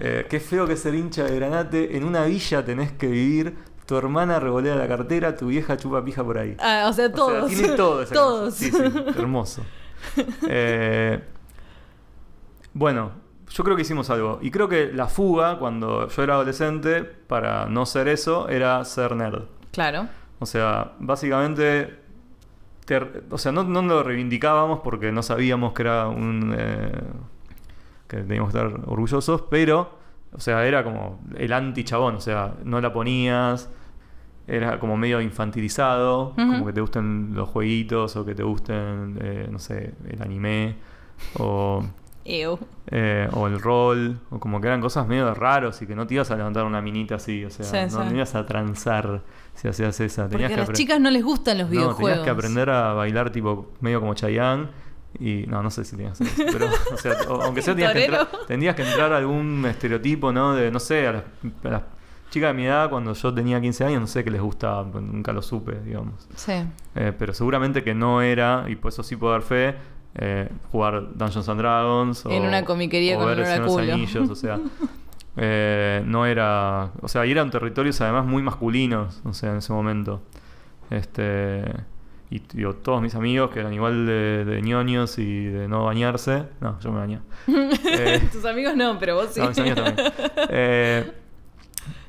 eh, 0.01 0.27
qué 0.31 0.41
feo 0.41 0.67
que 0.67 0.77
ser 0.77 0.95
hincha 0.95 1.25
de 1.25 1.37
Granate. 1.37 1.97
En 1.99 2.05
una 2.05 2.25
villa 2.25 2.65
tenés 2.65 2.93
que 2.93 3.09
vivir. 3.09 3.55
Tu 3.87 3.97
hermana 3.97 4.39
revolea 4.41 4.77
la 4.77 4.87
cartera, 4.89 5.37
tu 5.37 5.49
vieja 5.49 5.77
chupa 5.77 6.05
pija 6.05 6.23
por 6.25 6.39
ahí. 6.39 6.57
Ah, 6.61 6.87
o 6.89 6.93
sea, 6.93 7.07
O 7.07 7.09
sea, 7.09 7.13
todos. 7.13 7.51
tiene 7.51 7.69
todo 7.77 8.03
esa 8.03 8.15
Todos. 8.15 8.55
Sí, 8.55 8.71
sí, 8.71 8.79
hermoso. 9.17 9.63
Eh, 10.49 11.23
bueno, 12.75 13.13
yo 13.51 13.65
creo 13.65 13.77
que 13.77 13.83
hicimos 13.83 14.11
algo. 14.11 14.39
Y 14.43 14.51
creo 14.51 14.69
que 14.69 14.93
la 14.93 15.07
fuga, 15.07 15.59
cuando 15.59 16.09
yo 16.09 16.23
era 16.23 16.35
adolescente, 16.35 17.03
para 17.05 17.67
no 17.67 17.87
ser 17.87 18.09
eso, 18.09 18.49
era 18.49 18.85
ser 18.85 19.15
nerd. 19.15 19.45
Claro. 19.73 20.09
O 20.39 20.47
sea, 20.47 20.93
básicamente. 20.99 21.99
te- 22.85 23.23
o 23.31 23.39
sea, 23.39 23.53
no, 23.53 23.63
no 23.65 23.83
lo 23.83 24.03
reivindicábamos 24.03 24.81
porque 24.83 25.13
no 25.13 25.23
sabíamos 25.23 25.73
que 25.73 25.83
era 25.83 26.09
un. 26.09 26.55
eh, 26.57 26.93
que 28.09 28.19
teníamos 28.19 28.53
que 28.53 28.59
estar 28.59 28.73
orgullosos, 28.87 29.43
pero. 29.51 30.02
O 30.33 30.41
sea, 30.41 30.65
era 30.67 30.83
como 30.85 31.21
el 31.37 31.53
anti-chabón. 31.53 32.17
O 32.17 32.21
sea, 32.21 32.55
no 32.65 32.81
la 32.81 32.93
ponías. 32.93 33.69
Era 34.47 34.79
como 34.79 34.97
medio 34.97 35.21
infantilizado. 35.21 36.33
Como 36.35 36.67
que 36.67 36.73
te 36.73 36.81
gusten 36.81 37.31
los 37.35 37.49
jueguitos 37.49 38.17
o 38.17 38.25
que 38.25 38.35
te 38.35 38.43
gusten, 38.43 39.19
eh, 39.21 39.49
no 39.51 39.59
sé, 39.59 39.95
el 40.09 40.21
anime. 40.23 40.77
O. 41.39 41.85
Eh, 42.25 43.29
o 43.33 43.47
el 43.49 43.61
rol, 43.61 44.21
o 44.31 44.39
como 44.39 44.61
que 44.61 44.69
eran 44.69 44.81
cosas 44.81 45.09
medio 45.09 45.35
raros 45.35 45.83
y 45.83 45.87
que 45.89 45.97
no 45.97 46.07
te 46.07 46.15
ibas 46.15 46.31
a 46.31 46.37
levantar 46.37 46.65
una 46.65 46.81
minita 46.81 47.17
así, 47.17 47.45
o 47.45 47.51
sea, 47.51 47.65
Sí, 47.65 47.97
no, 47.97 48.03
sí. 48.05 48.09
no 48.11 48.15
ibas 48.17 48.35
a 48.37 48.47
transar 48.47 49.23
si 49.55 49.67
hacías 49.67 49.99
esa. 49.99 50.23
Porque 50.29 50.37
Tenías 50.37 50.53
a 50.53 50.55
que 50.55 50.61
las 50.69 50.73
chicas 50.79 51.01
no 51.01 51.11
les 51.11 51.25
gustan 51.25 51.59
los 51.59 51.67
no, 51.67 51.73
videojuegos. 51.73 52.11
tenías 52.11 52.25
que 52.25 52.31
aprender 52.31 52.71
a 52.71 52.93
bailar 52.93 53.31
tipo 53.31 53.73
medio 53.81 53.99
como 53.99 54.15
Chayanne 54.15 54.69
y 55.19 55.45
no, 55.47 55.63
no 55.63 55.71
sé 55.71 55.85
si 55.85 55.97
tenías 55.97 56.21
eso, 56.21 56.43
pero 56.53 56.67
o 56.93 56.97
sea, 56.97 57.13
o- 57.29 57.43
aunque 57.43 57.63
sea 57.63 57.75
tenías 57.75 57.93
que, 57.93 58.05
entrar, 58.05 58.29
tendrías 58.47 58.75
que 58.77 58.83
entrar 58.83 59.13
a 59.13 59.17
algún 59.19 59.65
estereotipo, 59.67 60.33
¿no? 60.33 60.55
De, 60.55 60.71
no 60.71 60.79
sé, 60.81 61.07
a 61.07 61.13
las, 61.13 61.23
a 61.65 61.69
las 61.69 61.83
chicas 62.31 62.51
de 62.51 62.55
mi 62.55 62.65
edad 62.67 62.89
cuando 62.91 63.13
yo 63.13 63.35
tenía 63.35 63.61
15 63.61 63.85
años, 63.85 64.01
no 64.01 64.07
sé 64.07 64.25
qué 64.25 64.31
les 64.31 64.41
gustaba, 64.41 64.85
nunca 65.01 65.33
lo 65.33 65.43
supe, 65.43 65.81
digamos. 65.85 66.27
Sí. 66.35 66.53
Eh, 66.95 67.13
pero 67.19 67.35
seguramente 67.35 67.83
que 67.85 67.95
no 67.95 68.23
era, 68.23 68.65
y 68.69 68.77
por 68.77 68.91
eso 68.91 69.03
sí 69.03 69.17
puedo 69.17 69.33
dar 69.33 69.43
fe, 69.43 69.75
eh, 70.15 70.49
jugar 70.71 71.15
Dungeons 71.15 71.49
and 71.49 71.61
Dragons. 71.61 72.27
O, 72.27 72.31
En 72.31 72.45
una 72.45 72.65
comiquería 72.65 73.17
o 73.17 73.21
con 73.21 73.29
ver 73.29 73.59
los 73.61 73.71
culo. 73.73 73.93
Anillos, 73.93 74.29
o 74.31 74.35
sea. 74.35 74.59
eh, 75.37 76.03
no 76.07 76.27
era. 76.27 76.91
O 77.01 77.09
sea, 77.09 77.25
y 77.27 77.31
eran 77.33 77.51
territorios 77.51 78.01
además 78.01 78.27
muy 78.27 78.43
masculinos, 78.43 79.21
o 79.25 79.33
sea, 79.33 79.51
en 79.53 79.59
ese 79.59 79.73
momento. 79.73 80.23
Este. 80.91 81.65
Y 82.35 82.41
digo, 82.55 82.73
todos 82.77 83.03
mis 83.03 83.15
amigos 83.15 83.51
que 83.51 83.61
eran 83.61 83.75
igual 83.75 84.07
de, 84.07 84.45
de 84.47 84.63
ñoños 84.63 85.19
y 85.19 85.45
de 85.45 85.69
no 85.69 85.85
bañarse. 85.85 86.45
No, 86.61 86.79
yo 86.81 86.91
me 86.91 86.99
bañé. 87.01 87.21
Eh, 87.85 88.29
Tus 88.33 88.45
amigos 88.47 88.75
no, 88.75 88.99
pero 88.99 89.17
vos 89.17 89.27
sí. 89.33 89.41
no, 89.41 89.49
mis 89.49 89.59
amigos 89.59 89.85
también. 89.85 90.13
Eh, 90.49 91.13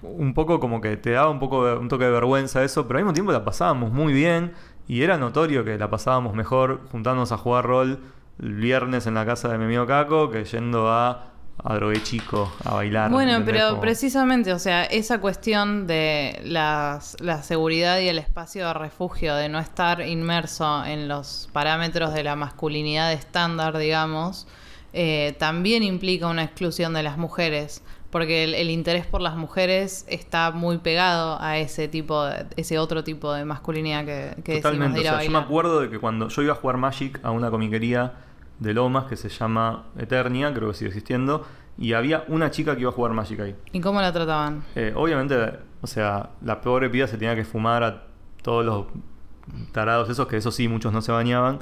un 0.01 0.33
poco 0.33 0.59
como 0.61 0.79
que 0.79 0.95
te 0.97 1.11
daba 1.11 1.29
un 1.29 1.39
poco 1.39 1.65
de- 1.65 1.75
un 1.77 1.89
toque 1.89 2.05
de 2.05 2.11
vergüenza 2.11 2.63
eso, 2.63 2.87
pero 2.87 2.99
al 2.99 3.03
mismo 3.05 3.13
tiempo 3.13 3.31
la 3.33 3.43
pasábamos 3.43 3.91
muy 3.91 4.13
bien 4.13 4.53
y 4.87 5.01
era 5.01 5.17
notorio 5.17 5.65
que 5.65 5.77
la 5.77 5.89
pasábamos 5.89 6.33
mejor 6.35 6.81
juntándonos 6.91 7.31
a 7.31 7.37
jugar 7.37 7.65
rol 7.65 7.99
el 8.41 8.53
viernes 8.55 9.07
en 9.07 9.15
la 9.15 9.25
casa 9.25 9.49
de 9.49 9.57
mi 9.57 9.65
amigo 9.65 9.85
Caco 9.85 10.29
que 10.29 10.43
yendo 10.45 10.89
a 10.91 11.32
a 11.65 11.75
Drogué 11.75 12.01
Chico 12.03 12.51
a 12.65 12.73
bailar. 12.75 13.11
Bueno, 13.11 13.41
pero 13.45 13.69
Como- 13.69 13.81
precisamente, 13.81 14.51
o 14.53 14.59
sea, 14.59 14.83
esa 14.85 15.19
cuestión 15.21 15.87
de 15.87 16.41
las, 16.43 17.15
la 17.21 17.41
seguridad 17.43 17.99
y 17.99 18.07
el 18.09 18.17
espacio 18.19 18.67
de 18.67 18.73
refugio, 18.73 19.35
de 19.35 19.49
no 19.49 19.59
estar 19.59 20.01
inmerso 20.01 20.83
en 20.85 21.07
los 21.07 21.49
parámetros 21.53 22.13
de 22.13 22.23
la 22.23 22.35
masculinidad 22.35 23.11
estándar, 23.13 23.77
digamos, 23.77 24.47
eh, 24.93 25.35
también 25.39 25.83
implica 25.83 26.27
una 26.27 26.43
exclusión 26.43 26.93
de 26.93 27.03
las 27.03 27.17
mujeres, 27.17 27.81
porque 28.09 28.43
el, 28.43 28.53
el 28.55 28.69
interés 28.69 29.07
por 29.07 29.21
las 29.21 29.35
mujeres 29.35 30.05
está 30.07 30.51
muy 30.51 30.77
pegado 30.79 31.41
a 31.41 31.57
ese 31.57 31.87
tipo, 31.87 32.25
de- 32.25 32.45
ese 32.57 32.77
otro 32.77 33.03
tipo 33.03 33.31
de 33.33 33.45
masculinidad 33.45 34.05
que, 34.05 34.35
que 34.43 34.53
decimos 34.55 34.61
Totalmente. 34.73 34.99
de 34.99 35.05
ir 35.05 35.11
O 35.11 35.15
sea, 35.15 35.23
yo 35.23 35.31
me 35.31 35.39
acuerdo 35.39 35.79
de 35.79 35.89
que 35.89 35.97
cuando 35.99 36.27
yo 36.27 36.41
iba 36.41 36.53
a 36.53 36.55
jugar 36.55 36.77
Magic 36.77 37.19
a 37.23 37.31
una 37.31 37.49
comiquería 37.49 38.13
de 38.63 38.73
Lomas 38.73 39.05
que 39.05 39.15
se 39.15 39.29
llama 39.29 39.85
Eternia, 39.97 40.53
creo 40.53 40.69
que 40.69 40.75
sigue 40.75 40.87
existiendo, 40.89 41.45
y 41.77 41.93
había 41.93 42.23
una 42.27 42.49
chica 42.51 42.75
que 42.75 42.81
iba 42.81 42.89
a 42.89 42.93
jugar 42.93 43.13
Magic 43.13 43.39
ahí. 43.41 43.55
¿Y 43.71 43.81
cómo 43.81 44.01
la 44.01 44.11
trataban? 44.13 44.63
Eh, 44.75 44.93
obviamente, 44.95 45.35
o 45.81 45.87
sea, 45.87 46.29
la 46.41 46.61
pobre 46.61 46.89
piba 46.89 47.07
se 47.07 47.17
tenía 47.17 47.35
que 47.35 47.43
fumar 47.43 47.83
a 47.83 48.03
todos 48.41 48.65
los 48.65 48.85
tarados 49.71 50.09
esos, 50.09 50.27
que 50.27 50.37
eso 50.37 50.51
sí, 50.51 50.67
muchos 50.67 50.93
no 50.93 51.01
se 51.01 51.11
bañaban. 51.11 51.59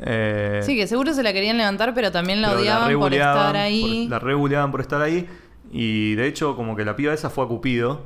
Eh, 0.00 0.60
Sí, 0.62 0.76
que 0.76 0.86
seguro 0.86 1.14
se 1.14 1.22
la 1.22 1.32
querían 1.32 1.56
levantar, 1.56 1.94
pero 1.94 2.12
también 2.12 2.42
la 2.42 2.48
pero 2.48 2.60
odiaban 2.60 2.98
por 2.98 3.12
estar 3.14 3.56
ahí. 3.56 4.02
por- 4.04 4.10
la 4.10 4.18
rebuleaban 4.18 4.70
por 4.70 4.80
estar 4.80 5.00
ahí. 5.02 5.26
Y 5.72 6.14
de 6.14 6.26
hecho, 6.28 6.54
como 6.54 6.76
que 6.76 6.84
la 6.84 6.94
piba 6.94 7.12
esa 7.12 7.28
fue 7.30 7.44
a 7.44 7.48
Cupido. 7.48 8.02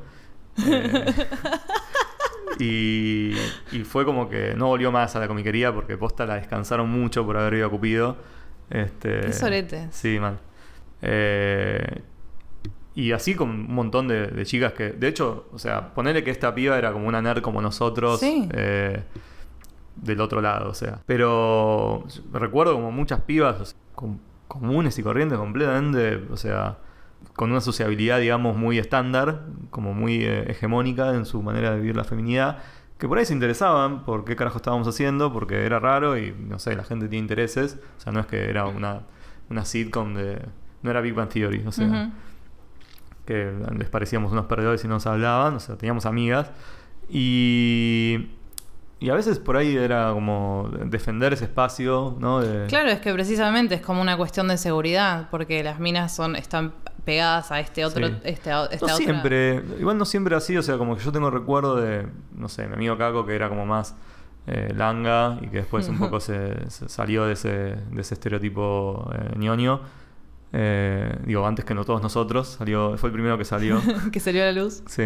eh, 0.67 1.15
y, 2.61 3.33
y 3.73 3.85
fue 3.85 4.05
como 4.05 4.29
que 4.29 4.55
no 4.55 4.67
volvió 4.69 4.93
más 4.93 5.17
a 5.17 5.21
la 5.21 5.29
comiquería 5.29 5.73
porque 5.75 5.97
posta 5.97 6.27
la 6.27 6.35
descansaron 6.37 6.89
mucho 6.89 7.25
por 7.27 7.37
haber 7.37 7.55
ido 7.55 7.67
a 7.67 7.71
Cupido. 7.71 8.17
Este, 8.71 9.21
Qué 9.21 9.33
soretes. 9.33 9.89
Sí, 9.95 10.19
mal. 10.21 10.39
Eh, 11.03 12.03
y 12.95 13.13
así 13.13 13.35
con 13.35 13.49
un 13.51 13.75
montón 13.75 14.09
de, 14.09 14.27
de 14.29 14.45
chicas 14.45 14.73
que, 14.75 14.91
de 14.93 15.09
hecho, 15.09 15.49
o 15.53 15.59
sea, 15.59 15.95
ponerle 15.95 16.23
que 16.23 16.31
esta 16.31 16.55
piba 16.55 16.77
era 16.77 16.93
como 16.93 17.09
una 17.09 17.23
nerd 17.23 17.41
como 17.41 17.61
nosotros. 17.63 18.21
Sí. 18.21 18.49
eh, 18.53 19.03
del 19.97 20.21
otro 20.21 20.41
lado, 20.41 20.71
o 20.71 20.75
sea. 20.75 21.01
Pero 21.05 22.05
recuerdo 22.33 22.75
como 22.75 22.91
muchas 22.91 23.21
pibas 23.21 23.61
o 23.61 23.65
sea, 23.67 23.79
com- 23.95 24.19
comunes 24.49 24.99
y 24.99 25.03
corrientes 25.03 25.37
completamente, 25.39 26.17
o 26.31 26.37
sea, 26.39 26.79
con 27.41 27.53
una 27.53 27.63
sociabilidad, 27.63 28.21
digamos, 28.21 28.55
muy 28.55 28.79
estándar, 28.79 29.47
como 29.71 29.95
muy 29.95 30.27
eh, 30.27 30.51
hegemónica 30.51 31.15
en 31.15 31.25
su 31.25 31.43
manera 31.43 31.71
de 31.71 31.79
vivir 31.79 31.97
la 31.97 32.05
feminidad, 32.05 32.59
que 32.99 33.09
por 33.09 33.17
ahí 33.17 33.25
se 33.25 33.33
interesaban 33.33 34.05
por 34.05 34.27
qué 34.27 34.37
carajo 34.37 34.59
estábamos 34.59 34.87
haciendo, 34.87 35.33
porque 35.33 35.65
era 35.65 35.79
raro 35.79 36.19
y, 36.19 36.35
no 36.39 36.59
sé, 36.59 36.77
la 36.77 36.85
gente 36.85 37.09
tiene 37.09 37.23
intereses, 37.23 37.79
o 37.97 38.01
sea, 38.01 38.13
no 38.13 38.21
es 38.21 38.27
que 38.27 38.51
era 38.51 38.67
una, 38.67 39.05
una 39.49 39.65
sitcom 39.65 40.13
de... 40.13 40.39
No 40.83 40.91
era 40.91 41.01
Big 41.01 41.15
Bang 41.15 41.31
Theory, 41.31 41.65
o 41.67 41.73
sea, 41.73 42.13
que 43.25 43.51
les 43.79 43.89
parecíamos 43.89 44.33
unos 44.33 44.45
perdedores 44.45 44.85
y 44.85 44.89
nos 44.89 45.07
hablaban, 45.07 45.55
o 45.55 45.61
sea, 45.61 45.79
teníamos 45.79 46.05
amigas. 46.05 46.51
Y, 47.09 48.33
y 49.01 49.11
a 49.11 49.15
veces 49.15 49.39
por 49.39 49.57
ahí 49.57 49.77
era 49.77 50.13
como 50.13 50.69
defender 50.85 51.33
ese 51.33 51.45
espacio, 51.47 52.17
¿no? 52.21 52.41
De- 52.41 52.67
Claro, 52.69 52.91
es 52.91 53.01
que 53.01 53.13
precisamente 53.13 53.75
es 53.75 53.81
como 53.81 54.01
una 54.03 54.17
cuestión 54.17 54.47
de 54.49 54.59
seguridad, 54.59 55.29
porque 55.31 55.65
las 55.65 55.81
minas 55.81 56.15
son 56.15 56.37
están 56.37 56.73
pegadas 57.05 57.51
a 57.51 57.61
este 57.61 57.85
otro, 57.85 58.07
Sí. 58.07 58.15
este, 58.25 58.53
a- 58.53 58.67
esta 58.67 58.87
No 58.87 58.93
otra- 58.93 58.97
siempre, 59.05 59.63
igual 59.81 59.97
no 59.99 60.05
siempre 60.05 60.37
así, 60.37 60.57
o 60.57 60.63
sea, 60.63 60.77
como 60.79 60.97
que 60.97 61.03
yo 61.03 61.11
tengo 61.13 61.31
recuerdo 61.31 61.77
de, 61.77 62.07
no 62.37 62.49
sé, 62.49 62.67
mi 62.69 62.75
amigo 62.75 62.97
Caco 62.99 63.25
que 63.27 63.35
era 63.35 63.49
como 63.49 63.65
más 63.67 63.97
eh, 64.47 64.73
langa 64.77 65.39
y 65.43 65.49
que 65.49 65.59
después 65.59 65.87
un 65.89 65.99
poco 65.99 66.19
se, 66.19 66.69
se 66.71 66.89
salió 66.89 67.25
de 67.27 67.35
ese, 67.35 67.49
de 67.49 68.01
ese 68.01 68.15
estereotipo 68.15 69.11
eh, 69.15 69.35
ñoño. 69.39 69.81
Eh, 70.53 71.15
digo, 71.27 71.47
antes 71.47 71.65
que 71.65 71.75
no 71.75 71.85
todos 71.85 72.03
nosotros, 72.03 72.49
salió, 72.59 72.97
fue 72.99 73.09
el 73.11 73.13
primero 73.13 73.39
que 73.39 73.45
salió. 73.45 73.81
que 74.13 74.19
salió 74.19 74.43
a 74.43 74.47
la 74.47 74.53
luz. 74.53 74.83
Sí. 74.87 75.05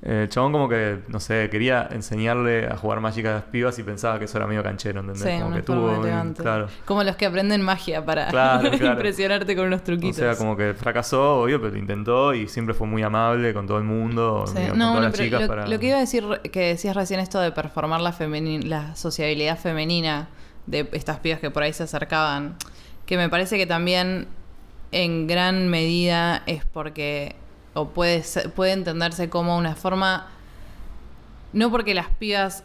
Eh, 0.00 0.22
El 0.22 0.28
chabón 0.28 0.52
como 0.52 0.68
que, 0.68 1.00
no 1.08 1.18
sé, 1.18 1.48
quería 1.50 1.88
enseñarle 1.90 2.68
a 2.68 2.76
jugar 2.76 3.00
Magic 3.00 3.26
a 3.26 3.32
las 3.32 3.42
pibas 3.42 3.76
y 3.80 3.82
pensaba 3.82 4.18
que 4.20 4.26
eso 4.26 4.38
era 4.38 4.46
medio 4.46 4.62
canchero, 4.62 5.00
¿entendés? 5.00 5.22
Sí, 5.24 5.42
como 5.42 5.56
que 5.56 5.62
tuvo, 5.62 6.00
elegante. 6.00 6.40
claro. 6.42 6.68
Como 6.84 7.02
los 7.02 7.16
que 7.16 7.26
aprenden 7.26 7.62
magia 7.62 8.04
para 8.04 8.26
Claro, 8.30 8.70
claro. 8.70 8.92
impresionarte 8.94 9.56
con 9.56 9.66
unos 9.66 9.80
O 9.80 9.84
truquitos. 9.84 10.16
sea, 10.16 10.36
como 10.36 10.56
que 10.56 10.72
fracasó, 10.74 11.40
obvio, 11.40 11.60
pero 11.60 11.72
lo 11.72 11.78
intentó 11.78 12.32
y 12.32 12.46
siempre 12.46 12.74
fue 12.74 12.86
muy 12.86 13.02
amable 13.02 13.52
con 13.52 13.66
todo 13.66 13.78
el 13.78 13.84
mundo, 13.84 14.44
Sí. 14.46 14.54
digo, 14.58 14.68
con 14.70 14.78
No, 14.78 14.88
todas 14.94 15.02
las 15.10 15.14
chicas 15.14 15.40
lo, 15.42 15.48
para... 15.48 15.66
lo 15.66 15.78
que 15.80 15.86
iba 15.88 15.96
a 15.96 16.00
decir, 16.00 16.24
que 16.52 16.60
decías 16.60 16.94
recién 16.94 17.18
esto 17.18 17.40
de 17.40 17.50
performar 17.50 18.00
la, 18.00 18.12
femeni- 18.12 18.62
la 18.62 18.94
sociabilidad 18.94 19.58
femenina 19.58 20.28
de 20.66 20.88
estas 20.92 21.18
pibas 21.18 21.40
que 21.40 21.50
por 21.50 21.64
ahí 21.64 21.72
se 21.72 21.82
acercaban, 21.82 22.54
que 23.04 23.16
me 23.16 23.28
parece 23.28 23.56
que 23.58 23.66
también 23.66 24.28
en 24.92 25.26
gran 25.26 25.68
medida 25.68 26.42
es 26.46 26.64
porque, 26.64 27.34
o 27.80 27.88
puede, 27.90 28.22
ser- 28.22 28.52
puede 28.52 28.72
entenderse 28.72 29.28
como 29.30 29.56
una 29.56 29.74
forma, 29.74 30.26
no 31.52 31.70
porque 31.70 31.94
las 31.94 32.08
pibas 32.08 32.64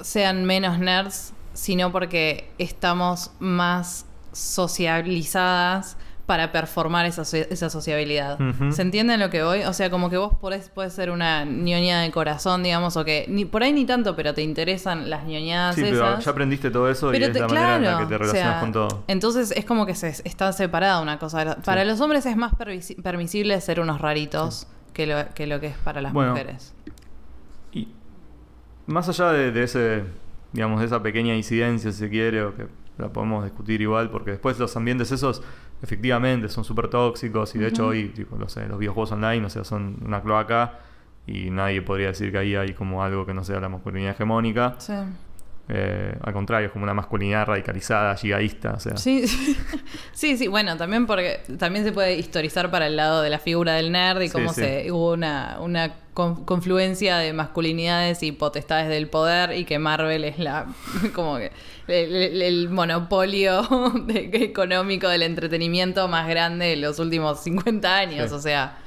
sean 0.00 0.44
menos 0.44 0.78
nerds, 0.78 1.32
sino 1.52 1.92
porque 1.92 2.50
estamos 2.58 3.30
más 3.38 4.06
socializadas 4.32 5.96
para 6.26 6.52
performar 6.52 7.04
esa, 7.06 7.24
so- 7.24 7.36
esa 7.36 7.68
sociabilidad. 7.68 8.38
¿Se 8.70 8.80
entiende 8.82 9.18
lo 9.18 9.28
que 9.28 9.42
voy? 9.42 9.62
O 9.64 9.72
sea, 9.74 9.90
como 9.90 10.08
que 10.08 10.16
vos 10.16 10.34
podés, 10.40 10.70
puedes 10.70 10.92
ser 10.94 11.10
una 11.10 11.44
ñoña 11.44 12.00
de 12.00 12.10
corazón, 12.10 12.62
digamos, 12.62 12.96
o 12.96 13.04
que 13.04 13.26
ni, 13.28 13.44
por 13.44 13.62
ahí 13.62 13.72
ni 13.74 13.84
tanto, 13.84 14.16
pero 14.16 14.32
te 14.32 14.40
interesan 14.42 15.10
las 15.10 15.24
ñoñadas 15.24 15.74
Sí, 15.74 15.82
pero 15.82 16.18
ya 16.18 16.30
aprendiste 16.30 16.70
todo 16.70 16.90
eso 16.90 17.10
y 17.10 17.12
Pero 17.12 17.26
es 17.26 17.32
te- 17.34 17.40
la 17.40 17.48
manera 17.48 17.76
en 17.76 17.84
la 17.84 17.98
que 17.98 18.06
te 18.06 18.14
o 18.14 18.18
relacionas 18.18 18.52
sea, 18.52 18.60
con 18.60 18.72
todo. 18.72 19.04
Entonces 19.06 19.50
es 19.50 19.64
como 19.66 19.84
que 19.86 19.94
se 19.94 20.08
está 20.08 20.50
separada 20.52 21.00
una 21.00 21.18
cosa. 21.18 21.56
Para 21.64 21.84
los 21.84 22.00
hombres 22.00 22.24
es 22.26 22.36
más 22.36 22.52
permisible 23.02 23.60
ser 23.60 23.80
unos 23.80 24.00
raritos 24.00 24.66
que, 24.94 25.06
lo, 25.06 25.16
que 25.34 25.46
lo 25.46 25.60
que 25.60 25.66
es 25.66 25.76
para 25.76 26.00
las 26.00 26.12
Bueno. 26.12 26.30
mujeres. 26.32 26.72
Y 27.72 27.88
más 28.86 29.08
allá 29.08 29.30
de, 29.32 29.52
de 29.52 29.62
ese, 29.62 30.04
digamos, 30.52 30.80
de 30.80 30.86
esa 30.86 31.02
pequeña 31.02 31.34
incidencia, 31.34 31.92
si 31.92 31.98
se 31.98 32.08
quiere, 32.08 32.42
o 32.42 32.54
que 32.54 32.66
la 32.96 33.08
podemos 33.08 33.42
discutir 33.44 33.80
igual, 33.82 34.08
porque 34.10 34.30
después 34.32 34.56
los 34.60 34.76
ambientes 34.76 35.10
esos 35.10 35.42
efectivamente 35.84 36.48
son 36.48 36.64
súper 36.64 36.88
tóxicos 36.88 37.54
y 37.54 37.58
de 37.58 37.68
hecho 37.68 37.88
hoy, 37.88 38.08
tipo, 38.08 38.36
no 38.36 38.48
sé, 38.48 38.66
los 38.66 38.78
videojuegos 38.78 39.12
online, 39.12 39.44
o 39.44 39.50
sea, 39.50 39.64
son 39.64 39.98
una 40.04 40.22
cloaca 40.22 40.80
y 41.26 41.50
nadie 41.50 41.82
podría 41.82 42.08
decir 42.08 42.32
que 42.32 42.38
ahí 42.38 42.56
hay 42.56 42.72
como 42.72 43.02
algo 43.02 43.26
que 43.26 43.34
no 43.34 43.44
sea 43.44 43.60
la 43.60 43.68
masculinidad 43.68 44.12
hegemónica. 44.12 44.76
Sí. 44.78 44.94
Eh, 45.68 46.14
al 46.22 46.32
contrario, 46.34 46.66
es 46.66 46.72
como 46.72 46.82
una 46.84 46.92
masculinidad 46.92 47.46
radicalizada, 47.46 48.14
gigaísta, 48.16 48.72
o 48.74 48.80
sea. 48.80 48.96
Sí, 48.98 49.26
sí, 50.12 50.36
sí, 50.36 50.46
bueno, 50.46 50.76
también 50.76 51.06
porque 51.06 51.40
también 51.58 51.84
se 51.84 51.92
puede 51.92 52.16
historizar 52.16 52.70
para 52.70 52.86
el 52.86 52.96
lado 52.96 53.22
de 53.22 53.30
la 53.30 53.38
figura 53.38 53.72
del 53.74 53.90
nerd 53.90 54.20
y 54.20 54.28
cómo 54.28 54.52
sí. 54.52 54.60
se 54.60 54.92
hubo 54.92 55.12
una, 55.12 55.56
una 55.60 55.94
con- 56.12 56.44
confluencia 56.44 57.16
de 57.16 57.32
masculinidades 57.32 58.22
y 58.22 58.32
potestades 58.32 58.88
del 58.88 59.08
poder 59.08 59.56
y 59.56 59.64
que 59.64 59.78
Marvel 59.78 60.24
es 60.24 60.38
la 60.38 60.66
como 61.14 61.38
que 61.38 61.50
el, 61.88 62.68
monopolio 62.68 63.62
de- 64.06 64.30
económico 64.44 65.08
del 65.08 65.22
entretenimiento 65.22 66.08
más 66.08 66.28
grande 66.28 66.66
de 66.66 66.76
los 66.76 66.98
últimos 66.98 67.42
50 67.42 67.96
años, 67.96 68.32
o 68.32 68.38
sea, 68.40 68.78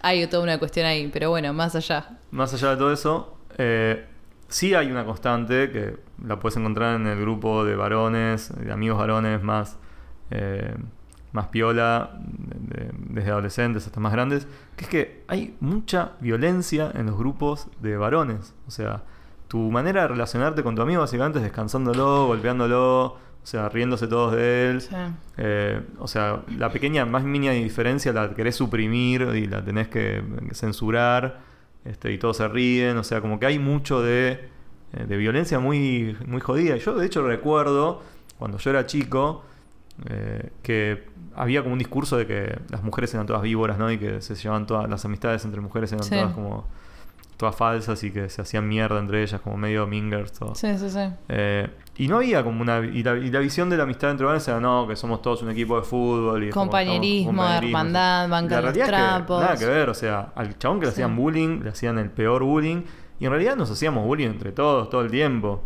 hay 0.00 0.24
toda 0.28 0.44
una 0.44 0.58
cuestión 0.58 0.86
ahí, 0.86 1.10
pero 1.12 1.30
bueno, 1.30 1.52
más 1.52 1.74
allá. 1.74 2.18
Más 2.30 2.54
allá 2.54 2.70
de 2.70 2.76
todo 2.76 2.92
eso, 2.92 3.36
eh, 3.58 4.04
sí 4.48 4.74
hay 4.74 4.90
una 4.90 5.04
constante 5.04 5.70
que 5.70 5.96
la 6.26 6.38
puedes 6.40 6.56
encontrar 6.56 6.96
en 7.00 7.06
el 7.06 7.20
grupo 7.20 7.64
de 7.64 7.76
varones, 7.76 8.52
de 8.58 8.72
amigos 8.72 8.98
varones 8.98 9.42
más, 9.42 9.78
eh, 10.30 10.74
más 11.32 11.46
piola, 11.48 12.10
de- 12.20 12.76
de- 12.84 12.90
desde 13.10 13.30
adolescentes 13.30 13.86
hasta 13.86 14.00
más 14.00 14.12
grandes, 14.12 14.46
que 14.76 14.84
es 14.84 14.90
que 14.90 15.24
hay 15.28 15.54
mucha 15.60 16.12
violencia 16.20 16.90
en 16.94 17.06
los 17.06 17.16
grupos 17.16 17.68
de 17.80 17.96
varones. 17.96 18.54
O 18.66 18.70
sea, 18.70 19.02
tu 19.48 19.70
manera 19.70 20.02
de 20.02 20.08
relacionarte 20.08 20.62
con 20.62 20.74
tu 20.74 20.82
amigo 20.82 21.00
básicamente 21.00 21.38
es 21.38 21.44
descansándolo, 21.44 22.26
golpeándolo, 22.26 23.04
o 23.42 23.46
sea, 23.46 23.68
riéndose 23.68 24.06
todos 24.06 24.32
de 24.34 24.70
él. 24.70 24.80
Sí. 24.80 24.94
Eh, 25.38 25.80
o 25.98 26.06
sea, 26.06 26.42
la 26.58 26.70
pequeña, 26.70 27.06
más 27.06 27.24
mínima 27.24 27.52
diferencia 27.52 28.12
la 28.12 28.34
querés 28.34 28.56
suprimir 28.56 29.22
y 29.34 29.46
la 29.46 29.64
tenés 29.64 29.88
que 29.88 30.22
censurar. 30.52 31.40
Este, 31.84 32.12
y 32.12 32.18
todos 32.18 32.36
se 32.36 32.46
ríen. 32.48 32.98
O 32.98 33.02
sea, 33.04 33.20
como 33.22 33.40
que 33.40 33.46
hay 33.46 33.58
mucho 33.58 34.02
de, 34.02 34.48
de 34.92 35.16
violencia 35.16 35.58
muy, 35.58 36.16
muy 36.26 36.40
jodida. 36.40 36.76
Yo, 36.76 36.94
de 36.96 37.06
hecho, 37.06 37.22
recuerdo 37.26 38.02
cuando 38.38 38.58
yo 38.58 38.70
era 38.70 38.86
chico 38.86 39.44
eh, 40.08 40.50
que 40.62 41.04
había 41.36 41.62
como 41.62 41.74
un 41.74 41.78
discurso 41.78 42.16
de 42.16 42.26
que 42.26 42.58
las 42.70 42.82
mujeres 42.82 43.12
eran 43.14 43.26
todas 43.26 43.42
víboras, 43.42 43.78
¿no? 43.78 43.90
Y 43.90 43.98
que 43.98 44.20
se 44.20 44.34
llevaban 44.34 44.66
todas 44.66 44.88
las 44.88 45.04
amistades 45.04 45.44
entre 45.44 45.60
mujeres 45.60 45.92
eran 45.92 46.04
Sí. 46.04 46.10
todas 46.14 46.32
como 46.32 46.66
todas 47.36 47.56
falsas 47.56 48.02
y 48.04 48.10
que 48.10 48.28
se 48.28 48.42
hacían 48.42 48.68
mierda 48.68 48.98
entre 48.98 49.22
ellas, 49.22 49.40
como 49.40 49.56
medio 49.56 49.86
mingers. 49.86 50.32
Todo. 50.32 50.54
Sí, 50.54 50.76
sí, 50.76 50.90
sí. 50.90 51.08
Eh, 51.28 51.68
y 51.96 52.06
no 52.08 52.16
había 52.16 52.42
como 52.44 52.60
una. 52.60 52.80
Y 52.80 53.02
la, 53.02 53.16
y 53.16 53.30
la 53.30 53.38
visión 53.40 53.70
de 53.70 53.76
la 53.78 53.84
amistad 53.84 54.10
entre 54.10 54.26
varones 54.26 54.46
era 54.48 54.60
no, 54.60 54.86
que 54.86 54.94
somos 54.96 55.22
todos 55.22 55.42
un 55.42 55.50
equipo 55.50 55.76
de 55.76 55.82
fútbol. 55.82 56.44
Y 56.44 56.50
como 56.50 56.66
Compañerismo, 56.66 57.28
compañerismo, 57.30 57.68
hermandad, 57.78 58.28
banca 58.28 58.60
es 58.60 58.72
que 58.76 58.84
trapos. 58.84 59.40
nada 59.42 59.56
que 59.56 59.64
ver, 59.66 59.88
o 59.88 59.94
sea, 59.94 60.32
al 60.34 60.58
chabón 60.58 60.80
que 60.80 60.86
le 60.86 60.92
hacían 60.92 61.16
bullying, 61.16 61.60
le 61.62 61.70
hacían 61.70 61.98
el 61.98 62.10
peor 62.10 62.42
bullying. 62.42 62.82
Y 63.20 63.26
en 63.26 63.30
realidad 63.30 63.56
nos 63.56 63.70
hacíamos 63.70 64.04
bullying 64.04 64.28
entre 64.28 64.52
todos, 64.52 64.90
todo 64.90 65.02
el 65.02 65.10
tiempo. 65.10 65.62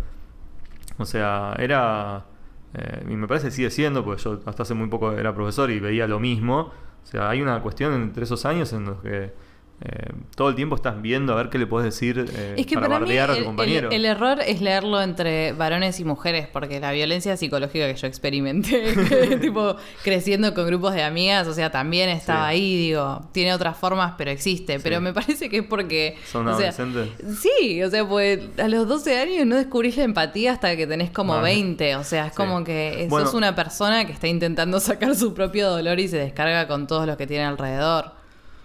O 0.99 1.05
sea, 1.05 1.55
era. 1.59 2.27
eh, 2.75 3.05
y 3.09 3.17
me 3.17 3.27
parece 3.29 3.47
que 3.49 3.53
sigue 3.53 3.71
siendo, 3.71 4.05
porque 4.05 4.23
yo 4.23 4.41
hasta 4.47 4.65
hace 4.65 4.75
muy 4.75 4.89
poco 4.89 5.13
era 5.13 5.35
profesor 5.35 5.71
y 5.71 5.81
veía 5.81 6.07
lo 6.07 6.21
mismo. 6.21 6.73
O 7.03 7.07
sea, 7.07 7.31
hay 7.31 7.43
una 7.43 7.61
cuestión 7.63 7.93
entre 7.95 8.25
esos 8.25 8.45
años 8.45 8.73
en 8.73 8.87
los 8.87 9.01
que 9.03 9.33
eh, 9.81 10.13
todo 10.37 10.49
el 10.51 10.55
tiempo 10.55 10.77
estás 10.77 11.03
viendo 11.03 11.33
a 11.33 11.37
ver 11.37 11.51
qué 11.51 11.59
le 11.59 11.67
puedes 11.67 11.85
decir 11.93 12.25
eh, 12.33 12.55
Es 12.57 12.67
que 12.67 12.77
para, 12.77 12.87
para, 12.89 13.01
mí 13.01 13.05
bardear 13.07 13.31
a 13.31 13.33
el, 13.35 13.39
tu 13.41 13.45
compañero. 13.47 13.89
el- 13.89 13.95
el 13.97 14.05
error 14.07 14.39
es 14.47 14.61
leerlo 14.63 15.03
entre 15.03 15.53
varones 15.53 15.99
y 16.01 16.05
mujeres, 16.05 16.47
porque 16.51 16.79
la 16.81 16.93
violencia 16.93 17.37
psicológica 17.37 17.87
que 17.93 17.95
yo 17.95 18.07
experimenté, 18.07 19.37
tipo 19.41 19.77
creciendo 20.03 20.55
con 20.55 20.67
grupos 20.67 20.95
de 20.95 21.03
amigas, 21.03 21.47
o 21.49 21.53
sea, 21.55 21.71
también 21.71 22.09
estaba 22.09 22.49
Sí. 22.51 22.55
ahí, 22.57 22.77
digo, 22.77 23.29
tiene 23.33 23.53
otras 23.53 23.77
formas, 23.77 24.15
pero 24.17 24.31
existe. 24.31 24.79
Pero 24.81 25.01
me 25.01 25.13
parece 25.13 25.49
que 25.51 25.59
es 25.59 25.65
porque... 25.67 26.17
Son 26.31 26.47
o 26.47 26.57
sea, 26.57 26.71
adolescentes. 26.71 27.39
Sí, 27.41 27.83
o 27.83 27.91
sea, 27.91 28.07
pues 28.09 28.41
a 28.59 28.69
los 28.69 28.87
12 28.89 29.19
años 29.19 29.47
no 29.47 29.57
descubrís 29.57 29.97
la 29.97 30.05
empatía 30.05 30.53
hasta 30.53 30.77
que 30.77 30.87
tenés 30.87 31.11
como 31.11 31.35
Vale. 31.35 31.45
20, 31.55 31.97
o 31.97 32.05
sea, 32.05 32.27
es 32.27 32.33
Sí. 32.33 32.37
como 32.37 32.65
que 32.65 33.07
Bueno. 33.11 33.27
sos 33.27 33.35
una 33.35 33.55
persona 33.55 34.05
que 34.07 34.13
está 34.13 34.29
intentando 34.29 34.79
sacar 34.81 35.15
su 35.17 35.35
propio 35.35 35.69
dolor 35.69 35.99
y 36.01 36.09
se 36.09 36.17
descarga 36.19 36.67
con 36.69 36.87
todos 36.87 37.07
los 37.07 37.17
que 37.17 37.27
tiene 37.27 37.45
alrededor. 37.45 38.13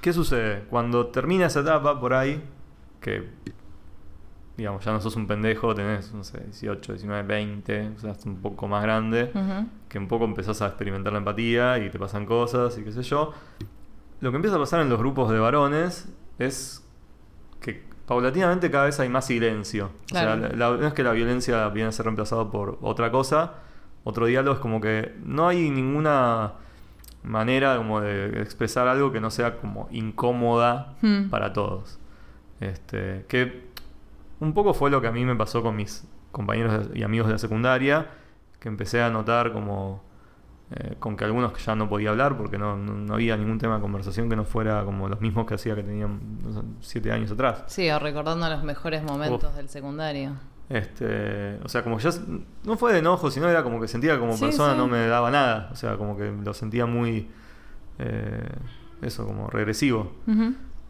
¿Qué 0.01 0.13
sucede? 0.13 0.63
Cuando 0.69 1.07
termina 1.07 1.47
esa 1.47 1.59
etapa 1.61 1.99
por 1.99 2.13
ahí, 2.13 2.41
que 3.01 3.27
digamos, 4.57 4.83
ya 4.83 4.91
no 4.91 4.99
sos 4.99 5.15
un 5.15 5.25
pendejo, 5.25 5.73
tenés, 5.73 6.13
no 6.13 6.23
sé, 6.23 6.39
18, 6.41 6.93
19, 6.93 7.23
20, 7.23 7.91
o 7.95 7.99
sea, 7.99 8.13
un 8.25 8.41
poco 8.41 8.67
más 8.67 8.83
grande, 8.83 9.31
que 9.87 9.97
un 9.97 10.07
poco 10.09 10.25
empezás 10.25 10.61
a 10.61 10.67
experimentar 10.67 11.13
la 11.13 11.19
empatía 11.19 11.77
y 11.79 11.89
te 11.89 11.97
pasan 11.97 12.25
cosas 12.25 12.77
y 12.77 12.83
qué 12.83 12.91
sé 12.91 13.01
yo. 13.03 13.31
Lo 14.19 14.31
que 14.31 14.35
empieza 14.35 14.57
a 14.57 14.59
pasar 14.59 14.81
en 14.81 14.89
los 14.89 14.99
grupos 14.99 15.31
de 15.31 15.39
varones 15.39 16.09
es 16.39 16.85
que 17.61 17.83
paulatinamente 18.05 18.69
cada 18.69 18.85
vez 18.85 18.99
hay 18.99 19.07
más 19.07 19.25
silencio. 19.27 19.91
Claro. 20.07 20.33
O 20.33 20.47
sea, 20.47 20.49
la- 20.57 20.71
la- 20.71 20.77
no 20.77 20.87
es 20.87 20.93
que 20.93 21.03
la 21.03 21.13
violencia 21.13 21.69
viene 21.69 21.87
a 21.87 21.91
ser 21.93 22.03
reemplazada 22.05 22.51
por 22.51 22.77
otra 22.81 23.11
cosa, 23.11 23.53
otro 24.03 24.25
diálogo 24.25 24.55
es 24.55 24.61
como 24.61 24.81
que 24.81 25.15
no 25.23 25.47
hay 25.47 25.69
ninguna 25.69 26.53
manera 27.23 27.77
como 27.77 28.01
de 28.01 28.41
expresar 28.41 28.87
algo 28.87 29.11
que 29.11 29.19
no 29.19 29.29
sea 29.31 29.57
como 29.57 29.87
incómoda 29.91 30.95
Hmm. 31.01 31.29
para 31.29 31.53
todos. 31.53 31.99
Este, 32.59 33.25
que 33.27 33.69
un 34.39 34.53
poco 34.53 34.73
fue 34.73 34.89
lo 34.89 35.01
que 35.01 35.07
a 35.07 35.11
mí 35.11 35.25
me 35.25 35.35
pasó 35.35 35.61
con 35.63 35.75
mis 35.75 36.07
compañeros 36.31 36.89
y 36.93 37.03
amigos 37.03 37.27
de 37.27 37.33
la 37.33 37.39
secundaria, 37.39 38.07
que 38.59 38.67
empecé 38.69 39.01
a 39.01 39.09
notar 39.09 39.51
como 39.53 40.07
eh, 40.71 40.95
con 40.99 41.17
que 41.17 41.25
algunos 41.25 41.51
que 41.51 41.59
ya 41.61 41.73
no 41.75 41.89
podía 41.89 42.11
hablar 42.11 42.37
porque 42.37 42.59
no, 42.59 42.77
no- 42.77 42.93
no 42.93 43.13
había 43.15 43.35
ningún 43.35 43.57
tema 43.57 43.75
de 43.77 43.81
conversación 43.81 44.29
que 44.29 44.35
no 44.35 44.43
fuera 44.45 44.83
como 44.85 45.09
los 45.09 45.19
mismos 45.19 45.47
que 45.47 45.55
hacía 45.55 45.73
que 45.75 45.81
tenían 45.81 46.19
no 46.43 46.53
sé, 46.53 46.67
siete 46.81 47.11
años 47.11 47.31
atrás. 47.31 47.63
Sí, 47.67 47.89
o 47.89 47.97
recordando 47.97 48.47
los 48.49 48.63
mejores 48.63 49.01
momentos 49.01 49.55
del 49.55 49.67
secundario. 49.67 50.33
Este, 50.69 51.57
o 51.63 51.67
sea, 51.67 51.83
como 51.83 51.97
que 51.97 52.03
ya 52.03 52.11
no 52.63 52.77
fue 52.77 52.93
de 52.93 52.99
enojo, 52.99 53.31
sino 53.31 53.49
era 53.49 53.63
como 53.63 53.81
que 53.81 53.87
sentía 53.87 54.13
que 54.13 54.19
como 54.19 54.33
Sí, 54.37 54.45
persona 54.45 54.73
sí. 54.73 54.77
no 54.77 54.87
me 54.87 55.07
daba 55.07 55.31
nada. 55.31 55.69
O 55.71 55.75
sea, 55.75 55.97
como 55.97 56.15
que 56.15 56.31
lo 56.31 56.53
sentía 56.53 56.85
muy 56.85 57.27
eh, 57.97 58.47
eso, 59.01 59.25
como 59.25 59.47
regresivo. 59.47 60.11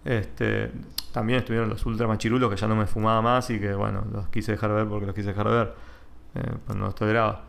Este, 0.05 0.71
también 1.13 1.39
estuvieron 1.39 1.69
los 1.69 1.85
ultra 1.85 2.07
machirulos 2.07 2.49
que 2.49 2.55
ya 2.57 2.67
no 2.67 2.75
me 2.75 2.87
fumaba 2.87 3.21
más 3.21 3.49
y 3.49 3.59
que 3.59 3.73
bueno, 3.73 4.05
los 4.11 4.27
quise 4.29 4.51
dejar 4.53 4.71
ver 4.73 4.87
porque 4.87 5.05
los 5.05 5.15
quise 5.15 5.29
dejar 5.29 5.47
ver. 5.49 5.73
Eh, 6.35 6.51
pues 6.65 6.77
no 6.77 6.85
los 6.85 6.95
toleraba. 6.95 7.43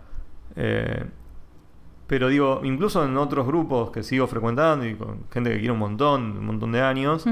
Eh, 0.57 1.05
pero 2.07 2.29
digo, 2.29 2.61
incluso 2.65 3.05
en 3.05 3.17
otros 3.17 3.47
grupos 3.47 3.91
que 3.91 4.03
sigo 4.03 4.27
frecuentando 4.27 4.85
y 4.87 4.95
con 4.95 5.29
gente 5.31 5.51
que 5.51 5.59
quiero 5.59 5.75
un 5.75 5.81
montón, 5.81 6.39
un 6.39 6.45
montón 6.47 6.73
de 6.73 6.81
años, 6.83 7.25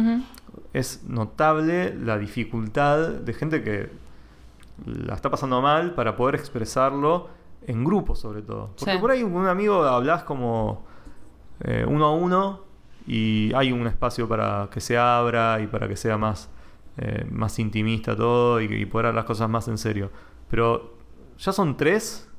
es 0.72 1.02
notable 1.04 1.94
la 1.96 2.16
dificultad 2.16 3.08
de 3.08 3.32
gente 3.34 3.62
que 3.64 3.90
la 4.86 5.14
está 5.14 5.30
pasando 5.30 5.60
mal 5.60 5.94
para 5.94 6.16
poder 6.16 6.34
expresarlo 6.36 7.28
en 7.66 7.84
grupos 7.84 8.20
sobre 8.20 8.42
todo. 8.42 8.68
Porque 8.78 8.92
Sí. 8.92 8.98
por 8.98 9.10
ahí 9.10 9.22
con 9.22 9.34
un 9.36 9.46
amigo 9.46 9.82
hablas 9.84 10.22
como 10.24 10.84
eh, 11.60 11.84
uno 11.86 12.06
a 12.06 12.12
uno 12.14 12.60
y 13.06 13.52
hay 13.54 13.72
un 13.72 13.86
espacio 13.86 14.28
para 14.28 14.68
que 14.72 14.80
se 14.80 14.96
abra 14.98 15.60
y 15.60 15.66
para 15.66 15.88
que 15.88 15.96
sea 15.96 16.16
más, 16.18 16.48
eh, 16.98 17.26
más 17.30 17.58
intimista 17.58 18.14
todo 18.16 18.60
y, 18.60 18.64
y 18.66 18.86
poder 18.86 19.06
hablar 19.06 19.22
las 19.22 19.26
cosas 19.26 19.48
más 19.50 19.66
en 19.68 19.78
serio. 19.78 20.10
Pero 20.50 20.94
ya 21.38 21.52
son 21.52 21.76
tres 21.76 22.30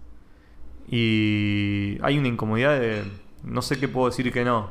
y 0.87 1.97
hay 2.01 2.17
una 2.17 2.27
incomodidad 2.27 2.79
de 2.79 3.03
no 3.43 3.61
sé 3.61 3.79
qué 3.79 3.87
puedo 3.87 4.07
decir 4.07 4.31
que 4.33 4.43
no. 4.43 4.69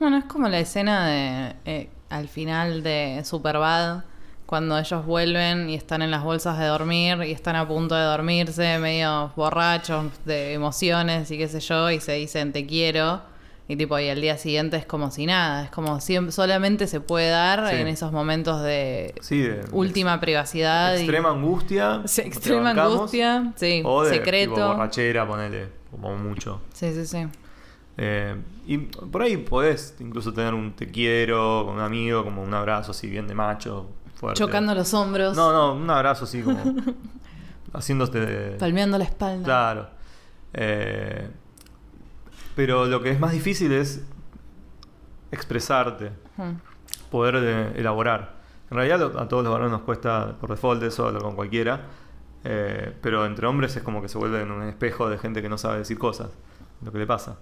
Bueno, 0.00 0.16
es 0.18 0.24
como 0.24 0.48
la 0.48 0.58
escena 0.60 1.06
de 1.06 1.56
eh, 1.64 1.90
al 2.10 2.28
final 2.28 2.82
de 2.82 3.22
Superbad 3.24 4.04
cuando 4.48 4.78
ellos 4.78 5.04
vuelven 5.04 5.68
y 5.68 5.74
están 5.74 6.00
en 6.00 6.10
las 6.10 6.24
bolsas 6.24 6.58
de 6.58 6.64
dormir 6.64 7.18
y 7.22 7.32
están 7.32 7.54
a 7.54 7.68
punto 7.68 7.94
de 7.94 8.02
dormirse, 8.02 8.78
medio 8.78 9.30
borrachos 9.36 10.06
de 10.24 10.54
emociones 10.54 11.30
y 11.30 11.36
qué 11.36 11.48
sé 11.48 11.60
yo, 11.60 11.90
y 11.90 12.00
se 12.00 12.12
dicen 12.14 12.52
te 12.54 12.64
quiero. 12.64 13.20
Y 13.70 13.76
tipo, 13.76 13.98
y 13.98 14.08
al 14.08 14.22
día 14.22 14.38
siguiente 14.38 14.78
es 14.78 14.86
como 14.86 15.10
si 15.10 15.26
nada, 15.26 15.64
es 15.64 15.70
como 15.70 16.00
siempre, 16.00 16.32
solamente 16.32 16.86
se 16.86 17.00
puede 17.02 17.28
dar 17.28 17.68
Sí. 17.68 17.76
en 17.76 17.88
esos 17.88 18.10
momentos 18.10 18.62
de 18.62 19.14
Sí, 19.20 19.42
de- 19.42 19.66
última 19.72 20.18
privacidad. 20.18 20.94
y- 20.96 21.00
Extrema 21.00 21.28
angustia. 21.28 22.00
Sí, 22.06 22.22
te 22.22 22.28
extrema 22.28 22.70
angustia, 22.70 23.52
sí, 23.56 23.82
O 23.84 24.02
de 24.04 24.14
secreto. 24.14 24.54
tipo, 24.54 24.66
borrachera, 24.68 25.26
ponele, 25.28 25.68
como 25.90 26.16
mucho. 26.16 26.62
Sí, 26.72 26.90
sí, 26.94 27.04
sí. 27.04 27.26
Eh, 27.98 28.34
y 28.66 28.78
por 28.78 29.20
ahí 29.20 29.36
podés 29.36 29.94
incluso 30.00 30.32
tener 30.32 30.54
un 30.54 30.72
te 30.72 30.86
quiero 30.90 31.64
con 31.66 31.74
un 31.74 31.80
amigo, 31.82 32.24
como 32.24 32.42
un 32.42 32.54
abrazo 32.54 32.92
así 32.92 33.06
bien 33.10 33.26
de 33.28 33.34
macho, 33.34 33.90
fuerte. 34.18 34.38
Chocando 34.38 34.74
los 34.74 34.92
hombros, 34.94 35.36
No, 35.36 35.52
no, 35.52 35.74
un 35.74 35.88
abrazo 35.90 36.24
así 36.24 36.42
como 36.42 36.58
haciéndote... 37.72 38.56
palmeando 38.58 38.98
la 38.98 39.04
espalda. 39.04 39.44
Claro. 39.44 39.88
Eh, 40.54 41.28
pero 42.54 42.86
lo 42.86 43.00
que 43.02 43.10
es 43.10 43.20
más 43.20 43.32
difícil 43.32 43.72
es 43.72 44.02
expresarte, 45.30 46.12
Mm. 46.36 46.52
poder 47.10 47.34
eh, 47.38 47.72
elaborar. 47.80 48.36
En 48.70 48.76
realidad 48.76 49.02
a 49.18 49.28
todos 49.28 49.42
los 49.42 49.52
varones 49.52 49.72
nos 49.72 49.82
cuesta 49.82 50.36
por 50.40 50.50
default 50.50 50.82
eso, 50.82 51.06
hablar 51.06 51.22
con 51.22 51.34
cualquiera. 51.34 51.82
eh, 52.44 52.94
pero 53.02 53.26
entre 53.26 53.46
hombres 53.48 53.74
es 53.76 53.82
como 53.82 54.00
que 54.00 54.08
se 54.08 54.16
vuelve 54.16 54.40
en 54.42 54.52
un 54.52 54.62
espejo 54.62 55.10
de 55.10 55.18
gente 55.18 55.42
que 55.42 55.48
no 55.48 55.58
sabe 55.58 55.78
decir 55.78 55.98
cosas. 55.98 56.30
Lo 56.82 56.92
que 56.92 56.98
le 56.98 57.06
pasa. 57.06 57.38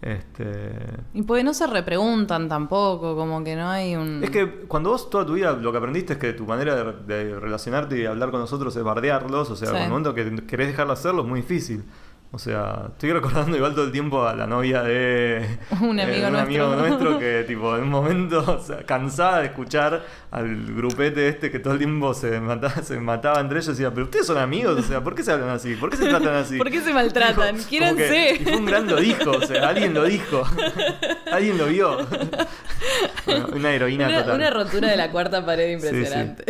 Este, 0.00 0.70
Y 1.12 1.22
porque 1.22 1.42
no 1.42 1.52
se 1.52 1.66
repreguntan 1.66 2.48
tampoco, 2.48 3.16
como 3.16 3.42
que 3.42 3.56
no 3.56 3.68
hay 3.68 3.96
un... 3.96 4.22
Es 4.22 4.30
que 4.30 4.48
cuando 4.68 4.90
vos 4.90 5.10
toda 5.10 5.26
tu 5.26 5.32
vida 5.34 5.52
lo 5.54 5.72
que 5.72 5.78
aprendiste 5.78 6.12
es 6.12 6.18
que 6.20 6.32
tu 6.34 6.46
manera 6.46 6.76
de, 6.76 6.92
de 7.14 7.40
relacionarte 7.40 7.98
y 8.00 8.06
hablar 8.06 8.30
con 8.30 8.40
nosotros 8.40 8.74
es 8.76 8.82
bardearlos, 8.84 9.50
o 9.50 9.56
sea, 9.56 9.68
Sí. 9.70 9.76
en 9.76 9.82
el 9.82 9.88
momento 9.90 10.14
que 10.14 10.46
querés 10.46 10.68
dejarlo 10.68 10.92
hacerlo 10.92 11.22
es 11.22 11.28
muy 11.28 11.40
difícil. 11.40 11.82
O 12.30 12.38
sea, 12.38 12.88
estoy 12.92 13.10
recordando 13.12 13.56
igual 13.56 13.74
todo 13.74 13.86
el 13.86 13.90
tiempo 13.90 14.22
a 14.26 14.34
la 14.36 14.46
novia 14.46 14.82
de 14.82 15.58
Un 15.80 15.98
eh, 15.98 16.02
amigo 16.02 16.20
de 16.20 16.26
un 16.26 16.32
nuestro. 16.32 16.38
amigo 16.40 16.76
nuestro 16.76 17.18
que 17.18 17.44
tipo 17.48 17.74
en 17.74 17.84
un 17.84 17.88
momento, 17.88 18.44
o 18.46 18.62
sea, 18.62 18.84
cansada 18.84 19.38
de 19.40 19.46
escuchar 19.46 20.04
al 20.30 20.66
grupete 20.74 21.26
este 21.28 21.50
que 21.50 21.58
todo 21.58 21.72
el 21.72 21.78
tiempo 21.78 22.12
se 22.12 22.38
mataba, 22.38 22.82
se 22.82 23.00
mataba 23.00 23.40
entre 23.40 23.58
ellos 23.60 23.68
y 23.68 23.70
decía, 23.70 23.90
pero 23.94 24.04
ustedes 24.04 24.26
son 24.26 24.36
amigos, 24.36 24.78
o 24.78 24.82
sea, 24.82 25.02
¿por 25.02 25.14
qué 25.14 25.22
se 25.22 25.32
hablan 25.32 25.48
así? 25.48 25.74
¿Por 25.74 25.88
qué 25.88 25.96
se 25.96 26.06
tratan 26.06 26.34
así? 26.34 26.58
¿Por 26.58 26.70
qué 26.70 26.82
se 26.82 26.92
maltratan? 26.92 27.56
Dijo, 27.56 27.66
como 27.66 27.68
Quiéranse. 27.70 28.08
que- 28.08 28.36
y 28.42 28.44
fue 28.44 28.56
un 28.56 28.66
gran 28.66 28.86
lo 28.86 28.96
dijo, 28.96 29.30
o 29.30 29.42
sea, 29.46 29.68
alguien 29.70 29.94
lo 29.94 30.04
dijo. 30.04 30.42
alguien 31.32 31.56
lo 31.56 31.64
vio. 31.66 31.96
Bueno, 33.24 33.46
una 33.54 33.70
heroína 33.72 34.06
una, 34.06 34.18
total. 34.20 34.36
una 34.36 34.50
rotura 34.50 34.88
de 34.90 34.96
la 34.96 35.10
cuarta 35.10 35.44
pared 35.44 35.78
Sí, 35.78 35.80
sí. 35.80 35.86
impresionante. 35.88 36.44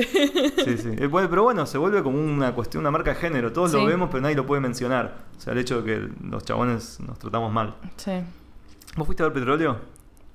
Sí, 0.64 0.76
sí. 0.78 0.88
Eh, 0.98 1.08
Pero 1.10 1.42
bueno, 1.44 1.66
se 1.66 1.78
vuelve 1.78 2.02
como 2.02 2.18
una 2.20 2.52
cuestión, 2.52 2.82
una 2.82 2.90
marca 2.90 3.10
de 3.14 3.16
género. 3.20 3.52
Todos 3.52 3.72
lo 3.72 3.84
vemos, 3.84 4.08
pero 4.10 4.22
nadie 4.22 4.34
lo 4.36 4.46
puede 4.46 4.60
mencionar. 4.60 5.14
O 5.36 5.40
sea, 5.40 5.52
el 5.52 5.58
hecho 5.68 5.82
de 5.82 5.94
que 5.94 6.08
los 6.28 6.44
chabones 6.44 6.98
nos 7.00 7.18
tratamos 7.18 7.52
mal. 7.52 7.74
Sí. 7.96 8.12
¿Vos 8.96 9.06
fuiste 9.06 9.22
a 9.22 9.26
ver 9.26 9.32
petróleo? 9.34 9.78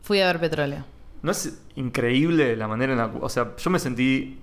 Fui 0.03 0.19
a 0.21 0.27
ver 0.27 0.39
petróleo. 0.39 0.85
¿No 1.21 1.31
es 1.31 1.61
increíble 1.75 2.55
la 2.57 2.67
manera 2.67 2.91
en 2.93 2.97
la 2.99 3.05
O 3.21 3.29
sea, 3.29 3.55
yo 3.57 3.69
me 3.69 3.79
sentí. 3.79 4.39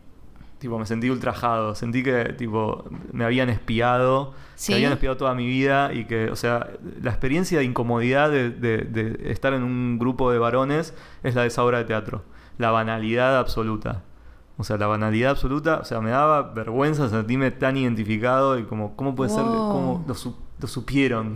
Tipo, 0.58 0.78
me 0.78 0.84
sentí 0.86 1.08
ultrajado. 1.08 1.74
Sentí 1.74 2.02
que, 2.02 2.34
tipo, 2.36 2.84
me 3.12 3.24
habían 3.24 3.48
espiado. 3.48 4.34
¿Sí? 4.56 4.72
Me 4.72 4.76
habían 4.76 4.92
espiado 4.92 5.16
toda 5.16 5.34
mi 5.34 5.46
vida. 5.46 5.92
Y 5.94 6.04
que, 6.06 6.30
o 6.30 6.36
sea, 6.36 6.68
la 7.02 7.10
experiencia 7.10 7.58
de 7.58 7.64
incomodidad 7.64 8.30
de, 8.30 8.50
de- 8.50 8.78
de 8.84 9.30
estar 9.32 9.54
en 9.54 9.62
un 9.62 9.98
grupo 9.98 10.30
de 10.32 10.38
varones 10.38 10.94
es 11.22 11.34
la 11.34 11.42
de 11.42 11.48
esa 11.48 11.64
obra 11.64 11.78
de 11.78 11.84
teatro. 11.84 12.24
La 12.58 12.70
banalidad 12.70 13.38
absoluta. 13.38 14.02
O 14.60 14.64
sea, 14.64 14.76
la 14.76 14.86
banalidad 14.86 15.30
absoluta. 15.32 15.78
O 15.80 15.84
sea, 15.84 16.00
me 16.00 16.10
daba 16.10 16.42
vergüenza 16.52 17.08
sentirme 17.08 17.50
tan 17.50 17.76
identificado. 17.76 18.58
Y 18.58 18.64
como, 18.64 18.94
¿cómo 18.94 19.14
puede 19.14 19.30
ser? 19.30 19.42
¿Cómo 19.42 20.04
lo, 20.06 20.14
su- 20.14 20.36
lo 20.60 20.68
supieron? 20.68 21.34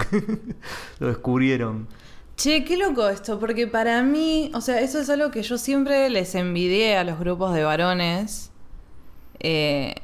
lo 1.00 1.06
descubrieron. 1.08 1.88
Che, 2.36 2.64
qué 2.64 2.76
loco 2.76 3.08
esto, 3.08 3.38
porque 3.40 3.66
para 3.66 4.02
mí, 4.02 4.50
o 4.54 4.60
sea, 4.60 4.80
eso 4.80 4.98
es 5.00 5.08
algo 5.08 5.30
que 5.30 5.42
yo 5.42 5.56
siempre 5.56 6.10
les 6.10 6.34
envidié 6.34 6.96
a 6.96 7.04
los 7.04 7.18
grupos 7.18 7.54
de 7.54 7.64
varones. 7.64 8.50
eh, 9.40 9.94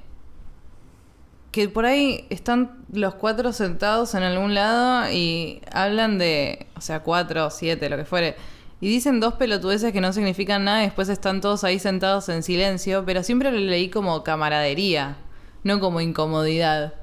que 1.50 1.68
por 1.68 1.84
ahí 1.84 2.26
están 2.30 2.84
los 2.92 3.16
cuatro 3.16 3.52
sentados 3.52 4.14
en 4.14 4.22
algún 4.22 4.54
lado 4.54 5.10
y 5.10 5.60
hablan 5.72 6.16
de, 6.18 6.68
o 6.76 6.80
sea, 6.80 7.00
cuatro, 7.02 7.50
siete, 7.50 7.88
lo 7.90 7.96
que 7.96 8.04
fuere. 8.04 8.36
Y 8.80 8.88
dicen 8.88 9.20
dos 9.20 9.34
pelotudeces 9.34 9.92
que 9.92 10.00
no 10.00 10.12
significan 10.12 10.64
nada 10.64 10.82
y 10.82 10.86
después 10.86 11.08
están 11.08 11.40
todos 11.40 11.64
ahí 11.64 11.78
sentados 11.78 12.28
en 12.30 12.42
silencio, 12.42 13.04
pero 13.04 13.22
siempre 13.22 13.52
lo 13.52 13.58
leí 13.58 13.90
como 13.90 14.24
camaradería, 14.24 15.16
no 15.64 15.80
como 15.80 16.00
incomodidad. 16.00 16.94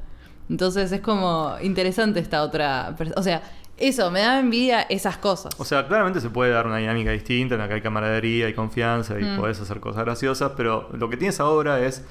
Entonces 0.49 0.91
es 0.91 1.01
como 1.01 1.55
interesante 1.61 2.19
esta 2.19 2.41
otra... 2.41 2.95
O 3.15 3.21
sea, 3.21 3.43
eso, 3.77 4.09
me 4.09 4.21
da 4.21 4.39
envidia 4.39 4.81
esas 4.81 5.17
cosas. 5.17 5.53
O 5.59 5.65
sea, 5.65 5.87
claramente 5.87 6.19
se 6.19 6.31
puede 6.31 6.51
dar 6.51 6.65
una 6.65 6.77
dinámica 6.77 7.11
distinta 7.11 7.53
en 7.53 7.61
la 7.61 7.67
que 7.67 7.75
hay 7.75 7.81
camaradería 7.81 8.49
y 8.49 8.53
confianza 8.55 9.19
y 9.19 9.23
Mm. 9.23 9.37
podés 9.37 9.59
hacer 9.61 9.79
cosas 9.79 10.03
graciosas, 10.03 10.53
pero 10.57 10.89
lo 10.93 11.09
que 11.09 11.17
tiene 11.17 11.29
esa 11.29 11.45
obra 11.45 11.79
es 11.85 12.03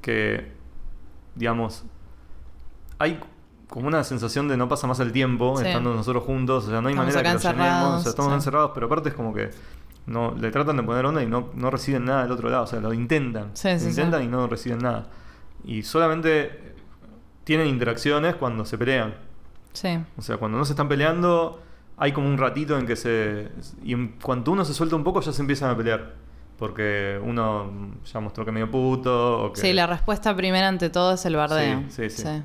que, 0.00 0.50
digamos, 1.34 1.84
hay 2.98 3.20
como 3.68 3.86
una 3.88 4.02
sensación 4.04 4.48
de 4.48 4.56
no 4.56 4.68
pasa 4.68 4.86
más 4.86 4.98
el 5.00 5.12
tiempo 5.12 5.56
Sí. 5.58 5.66
estando 5.66 5.94
nosotros 5.94 6.24
juntos, 6.24 6.66
o 6.66 6.70
sea, 6.70 6.80
no 6.80 6.88
hay 6.88 6.94
Estamos 6.94 7.14
manera 7.14 7.22
que 7.22 7.34
lo 7.34 7.40
llenemos, 7.40 7.44
o 7.44 7.68
encerrados, 7.68 8.02
sea, 8.02 8.10
estamos 8.10 8.30
sí. 8.30 8.34
encerrados, 8.34 8.70
pero 8.74 8.86
aparte 8.86 9.08
es 9.10 9.14
como 9.14 9.34
que 9.34 9.50
no 10.06 10.34
le 10.38 10.50
tratan 10.50 10.76
de 10.78 10.82
poner 10.82 11.04
onda 11.04 11.22
y 11.22 11.26
no, 11.26 11.48
no 11.54 11.70
reciben 11.70 12.04
nada 12.06 12.22
del 12.22 12.32
otro 12.32 12.48
lado, 12.48 12.64
o 12.64 12.66
sea, 12.66 12.80
lo 12.80 12.92
intentan, 12.94 13.50
Sí, 13.54 13.68
lo 13.70 13.78
sí, 13.78 13.88
intentan 13.88 14.22
y 14.22 14.26
no 14.26 14.46
reciben 14.46 14.78
nada. 14.78 15.08
Y 15.64 15.82
solamente 15.82 16.74
tienen 17.44 17.66
interacciones 17.66 18.34
cuando 18.36 18.64
se 18.64 18.78
pelean. 18.78 19.14
Sí. 19.72 19.98
O 20.16 20.22
sea, 20.22 20.38
cuando 20.38 20.56
no 20.58 20.64
se 20.64 20.72
están 20.72 20.88
peleando, 20.88 21.60
hay 21.98 22.12
como 22.12 22.26
un 22.28 22.38
ratito 22.38 22.78
en 22.78 22.86
que 22.86 22.96
se. 22.96 23.48
Y 23.82 23.92
en 23.92 24.16
cuanto 24.22 24.52
uno 24.52 24.64
se 24.64 24.72
suelta 24.72 24.96
un 24.96 25.04
poco, 25.04 25.20
ya 25.20 25.32
se 25.32 25.40
empiezan 25.42 25.70
a 25.70 25.76
pelear. 25.76 26.14
Porque 26.58 27.20
uno 27.22 27.70
ya 28.04 28.20
mostró 28.20 28.44
que 28.44 28.50
medio 28.52 28.70
puto. 28.70 29.44
O 29.44 29.52
que, 29.52 29.60
Sí, 29.60 29.72
la 29.72 29.86
respuesta 29.86 30.34
primera 30.34 30.68
ante 30.68 30.90
todo 30.90 31.12
es 31.14 31.24
el 31.26 31.36
bardeo. 31.36 31.80
Sí, 31.88 32.08
sí, 32.08 32.10
sí. 32.10 32.22
Sí, 32.22 32.42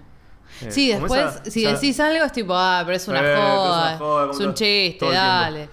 eh, 0.61 0.71
Sí, 0.71 0.91
después, 0.91 1.21
esa- 1.21 1.45
si 1.51 1.65
decís 1.65 1.99
algo, 1.99 2.23
es 2.25 2.31
tipo, 2.31 2.53
ah, 2.55 2.83
pero 2.85 2.95
es 2.97 3.07
una 3.07 3.19
Eh, 3.19 3.23
pero 3.23 3.37
es 3.37 3.43
una 3.43 3.97
joda, 3.97 4.31
es 4.31 4.39
un 4.39 4.53
chiste, 4.53 5.05
dale. 5.11 5.69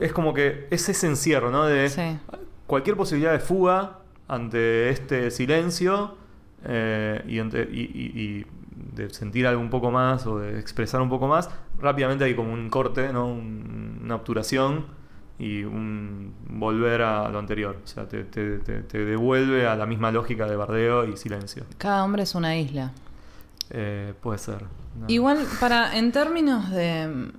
Es 0.00 0.12
como 0.12 0.32
que 0.34 0.66
es 0.70 0.88
ese 0.88 1.06
encierro, 1.06 1.50
¿no? 1.50 1.64
De 1.66 1.88
Sí. 1.88 2.02
cualquier 2.66 2.96
posibilidad 2.96 3.32
de 3.32 3.38
fuga 3.40 3.98
ante 4.28 4.88
este 4.90 5.30
silencio 5.30 6.16
eh, 6.66 7.22
y, 7.28 7.38
ante- 7.40 7.68
y- 7.70 7.80
y- 7.94 8.20
y 8.20 8.46
de 8.96 9.10
sentir 9.10 9.46
algo 9.46 9.60
un 9.60 9.68
poco 9.68 9.90
más 9.90 10.26
o 10.26 10.38
de 10.38 10.58
expresar 10.58 11.02
un 11.02 11.10
poco 11.10 11.28
más, 11.28 11.50
rápidamente 11.78 12.24
hay 12.24 12.34
como 12.34 12.52
un 12.54 12.70
corte, 12.70 13.12
¿no? 13.12 13.26
Un- 13.26 14.00
una 14.02 14.14
obturación 14.14 14.86
y 15.38 15.64
un 15.64 16.32
volver 16.48 17.02
a 17.02 17.28
lo 17.28 17.38
anterior. 17.38 17.76
O 17.84 17.86
sea, 17.86 18.08
te, 18.08 18.24
te- 18.24 18.60
te- 18.60 18.80
te 18.82 19.04
devuelve 19.04 19.66
a 19.66 19.76
la 19.76 19.84
misma 19.84 20.10
lógica 20.10 20.46
de 20.46 20.56
bardeo 20.56 21.04
y 21.06 21.16
silencio. 21.18 21.64
Cada 21.76 22.02
hombre 22.04 22.22
es 22.22 22.34
una 22.34 22.56
isla. 22.56 22.92
Eh, 23.76 24.14
puede 24.20 24.38
ser. 24.38 24.62
¿no? 24.94 25.06
Igual, 25.08 25.44
para, 25.58 25.98
en 25.98 26.12
términos 26.12 26.70
de 26.70 27.08
mm, 27.08 27.32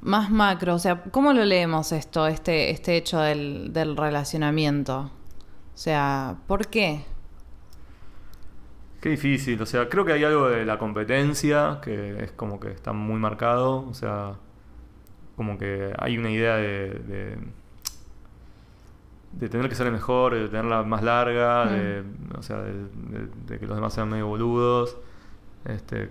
más 0.00 0.30
macro, 0.30 0.74
o 0.74 0.78
sea, 0.78 1.02
¿cómo 1.10 1.34
lo 1.34 1.44
leemos 1.44 1.92
esto, 1.92 2.26
este, 2.26 2.70
este 2.70 2.96
hecho 2.96 3.20
del, 3.20 3.74
del 3.74 3.94
relacionamiento? 3.94 5.10
O 5.74 5.78
sea, 5.78 6.36
¿por 6.46 6.68
qué? 6.68 7.04
Qué 9.02 9.10
difícil, 9.10 9.60
o 9.60 9.66
sea, 9.66 9.90
creo 9.90 10.06
que 10.06 10.14
hay 10.14 10.24
algo 10.24 10.48
de 10.48 10.64
la 10.64 10.78
competencia 10.78 11.80
que 11.82 12.24
es 12.24 12.32
como 12.32 12.58
que 12.58 12.70
está 12.70 12.94
muy 12.94 13.20
marcado, 13.20 13.86
o 13.86 13.92
sea, 13.92 14.36
como 15.36 15.58
que 15.58 15.92
hay 15.98 16.16
una 16.16 16.30
idea 16.30 16.56
de, 16.56 16.88
de, 16.88 17.38
de 19.36 19.48
tener 19.48 19.68
que 19.68 19.74
ser 19.74 19.86
el 19.86 19.92
mejor, 19.92 20.34
de 20.34 20.48
tenerla 20.48 20.82
más 20.82 21.02
larga, 21.02 21.64
Mm. 21.66 21.68
de, 21.70 22.04
o 22.38 22.42
sea, 22.42 22.58
de, 22.58 22.72
de- 22.72 23.28
de 23.46 23.58
que 23.58 23.66
los 23.66 23.76
demás 23.76 23.92
sean 23.94 24.08
medio 24.08 24.26
boludos, 24.26 24.96
este, 25.64 26.10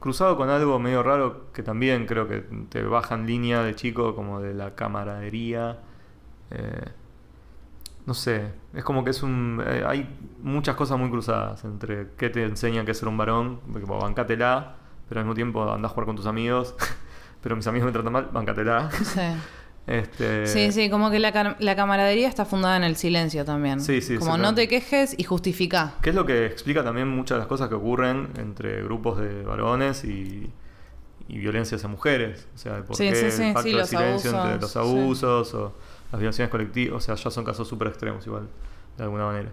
cruzado 0.00 0.36
con 0.36 0.48
algo 0.50 0.78
medio 0.78 1.02
raro 1.02 1.52
que 1.52 1.62
también 1.62 2.06
creo 2.06 2.28
que 2.28 2.38
te 2.68 2.82
baja 2.82 3.14
en 3.14 3.26
línea 3.26 3.62
de 3.62 3.74
chico, 3.74 4.14
como 4.14 4.40
de 4.40 4.54
la 4.54 4.74
camaradería. 4.74 5.78
eh, 6.50 6.84
no 8.06 8.14
sé, 8.14 8.52
es 8.72 8.82
como 8.84 9.04
que 9.04 9.10
es 9.10 9.22
un. 9.22 9.62
eh, 9.66 9.84
hay 9.86 10.08
muchas 10.42 10.76
cosas 10.76 10.98
muy 10.98 11.10
cruzadas 11.10 11.62
entre 11.64 12.08
qué 12.16 12.30
te 12.30 12.42
enseña 12.44 12.84
que 12.86 12.92
es 12.92 12.98
ser 12.98 13.06
un 13.08 13.18
varón, 13.18 13.60
porque 13.70 13.84
bueno, 13.86 14.02
bancátela, 14.02 14.76
pero 15.08 15.20
al 15.20 15.26
mismo 15.26 15.34
tiempo 15.34 15.70
andás 15.70 15.90
a 15.90 15.94
jugar 15.94 16.06
con 16.06 16.16
tus 16.16 16.24
amigos, 16.26 16.74
pero 17.42 17.54
mis 17.54 17.66
amigos 17.66 17.84
me 17.86 17.92
tratan 17.92 18.12
mal, 18.14 18.28
bancátela. 18.32 18.90
Sí. 18.90 19.20
Este, 19.88 20.46
Sí, 20.46 20.70
sí, 20.72 20.90
como 20.90 21.10
que 21.10 21.18
la, 21.18 21.56
la 21.58 21.76
camaradería 21.76 22.28
está 22.28 22.44
fundada 22.44 22.76
en 22.76 22.84
el 22.84 22.96
silencio 22.96 23.44
también. 23.44 23.80
Sí, 23.80 24.00
sí, 24.02 24.16
Como 24.16 24.36
no 24.36 24.54
te 24.54 24.68
quejes 24.68 25.14
y 25.18 25.24
justifica. 25.24 25.94
Que 26.02 26.10
es 26.10 26.14
lo 26.16 26.26
que 26.26 26.46
explica 26.46 26.84
también 26.84 27.08
muchas 27.08 27.36
de 27.36 27.40
las 27.40 27.48
cosas 27.48 27.68
que 27.68 27.74
ocurren 27.74 28.28
entre 28.36 28.82
grupos 28.82 29.18
de 29.18 29.42
varones 29.44 30.04
y, 30.04 30.50
y 31.28 31.38
violencia 31.38 31.76
hacia 31.76 31.88
mujeres. 31.88 32.46
O 32.54 32.58
sea, 32.58 32.82
por 32.84 32.96
Sí, 32.96 33.08
qué 33.08 33.14
sí, 33.14 33.30
sí, 33.30 33.42
el 33.44 33.52
pacto 33.54 33.62
sí, 33.68 33.72
de 33.72 33.78
los 33.78 33.88
silencio 33.88 34.30
entre 34.30 34.40
abusos, 34.52 34.60
los 34.60 34.70
sí. 34.72 34.78
abusos 34.78 35.54
o 35.54 35.74
las 36.12 36.20
violaciones 36.20 36.50
colectivas. 36.50 36.96
O 36.96 37.00
sea, 37.00 37.14
ya 37.14 37.30
son 37.30 37.44
casos 37.44 37.66
súper 37.66 37.88
extremos 37.88 38.26
igual, 38.26 38.48
de 38.96 39.04
alguna 39.04 39.24
manera. 39.26 39.52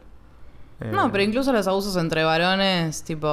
Eh, 0.82 0.91
No, 0.91 1.09
pero 1.09 1.23
incluso 1.23 1.53
los 1.53 1.65
abusos 1.67 1.95
entre 1.95 2.26
varones, 2.26 3.01
tipo, 3.03 3.28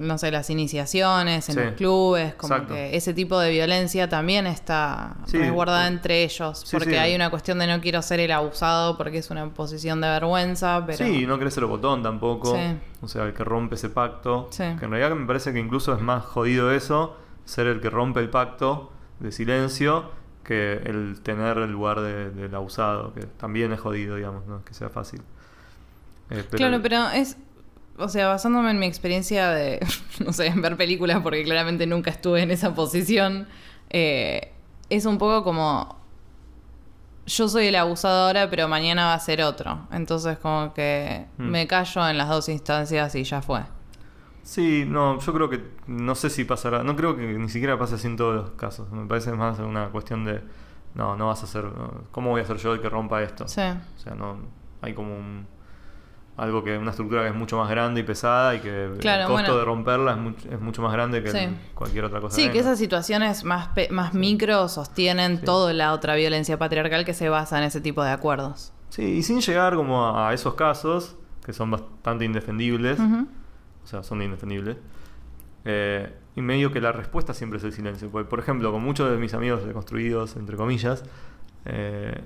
no 0.00 0.18
sé, 0.18 0.32
las 0.32 0.50
iniciaciones 0.50 1.48
en 1.48 1.54
Sí. 1.54 1.60
los 1.60 1.72
clubes, 1.74 2.34
como 2.34 2.54
Exacto. 2.54 2.74
que 2.74 2.96
ese 2.96 3.14
tipo 3.14 3.38
de 3.38 3.50
violencia 3.50 4.08
también 4.08 4.48
está 4.48 5.16
Sí, 5.26 5.38
resguardada 5.38 5.84
por- 5.84 5.92
entre 5.92 6.24
ellos. 6.24 6.62
Sí, 6.66 6.76
porque 6.76 6.98
hay 6.98 7.14
una 7.14 7.30
cuestión 7.30 7.60
de 7.60 7.68
no 7.68 7.80
quiero 7.80 8.02
ser 8.02 8.18
el 8.18 8.32
abusado 8.32 8.96
porque 8.98 9.18
es 9.18 9.30
una 9.30 9.48
posición 9.54 10.00
de 10.00 10.08
vergüenza, 10.08 10.82
pero... 10.86 10.98
Sí, 10.98 11.24
no 11.24 11.38
querés 11.38 11.54
ser 11.54 11.62
el 11.62 11.68
botón 11.70 12.02
tampoco. 12.02 12.58
O 13.00 13.06
sea, 13.06 13.24
el 13.24 13.32
que 13.32 13.44
rompe 13.44 13.76
ese 13.76 13.90
pacto. 13.90 14.48
Que 14.56 14.64
en 14.64 14.90
realidad 14.90 15.10
me 15.14 15.24
parece 15.26 15.52
que 15.52 15.60
incluso 15.60 15.94
es 15.94 16.00
más 16.00 16.24
jodido 16.24 16.72
eso, 16.72 17.16
ser 17.44 17.68
el 17.68 17.80
que 17.80 17.90
rompe 17.90 18.18
el 18.18 18.28
pacto 18.28 18.90
de 19.20 19.30
silencio, 19.30 20.10
que 20.42 20.74
el 20.84 21.20
tener 21.22 21.58
el 21.58 21.70
lugar 21.70 22.00
de- 22.00 22.30
del 22.30 22.54
abusado, 22.56 23.12
que 23.14 23.20
también 23.26 23.72
es 23.72 23.78
jodido, 23.78 24.16
digamos, 24.16 24.46
no 24.46 24.58
es 24.58 24.64
que 24.64 24.74
sea 24.74 24.88
fácil. 24.88 25.22
Eh, 26.30 26.44
Claro, 26.50 26.80
pero 26.82 27.08
es. 27.10 27.36
O 28.00 28.08
sea, 28.08 28.28
basándome 28.28 28.70
en 28.70 28.78
mi 28.78 28.86
experiencia 28.86 29.50
de, 29.50 29.80
no 30.24 30.32
sé, 30.32 30.46
en 30.46 30.62
ver 30.62 30.76
películas, 30.76 31.20
porque 31.22 31.42
claramente 31.44 31.86
nunca 31.86 32.10
estuve 32.10 32.42
en 32.42 32.50
esa 32.52 32.74
posición, 32.74 33.48
eh, 33.90 34.52
es 34.90 35.04
un 35.04 35.18
poco 35.18 35.42
como. 35.44 35.96
Yo 37.26 37.46
soy 37.48 37.66
el 37.66 37.76
abusado 37.76 38.26
ahora, 38.26 38.48
pero 38.48 38.68
mañana 38.68 39.06
va 39.06 39.14
a 39.14 39.18
ser 39.20 39.42
otro. 39.42 39.86
Entonces, 39.92 40.38
como 40.38 40.72
que 40.72 41.26
Mm. 41.36 41.42
me 41.50 41.66
callo 41.66 42.08
en 42.08 42.16
las 42.16 42.28
dos 42.28 42.48
instancias 42.48 43.14
y 43.14 43.24
ya 43.24 43.42
fue. 43.42 43.60
Sí, 44.42 44.84
no, 44.88 45.18
yo 45.20 45.32
creo 45.34 45.50
que 45.50 45.62
no 45.88 46.14
sé 46.14 46.30
si 46.30 46.44
pasará, 46.44 46.82
no 46.82 46.96
creo 46.96 47.14
que 47.16 47.22
ni 47.26 47.50
siquiera 47.50 47.78
pase 47.78 47.96
así 47.96 48.06
en 48.06 48.16
todos 48.16 48.34
los 48.34 48.50
casos. 48.52 48.90
Me 48.90 49.06
parece 49.06 49.30
más 49.32 49.58
una 49.58 49.88
cuestión 49.90 50.24
de, 50.24 50.40
no, 50.94 51.16
no 51.16 51.26
vas 51.26 51.42
a 51.42 51.46
ser, 51.46 51.64
no, 51.64 52.04
¿cómo 52.12 52.30
voy 52.30 52.40
a 52.40 52.44
ser 52.46 52.56
yo 52.56 52.72
el 52.72 52.80
que 52.80 52.88
rompa 52.88 53.22
esto? 53.22 53.46
Sí. 53.46 53.60
O 53.60 53.98
sea, 54.00 54.14
no 54.14 54.38
hay 54.80 54.94
como 54.94 55.14
un 55.14 55.46
algo 56.38 56.62
que 56.64 56.78
una 56.78 56.90
estructura 56.92 57.22
que 57.22 57.28
es 57.28 57.34
mucho 57.34 57.58
más 57.58 57.68
grande 57.68 58.00
y 58.00 58.04
pesada 58.04 58.54
y 58.54 58.60
que 58.60 58.90
Claro, 59.00 59.22
el 59.22 59.26
costo 59.28 59.42
bueno. 59.42 59.56
de 59.58 59.64
romperla 59.64 60.12
es, 60.12 60.18
much- 60.18 60.52
es 60.52 60.60
mucho 60.60 60.80
más 60.82 60.92
grande 60.92 61.22
que 61.22 61.30
Sí. 61.30 61.48
cualquier 61.74 62.04
otra 62.04 62.20
cosa. 62.20 62.34
Sí, 62.36 62.48
que 62.50 62.58
esas 62.60 62.78
situaciones 62.78 63.44
más, 63.44 63.68
pe- 63.68 63.88
más 63.90 64.14
micro 64.14 64.68
sostienen 64.68 65.38
Sí. 65.38 65.44
toda 65.44 65.72
la 65.72 65.92
otra 65.92 66.14
violencia 66.14 66.58
patriarcal 66.58 67.04
que 67.04 67.12
se 67.12 67.28
basa 67.28 67.58
en 67.58 67.64
ese 67.64 67.80
tipo 67.80 68.02
de 68.02 68.10
acuerdos. 68.10 68.72
Sí, 68.88 69.02
y 69.02 69.22
sin 69.22 69.40
llegar 69.40 69.74
como 69.74 70.06
a, 70.06 70.30
a 70.30 70.32
esos 70.34 70.54
casos 70.54 71.16
que 71.44 71.52
son 71.52 71.70
bastante 71.70 72.24
indefendibles, 72.24 72.98
o 73.00 73.86
sea, 73.86 74.02
son 74.02 74.22
indefendibles. 74.22 74.76
eh, 75.64 76.12
y 76.36 76.40
medio 76.40 76.72
que 76.72 76.80
la 76.80 76.92
respuesta 76.92 77.34
siempre 77.34 77.58
es 77.58 77.64
el 77.64 77.72
silencio. 77.72 78.08
Porque, 78.10 78.28
por 78.30 78.38
ejemplo, 78.38 78.70
con 78.72 78.82
muchos 78.82 79.10
de 79.10 79.16
mis 79.18 79.34
amigos 79.34 79.66
deconstruidos, 79.66 80.36
entre 80.36 80.56
comillas, 80.56 81.02
eh, 81.64 82.22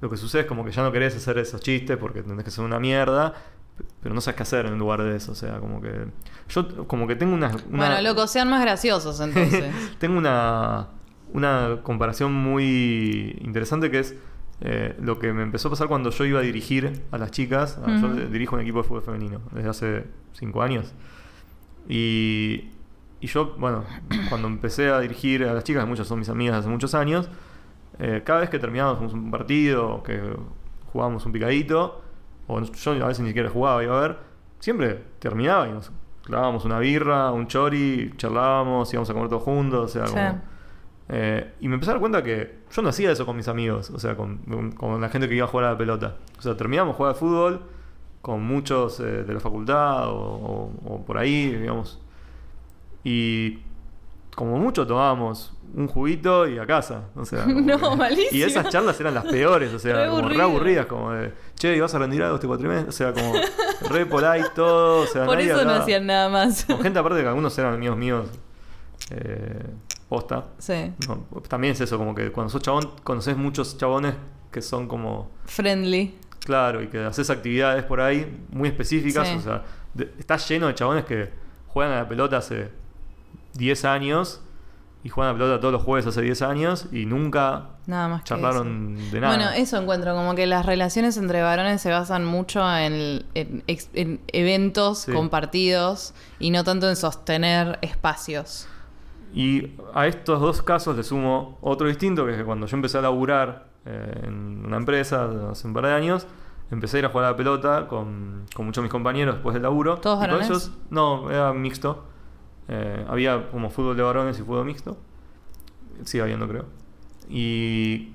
lo 0.00 0.08
que 0.08 0.16
sucede 0.16 0.42
es 0.42 0.46
como 0.46 0.64
que 0.64 0.70
ya 0.70 0.82
no 0.82 0.92
querés 0.92 1.16
hacer 1.16 1.36
esos 1.38 1.60
chistes 1.60 1.96
porque 1.96 2.22
tenés 2.22 2.44
que 2.44 2.50
ser 2.50 2.64
una 2.64 2.78
mierda, 2.78 3.34
pero 4.02 4.14
no 4.14 4.20
sabes 4.20 4.36
qué 4.36 4.42
hacer 4.42 4.66
en 4.66 4.78
lugar 4.78 5.02
de 5.02 5.16
eso. 5.16 5.32
O 5.32 5.34
sea, 5.34 5.58
como 5.58 5.80
que. 5.80 6.06
Yo, 6.48 6.86
como 6.86 7.06
que 7.06 7.16
tengo 7.16 7.34
una. 7.34 7.48
una- 7.70 7.88
Bueno, 7.88 8.02
loco, 8.02 8.26
sean 8.26 8.48
más 8.48 8.60
graciosos 8.62 9.20
entonces. 9.20 9.72
tengo 9.98 10.16
una, 10.18 10.88
una 11.32 11.78
comparación 11.82 12.32
muy 12.32 13.36
interesante 13.40 13.90
que 13.90 13.98
es 14.00 14.14
eh, 14.60 14.96
lo 15.00 15.18
que 15.18 15.32
me 15.32 15.42
empezó 15.42 15.68
a 15.68 15.70
pasar 15.72 15.88
cuando 15.88 16.10
yo 16.10 16.24
iba 16.24 16.38
a 16.40 16.42
dirigir 16.42 17.02
a 17.10 17.18
las 17.18 17.30
chicas. 17.30 17.78
Yo 18.00 18.08
dirijo 18.28 18.54
un 18.56 18.62
equipo 18.62 18.78
de 18.78 18.84
fútbol 18.84 19.02
femenino 19.02 19.40
desde 19.52 19.68
hace 19.68 20.04
cinco 20.32 20.62
años. 20.62 20.94
Y, 21.88 22.70
y 23.20 23.26
yo, 23.26 23.54
bueno, 23.58 23.84
cuando 24.28 24.48
empecé 24.48 24.90
a 24.90 25.00
dirigir 25.00 25.44
a 25.44 25.52
las 25.54 25.64
chicas, 25.64 25.86
muchas 25.86 26.06
son 26.06 26.18
mis 26.18 26.28
amigas 26.28 26.56
hace 26.56 26.68
muchos 26.68 26.94
años, 26.94 27.28
eh, 27.98 28.22
cada 28.24 28.40
vez 28.40 28.50
que 28.50 28.58
terminábamos 28.58 29.12
un 29.12 29.30
partido, 29.30 30.02
que 30.02 30.20
jugábamos 30.92 31.24
un 31.26 31.32
picadito, 31.32 32.02
o 32.48 32.60
yo 32.60 32.92
a 33.04 33.08
veces 33.08 33.20
ni 33.20 33.28
siquiera 33.28 33.48
jugaba, 33.50 33.82
iba 33.82 33.96
a 33.98 34.00
ver, 34.00 34.16
siempre 34.60 35.00
terminaba 35.18 35.68
y 35.68 35.72
nos 35.72 35.90
clavábamos 36.24 36.64
una 36.64 36.78
birra, 36.78 37.30
un 37.32 37.46
chori, 37.46 38.12
charlábamos, 38.16 38.92
íbamos 38.92 39.08
a 39.10 39.12
comer 39.14 39.28
todos 39.28 39.42
juntos, 39.42 39.84
o 39.84 39.88
sea, 39.88 40.06
Sí. 40.06 40.14
como... 40.14 40.40
eh, 41.08 41.52
y 41.60 41.68
me 41.68 41.74
empecé 41.74 41.90
a 41.90 41.94
dar 41.94 42.00
cuenta 42.00 42.22
que 42.22 42.58
yo 42.70 42.82
no 42.82 42.88
hacía 42.88 43.12
eso 43.12 43.24
con 43.26 43.36
mis 43.36 43.46
amigos, 43.48 43.90
o 43.90 43.98
sea, 43.98 44.16
con, 44.16 44.38
con- 44.38 44.72
con 44.72 45.00
la 45.00 45.08
gente 45.08 45.28
que 45.28 45.36
iba 45.36 45.44
a 45.44 45.48
jugar 45.48 45.66
a 45.66 45.72
la 45.72 45.78
pelota. 45.78 46.16
O 46.38 46.42
sea, 46.42 46.56
terminamos 46.56 46.94
de 46.94 46.96
jugar 46.96 47.12
al 47.12 47.18
fútbol 47.18 47.60
con 48.22 48.42
muchos 48.44 48.98
eh, 49.00 49.04
de 49.24 49.34
la 49.34 49.38
facultad 49.40 50.08
o, 50.08 50.14
o- 50.16 50.72
o 50.94 51.04
por 51.04 51.16
ahí, 51.18 51.52
digamos. 51.54 52.00
Y 53.04 53.60
como 54.36 54.56
mucho 54.58 54.86
tomábamos 54.86 55.52
un 55.74 55.88
juguito 55.88 56.46
y 56.46 56.58
a 56.58 56.64
casa. 56.66 57.06
O 57.16 57.24
sea, 57.24 57.44
No, 57.46 57.76
que- 57.90 57.96
malísimo. 57.96 58.28
Y 58.38 58.42
esas 58.44 58.68
charlas 58.68 58.98
eran 59.00 59.14
las 59.14 59.24
peores, 59.24 59.74
o 59.74 59.78
sea, 59.80 59.96
Re 60.04 60.08
como 60.08 60.28
re 60.28 60.40
aburridas, 60.40 60.86
como 60.86 61.10
de, 61.10 61.32
che, 61.56 61.76
¿y 61.76 61.80
vas 61.80 61.92
a 61.94 61.98
rendir 61.98 62.22
algo 62.22 62.36
este 62.36 62.46
cuatrimestre? 62.46 62.88
O 62.88 62.92
sea, 62.92 63.12
como 63.12 63.32
re 63.90 64.06
polite 64.06 64.50
todo, 64.54 65.00
o 65.02 65.06
sea, 65.06 65.24
Por 65.26 65.34
nadie 65.36 65.50
eso 65.50 65.64
no 65.64 65.72
hacían 65.72 66.06
nada 66.06 66.28
más. 66.28 66.64
Con 66.64 66.80
gente 66.80 66.98
aparte 67.00 67.20
que 67.20 67.26
algunos 67.28 67.58
eran 67.58 67.74
amigos 67.74 67.96
míos, 67.96 68.28
eh, 69.10 69.64
posta. 70.08 70.46
Sí. 70.58 70.92
No, 71.08 71.26
también 71.48 71.72
es 71.72 71.80
eso, 71.80 71.98
como 71.98 72.14
que 72.14 72.30
cuando 72.32 72.50
sos 72.50 72.62
chabón, 72.62 72.90
conoces 73.02 73.36
muchos 73.36 73.76
chabones 73.76 74.14
que 74.52 74.62
son 74.62 74.86
como, 74.88 75.30
Friendly. 75.46 76.14
claro, 76.40 76.82
y 76.82 76.86
que 76.88 76.98
haces 77.04 77.28
actividades 77.30 77.84
por 77.84 78.00
ahí 78.00 78.38
muy 78.50 78.68
específicas. 78.68 79.28
Sí. 79.28 79.34
O 79.36 79.40
sea, 79.40 79.62
de- 79.94 80.12
está 80.18 80.36
lleno 80.36 80.68
de 80.68 80.74
chabones 80.74 81.04
que 81.04 81.30
juegan 81.68 81.92
a 81.92 81.96
la 82.02 82.08
pelota 82.08 82.38
hace 82.38 82.70
10 83.58 83.84
años 83.84 84.40
y 85.04 85.08
juegan 85.08 85.34
a 85.34 85.38
pelota 85.38 85.60
todos 85.60 85.72
los 85.72 85.82
jueves 85.82 86.06
hace 86.06 86.20
10 86.22 86.42
años 86.42 86.86
y 86.90 87.06
nunca 87.06 87.66
Nada 87.86 88.08
más 88.08 88.22
que 88.22 88.28
charlaron 88.30 88.96
de 89.12 89.20
nada. 89.20 89.36
Bueno, 89.36 89.50
eso 89.52 89.76
encuentro, 89.76 90.14
como 90.16 90.34
que 90.34 90.46
las 90.46 90.66
relaciones 90.66 91.16
entre 91.16 91.42
varones 91.42 91.80
se 91.80 91.90
basan 91.90 92.24
mucho 92.24 92.60
en, 92.76 93.24
en 93.34 93.62
ex- 93.68 93.90
en 93.94 94.20
eventos 94.28 94.98
Sí. 95.00 95.12
compartidos 95.12 96.12
y 96.40 96.50
no 96.50 96.64
tanto 96.64 96.88
en 96.88 96.96
sostener 96.96 97.78
espacios. 97.82 98.66
Y 99.34 99.72
a 99.94 100.06
estos 100.06 100.40
dos 100.40 100.62
casos 100.62 100.96
le 100.96 101.02
sumo 101.04 101.58
otro 101.60 101.86
distinto, 101.88 102.24
que 102.24 102.32
es 102.32 102.38
que 102.38 102.44
cuando 102.44 102.66
yo 102.66 102.76
empecé 102.76 102.98
a 102.98 103.02
laburar 103.02 103.66
eh, 103.84 104.22
en 104.24 104.64
una 104.66 104.78
empresa 104.78 105.28
hace 105.52 105.66
un 105.68 105.74
par 105.74 105.86
de 105.86 105.92
años, 105.92 106.26
empecé 106.70 106.96
a 106.96 107.00
ir 107.00 107.06
a 107.06 107.10
jugar 107.10 107.26
a 107.26 107.30
la 107.32 107.36
pelota 107.36 107.86
con, 107.86 108.46
con 108.54 108.66
muchos 108.66 108.82
de 108.82 108.86
mis 108.86 108.90
compañeros 108.92 109.36
después 109.36 109.54
del 109.54 109.62
laburo. 109.62 109.98
¿Todos 109.98 110.18
varones? 110.18 110.48
ellos, 110.48 110.72
no, 110.90 111.30
era 111.30 111.52
mixto. 111.52 112.04
Eh, 112.68 113.04
había 113.08 113.48
como 113.50 113.70
fútbol 113.70 113.96
de 113.96 114.02
varones 114.02 114.38
y 114.38 114.42
fútbol 114.42 114.64
mixto. 114.64 114.96
Sigue 116.04 116.22
habiendo, 116.22 116.46
creo. 116.48 116.64
Y 117.28 118.10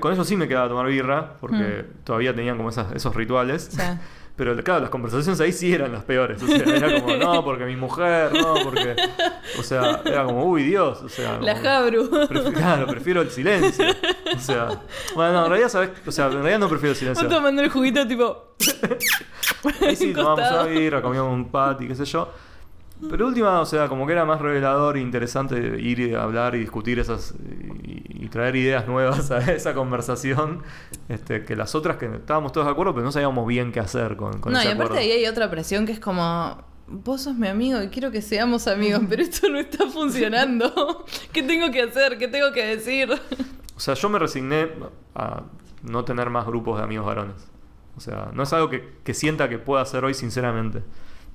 con 0.00 0.12
ellos 0.12 0.26
sí 0.26 0.36
me 0.36 0.48
quedaba 0.48 0.66
a 0.66 0.68
tomar 0.68 0.86
birra, 0.86 1.34
porque 1.40 1.84
todavía 2.04 2.34
tenían 2.34 2.56
como 2.56 2.68
esas- 2.70 2.92
esos 2.92 3.14
rituales. 3.14 3.68
Sí. 3.72 3.80
Pero 4.36 4.54
claro, 4.62 4.80
las 4.80 4.90
conversaciones 4.90 5.40
ahí 5.40 5.50
sí 5.50 5.72
eran 5.72 5.92
las 5.92 6.04
peores. 6.04 6.42
O 6.42 6.46
sea, 6.46 6.58
era 6.58 7.00
como, 7.00 7.16
no, 7.16 7.42
porque 7.42 7.64
mi 7.64 7.74
mujer, 7.74 8.34
no, 8.34 8.56
porque. 8.64 8.94
O 9.58 9.62
sea, 9.62 10.02
era 10.04 10.24
como, 10.24 10.44
uy, 10.44 10.62
Dios. 10.64 11.00
O 11.02 11.08
sea, 11.08 11.38
La 11.40 11.56
Jabru. 11.56 12.10
Pref- 12.10 12.52
claro, 12.52 12.86
prefiero 12.86 13.22
el 13.22 13.30
silencio. 13.30 13.86
O 14.34 14.38
sea, 14.38 14.82
bueno, 15.14 15.32
no, 15.32 15.44
en 15.44 15.48
realidad, 15.52 15.70
¿sabes? 15.70 15.88
O 16.06 16.12
sea, 16.12 16.26
en 16.26 16.32
realidad 16.34 16.58
no 16.58 16.68
prefiero 16.68 16.90
el 16.90 16.96
silencio. 16.98 17.26
Tomando 17.28 17.62
el 17.62 17.70
juguito 17.70 18.06
tipo... 18.06 18.56
Ahí 19.80 19.96
sí 19.96 20.12
tomamos 20.12 20.50
una 20.50 20.62
birra, 20.66 21.00
comíamos 21.00 21.32
un 21.32 21.48
patty, 21.50 21.88
qué 21.88 21.94
sé 21.94 22.04
yo. 22.04 22.28
Pero 23.10 23.26
última, 23.26 23.60
o 23.60 23.66
sea, 23.66 23.88
como 23.88 24.06
que 24.06 24.12
era 24.12 24.24
más 24.24 24.40
revelador 24.40 24.96
e 24.96 25.00
interesante 25.00 25.56
ir 25.80 26.00
y 26.00 26.14
hablar 26.14 26.54
y 26.54 26.60
discutir 26.60 26.98
esas 26.98 27.34
y, 27.84 28.24
y 28.24 28.28
traer 28.28 28.56
ideas 28.56 28.86
nuevas 28.88 29.30
a 29.32 29.38
esa 29.52 29.74
conversación 29.74 30.62
este, 31.08 31.44
que 31.44 31.56
las 31.56 31.74
otras 31.74 31.96
que 31.96 32.06
estábamos 32.06 32.52
todos 32.52 32.66
de 32.66 32.72
acuerdo, 32.72 32.94
pero 32.94 33.04
no 33.04 33.12
sabíamos 33.12 33.46
bien 33.46 33.70
qué 33.72 33.80
hacer 33.80 34.16
con, 34.16 34.40
con 34.40 34.52
no, 34.52 34.58
ese 34.58 34.68
y 34.68 34.72
aparte 34.72 34.94
acuerdo. 34.94 35.02
ahí 35.02 35.12
hay 35.12 35.26
otra 35.26 35.50
presión 35.50 35.86
que 35.86 35.92
es 35.92 36.00
como... 36.00 36.64
Vos 36.88 37.22
sos 37.22 37.34
mi 37.34 37.48
amigo 37.48 37.82
y 37.82 37.88
quiero 37.88 38.12
que 38.12 38.22
seamos 38.22 38.68
amigos, 38.68 39.02
pero 39.08 39.20
esto 39.20 39.48
no 39.48 39.58
está 39.58 39.86
funcionando. 39.90 41.04
¿Qué 41.32 41.42
tengo 41.42 41.70
que 41.72 41.82
hacer? 41.82 42.16
¿Qué 42.16 42.28
tengo 42.28 42.52
que 42.52 42.64
decir? 42.64 43.10
O 43.76 43.80
sea, 43.80 43.94
yo 43.94 44.08
me 44.08 44.20
resigné 44.20 44.68
a 45.14 45.42
no 45.82 46.04
tener 46.04 46.30
más 46.30 46.46
grupos 46.46 46.78
de 46.78 46.84
amigos 46.84 47.04
varones. 47.04 47.36
O 47.96 48.00
sea, 48.00 48.30
no 48.32 48.44
es 48.44 48.52
algo 48.52 48.70
que, 48.70 48.98
que 49.02 49.14
sienta 49.14 49.48
que 49.48 49.58
pueda 49.58 49.82
hacer 49.82 50.04
hoy, 50.04 50.14
sinceramente. 50.14 50.82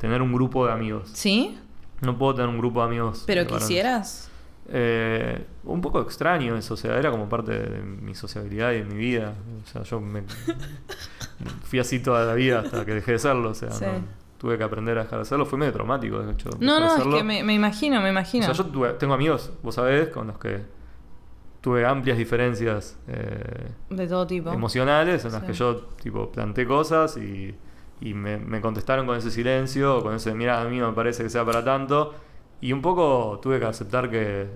Tener 0.02 0.22
un 0.22 0.34
grupo 0.34 0.66
de 0.66 0.74
amigos. 0.74 1.10
¿Sí? 1.14 1.58
No 2.02 2.18
puedo 2.18 2.34
tener 2.36 2.49
un 2.49 2.58
grupo 2.58 2.80
de 2.82 2.88
amigos. 2.88 3.24
¿Pero 3.28 3.45
quisieras? 3.45 4.30
Eh, 4.74 5.45
un 5.64 5.80
poco 5.82 6.02
extraño 6.02 6.56
eso, 6.58 6.74
o 6.74 6.78
sea, 6.78 6.97
era 6.97 7.12
como 7.12 7.30
parte 7.30 7.52
de 7.52 7.82
mi 7.82 8.16
sociabilidad 8.16 8.72
y 8.72 8.80
de 8.80 8.86
mi 8.86 8.95
vida. 8.95 9.34
O 9.64 9.68
sea, 9.68 9.84
yo 9.84 10.02
me 10.02 10.24
fui 11.64 11.80
así 11.80 11.99
toda 11.99 12.26
la 12.26 12.34
vida 12.34 12.62
hasta 12.62 12.86
que 12.86 12.93
dejé 12.95 13.14
de 13.14 13.20
serlo, 13.20 13.49
o 13.52 13.54
sea, 13.54 13.72
Sí. 13.72 13.86
no- 13.86 14.22
tuve 14.38 14.58
que 14.58 14.64
aprender 14.64 14.97
a 14.97 15.04
dejar 15.04 15.20
de 15.20 15.26
serlo. 15.26 15.45
Fue 15.45 15.60
medio 15.60 15.72
traumático, 15.74 16.20
de 16.20 16.32
hecho. 16.32 16.49
No, 16.60 16.80
no, 16.80 16.95
es 16.97 17.04
que 17.16 17.24
me, 17.24 17.43
me 17.43 17.54
imagino, 17.54 18.02
me 18.02 18.10
imagino. 18.10 18.43
O 18.49 18.54
sea, 18.56 18.66
yo 18.66 18.72
tuve- 18.72 18.93
tengo 18.97 19.14
amigos, 19.14 19.52
vos 19.62 19.76
sabés, 19.76 20.10
con 20.10 20.26
los 20.28 20.39
que 20.39 20.62
tuve 21.62 21.86
amplias 21.86 22.18
diferencias 22.18 22.97
eh, 23.08 23.68
De 23.91 24.08
todo 24.08 24.26
tipo. 24.26 24.52
emocionales 24.52 25.24
en 25.26 25.32
las 25.34 25.43
que 25.43 25.54
yo 25.54 25.76
tipo 26.02 26.32
planté 26.32 26.66
cosas 26.66 27.18
y, 27.18 27.54
y 28.02 28.14
me, 28.14 28.38
me 28.38 28.60
contestaron 28.62 29.06
con 29.06 29.16
ese 29.18 29.32
silencio, 29.32 30.02
con 30.04 30.16
ese 30.16 30.34
mira, 30.36 30.62
a 30.62 30.66
mí 30.66 30.80
me 30.82 30.91
parece 30.91 31.24
que 31.24 31.30
sea 31.30 31.45
para 31.45 31.64
tanto. 31.64 32.14
Y 32.60 32.74
un 32.74 32.82
poco 32.82 33.39
tuve 33.41 33.60
que 33.60 33.66
aceptar 33.66 34.10
que, 34.10 34.47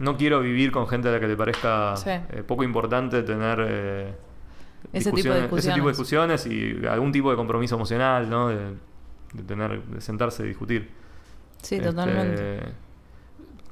no 0.00 0.16
quiero 0.16 0.40
vivir 0.40 0.72
con 0.72 0.88
gente 0.88 1.08
a 1.08 1.12
la 1.12 1.20
que 1.20 1.28
le 1.28 1.36
parezca 1.36 1.94
Sí. 1.96 2.10
eh, 2.10 2.42
poco 2.46 2.64
importante 2.64 3.22
tener 3.22 3.58
eh, 3.68 4.14
Ese 4.92 5.12
tipo 5.12 5.32
de 5.32 5.44
ese 5.58 5.72
tipo 5.72 5.86
de 5.86 5.92
discusiones. 5.92 6.46
y 6.46 6.84
algún 6.86 7.12
tipo 7.12 7.30
de 7.30 7.36
compromiso 7.36 7.76
emocional, 7.76 8.28
¿no? 8.28 8.48
De, 8.48 8.74
de 9.34 9.42
tener, 9.46 9.82
de 9.82 10.00
sentarse 10.00 10.42
y 10.44 10.48
discutir. 10.48 10.90
Sí, 11.62 11.76
Este, 11.76 11.86
totalmente. 11.88 12.60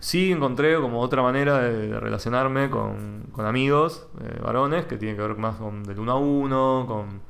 Sí 0.01 0.31
encontré 0.31 0.77
como 0.77 1.01
otra 1.01 1.23
manera 1.23 1.61
de, 1.61 1.99
relacionarme 1.99 2.71
con, 2.71 3.25
con 3.33 3.47
amigos, 3.47 4.07
eh, 4.21 4.39
varones, 4.43 4.85
que 4.85 4.97
tienen 4.99 5.16
que 5.16 5.23
ver 5.23 5.37
más 5.37 5.57
con 5.57 5.83
del 5.83 5.99
uno 5.99 6.12
a 6.12 6.19
uno, 6.19 6.85
con, 6.87 7.21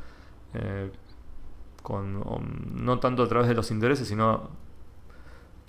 eh, 0.55 0.91
con 1.89 2.85
no 2.85 2.99
tanto 3.01 3.23
a 3.23 3.29
través 3.29 3.49
de 3.49 3.55
los 3.55 3.71
intereses, 3.71 4.07
sino 4.07 4.51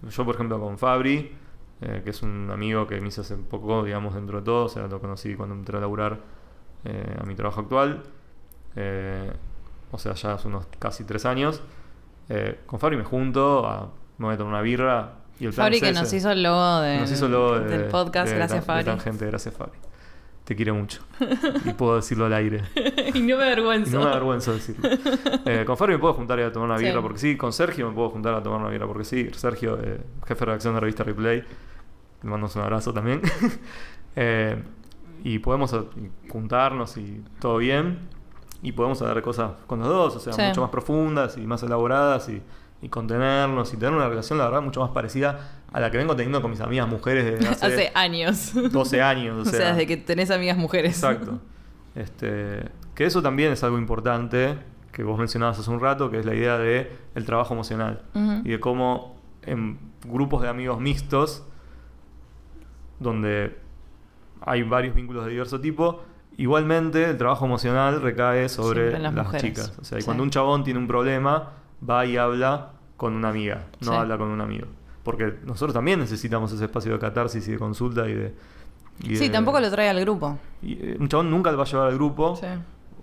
yo 0.09 0.25
por 0.25 0.35
ejemplo 0.35 0.59
con 0.59 0.77
Fabri, 0.77 1.35
eh, 1.81 2.01
que 2.03 2.09
es 2.09 2.21
un 2.21 2.49
amigo 2.51 2.85
que 2.87 2.99
me 3.01 3.07
hizo 3.07 3.21
hace 3.21 3.35
poco, 3.37 3.83
digamos, 3.83 4.13
dentro 4.13 4.39
de 4.39 4.45
todo, 4.45 4.65
o 4.65 4.69
sea, 4.69 4.87
lo 4.87 4.99
conocí 4.99 5.35
cuando 5.35 5.55
entré 5.55 5.77
a 5.77 5.81
laburar 5.81 6.19
eh, 6.85 7.17
a 7.19 7.23
mi 7.25 7.35
trabajo 7.35 7.61
actual, 7.61 8.03
eh, 8.75 9.31
o 9.91 9.97
sea, 9.97 10.13
ya 10.13 10.33
hace 10.33 10.47
unos 10.47 10.65
casi 10.77 11.03
tres 11.05 11.25
años. 11.25 11.61
Con 12.67 12.79
Fabri 12.79 12.95
me 12.95 13.03
junto, 13.03 13.65
a, 13.67 13.89
me 14.19 14.25
voy 14.27 14.35
a 14.35 14.37
tomar 14.37 14.53
una 14.53 14.61
birra 14.61 15.13
y 15.39 15.45
el 15.45 15.51
plan 15.53 15.65
Fabri 15.65 15.77
es 15.77 15.81
que 15.83 15.89
ese. 15.89 15.99
nos 15.99 16.13
hizo 16.13 16.29
el 16.31 16.43
logo, 16.43 16.79
de- 16.81 16.99
Nos 16.99 17.11
hizo 17.11 17.25
el 17.25 17.31
logo 17.31 17.59
de- 17.59 17.77
del 17.77 17.87
podcast, 17.89 18.29
de 18.29 18.35
gracias 18.35 18.63
Fabri. 18.65 18.85
Tangente, 18.85 19.25
gracias 19.25 19.55
Fabri. 19.55 19.79
Te 20.49 20.55
quiero 20.55 20.73
mucho. 20.73 21.03
Y 21.63 21.73
puedo 21.73 21.95
decirlo 21.97 22.25
al 22.25 22.33
aire. 22.33 22.63
y 23.13 23.19
no 23.19 23.37
me 23.37 23.43
Y 23.43 23.51
avergüenzo. 23.51 23.99
no 23.99 24.05
me 24.05 24.09
avergüenzo 24.09 24.51
decirlo. 24.53 24.89
Eh, 25.45 25.63
con 25.63 25.77
Fabri 25.77 25.93
me 25.93 25.99
puedo 25.99 26.15
juntar 26.15 26.39
y 26.39 26.41
a 26.41 26.51
tomar 26.51 26.69
una 26.69 26.79
Sí. 26.79 26.85
birra 26.85 27.03
porque 27.03 27.19
sí. 27.19 27.37
Con 27.37 27.53
Sergio 27.53 27.87
me 27.87 27.93
puedo 27.93 28.09
juntar 28.09 28.33
a 28.33 28.41
tomar 28.41 28.59
una 28.59 28.69
birra 28.71 28.87
porque 28.87 29.03
sí. 29.03 29.29
Sergio, 29.31 29.77
eh, 29.79 30.01
jefe 30.25 30.39
de 30.39 30.45
redacción 30.47 30.73
de 30.73 30.79
revista 30.79 31.03
Replay. 31.03 31.37
Le 32.23 32.29
mandamos 32.29 32.55
un 32.55 32.63
abrazo 32.63 32.91
también. 32.91 33.21
Eh, 34.15 34.61
y 35.23 35.37
podemos 35.37 35.71
eh, 35.71 35.81
juntarnos 36.29 36.97
y 36.97 37.23
todo 37.39 37.57
bien. 37.57 37.99
Y 38.63 38.71
podemos 38.71 38.99
hablar 39.01 39.17
de 39.17 39.21
cosas 39.21 39.51
con 39.67 39.79
los 39.79 39.87
dos, 39.87 40.15
o 40.15 40.19
sea, 40.19 40.33
Sí. 40.33 40.41
mucho 40.41 40.61
más 40.61 40.71
profundas 40.71 41.37
y 41.37 41.41
más 41.45 41.61
elaboradas 41.61 42.27
y, 42.27 42.41
y 42.81 42.89
contenernos 42.89 43.71
y 43.73 43.77
tener 43.77 43.93
una 43.93 44.09
relación, 44.09 44.39
la 44.39 44.45
verdad, 44.45 44.61
mucho 44.63 44.81
más 44.81 44.89
parecida 44.89 45.58
a 45.71 45.79
la 45.79 45.91
que 45.91 45.97
vengo 45.97 46.15
teniendo 46.15 46.41
con 46.41 46.51
mis 46.51 46.61
amigas 46.61 46.87
mujeres 46.87 47.25
desde 47.25 47.47
hace, 47.47 47.65
Hace 47.65 47.91
años. 47.95 48.53
12 48.71 49.01
años. 49.01 49.47
O 49.47 49.51
sea, 49.51 49.69
desde 49.73 49.85
que 49.87 49.97
tenés 49.97 50.31
amigas 50.31 50.57
mujeres. 50.57 50.95
Exacto. 50.95 51.39
Este, 51.95 52.65
que 52.95 53.05
eso 53.05 53.21
también 53.21 53.51
es 53.51 53.63
algo 53.63 53.77
importante 53.77 54.57
que 54.91 55.03
vos 55.03 55.17
mencionabas 55.19 55.59
hace 55.59 55.69
un 55.69 55.79
rato, 55.79 56.09
que 56.09 56.19
es 56.19 56.25
la 56.25 56.33
idea 56.35 56.57
de 56.57 56.91
el 57.15 57.25
trabajo 57.25 57.53
emocional 57.53 58.01
y 58.43 58.49
de 58.49 58.59
cómo 58.59 59.19
en 59.43 59.77
grupos 60.05 60.41
de 60.41 60.49
amigos 60.49 60.79
mixtos, 60.79 61.43
donde 62.99 63.57
hay 64.41 64.63
varios 64.63 64.95
vínculos 64.95 65.25
de 65.25 65.31
diverso 65.31 65.59
tipo, 65.61 66.01
igualmente 66.37 67.09
el 67.11 67.17
trabajo 67.17 67.45
emocional 67.45 68.01
recae 68.01 68.49
sobre 68.49 68.97
las 68.99 69.13
las, 69.13 69.35
chicas. 69.37 69.73
O 69.79 69.83
sea, 69.83 69.97
y 69.97 70.01
Sí. 70.01 70.05
cuando 70.05 70.23
un 70.23 70.29
chabón 70.29 70.63
tiene 70.63 70.79
un 70.79 70.87
problema, 70.87 71.51
va 71.87 72.05
y 72.05 72.17
habla 72.17 72.71
con 72.97 73.13
una 73.13 73.29
amiga, 73.29 73.67
no 73.81 73.91
Sí. 73.91 73.97
habla 73.97 74.17
con 74.17 74.29
un 74.29 74.41
amigo. 74.41 74.67
Porque 75.03 75.35
nosotros 75.45 75.73
también 75.73 75.99
necesitamos 75.99 76.51
ese 76.51 76.65
espacio 76.65 76.91
de 76.93 76.99
catarsis 76.99 77.47
y 77.47 77.51
de 77.51 77.57
consulta 77.59 78.07
y 78.07 78.13
de... 78.13 78.35
y 79.01 79.15
Sí, 79.15 79.25
de- 79.27 79.29
tampoco 79.29 79.59
lo 79.59 79.69
trae 79.71 79.89
al 79.89 79.99
grupo. 80.01 80.37
y, 80.61 80.73
eh, 80.73 80.97
un 80.99 81.07
chabón 81.07 81.29
nunca 81.31 81.51
lo 81.51 81.57
va 81.57 81.63
a 81.63 81.67
llevar 81.67 81.87
al 81.87 81.95
grupo, 81.95 82.35
Sí. 82.35 82.47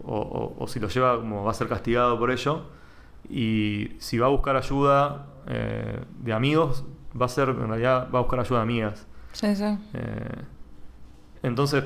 o, 0.04 0.16
o- 0.18 0.62
o 0.62 0.68
si 0.68 0.78
lo 0.80 0.88
lleva, 0.88 1.16
como 1.18 1.44
va 1.44 1.50
a 1.50 1.54
ser 1.54 1.68
castigado 1.68 2.18
por 2.18 2.30
ello. 2.30 2.62
Y 3.28 3.96
si 3.98 4.18
va 4.18 4.26
a 4.26 4.30
buscar 4.30 4.56
ayuda 4.56 5.26
eh, 5.48 6.00
de 6.22 6.32
amigos, 6.32 6.84
va 7.20 7.26
a 7.26 7.28
ser, 7.28 7.48
en 7.48 7.68
realidad, 7.68 8.08
va 8.14 8.18
a 8.18 8.22
buscar 8.22 8.40
ayuda 8.40 8.58
de 8.58 8.62
amigas. 8.62 9.06
Sí, 9.32 9.54
sí. 9.56 9.78
Eh, 9.94 10.42
entonces, 11.42 11.84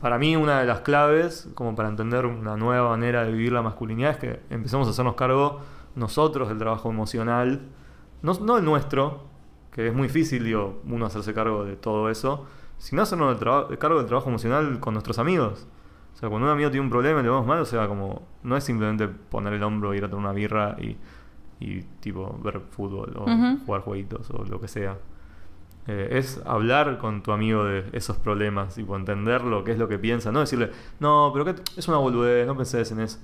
para 0.00 0.18
mí, 0.18 0.36
una 0.36 0.60
de 0.60 0.66
las 0.66 0.80
claves, 0.80 1.48
como 1.54 1.74
para 1.74 1.88
entender 1.88 2.26
una 2.26 2.56
nueva 2.56 2.90
manera 2.90 3.24
de 3.24 3.32
vivir 3.32 3.52
la 3.52 3.62
masculinidad, 3.62 4.12
es 4.12 4.16
que 4.18 4.40
empecemos 4.50 4.86
a 4.86 4.90
hacernos 4.90 5.14
cargo 5.14 5.60
nosotros 5.94 6.48
del 6.48 6.58
trabajo 6.58 6.88
emocional, 6.90 7.60
no, 8.22 8.34
no 8.40 8.58
el 8.58 8.64
nuestro, 8.64 9.24
que 9.72 9.88
es 9.88 9.94
muy 9.94 10.08
difícil, 10.08 10.44
digo, 10.44 10.80
uno 10.88 11.06
hacerse 11.06 11.32
cargo 11.34 11.64
de 11.64 11.76
todo 11.76 12.10
eso, 12.10 12.46
sino 12.78 13.02
hacernos 13.02 13.38
traba- 13.38 13.64
de 13.68 13.78
cargo 13.78 13.98
del 13.98 14.06
trabajo 14.06 14.28
emocional 14.28 14.80
con 14.80 14.94
nuestros 14.94 15.18
amigos. 15.18 15.66
O 16.14 16.16
sea, 16.16 16.28
cuando 16.28 16.46
un 16.48 16.52
amigo 16.52 16.70
tiene 16.70 16.84
un 16.84 16.90
problema 16.90 17.20
y 17.20 17.22
le 17.22 17.28
vemos 17.30 17.46
mal, 17.46 17.60
o 17.60 17.64
sea, 17.64 17.86
como, 17.88 18.22
no 18.42 18.56
es 18.56 18.64
simplemente 18.64 19.06
poner 19.08 19.52
el 19.54 19.62
hombro, 19.62 19.94
ir 19.94 20.04
a 20.04 20.10
tomar 20.10 20.24
una 20.26 20.32
birra 20.34 20.76
y, 20.80 20.96
y 21.60 21.82
tipo, 22.00 22.38
ver 22.42 22.60
fútbol 22.70 23.14
o 23.16 23.24
jugar 23.64 23.82
jueguitos 23.82 24.30
o 24.30 24.44
lo 24.44 24.60
que 24.60 24.68
sea. 24.68 24.98
Eh, 25.86 26.08
es 26.18 26.40
hablar 26.44 26.98
con 26.98 27.22
tu 27.22 27.32
amigo 27.32 27.64
de 27.64 27.84
esos 27.92 28.16
problemas, 28.18 28.74
tipo, 28.74 28.96
entender 28.96 29.42
lo 29.44 29.64
que 29.64 29.72
es 29.72 29.78
lo 29.78 29.88
que 29.88 29.98
piensa, 29.98 30.30
no 30.30 30.40
decirle, 30.40 30.70
no, 31.00 31.30
pero 31.32 31.44
que 31.46 31.54
es 31.76 31.88
una 31.88 31.96
boludez, 31.96 32.46
no 32.46 32.56
pensés 32.56 32.90
en 32.92 33.00
eso. 33.00 33.18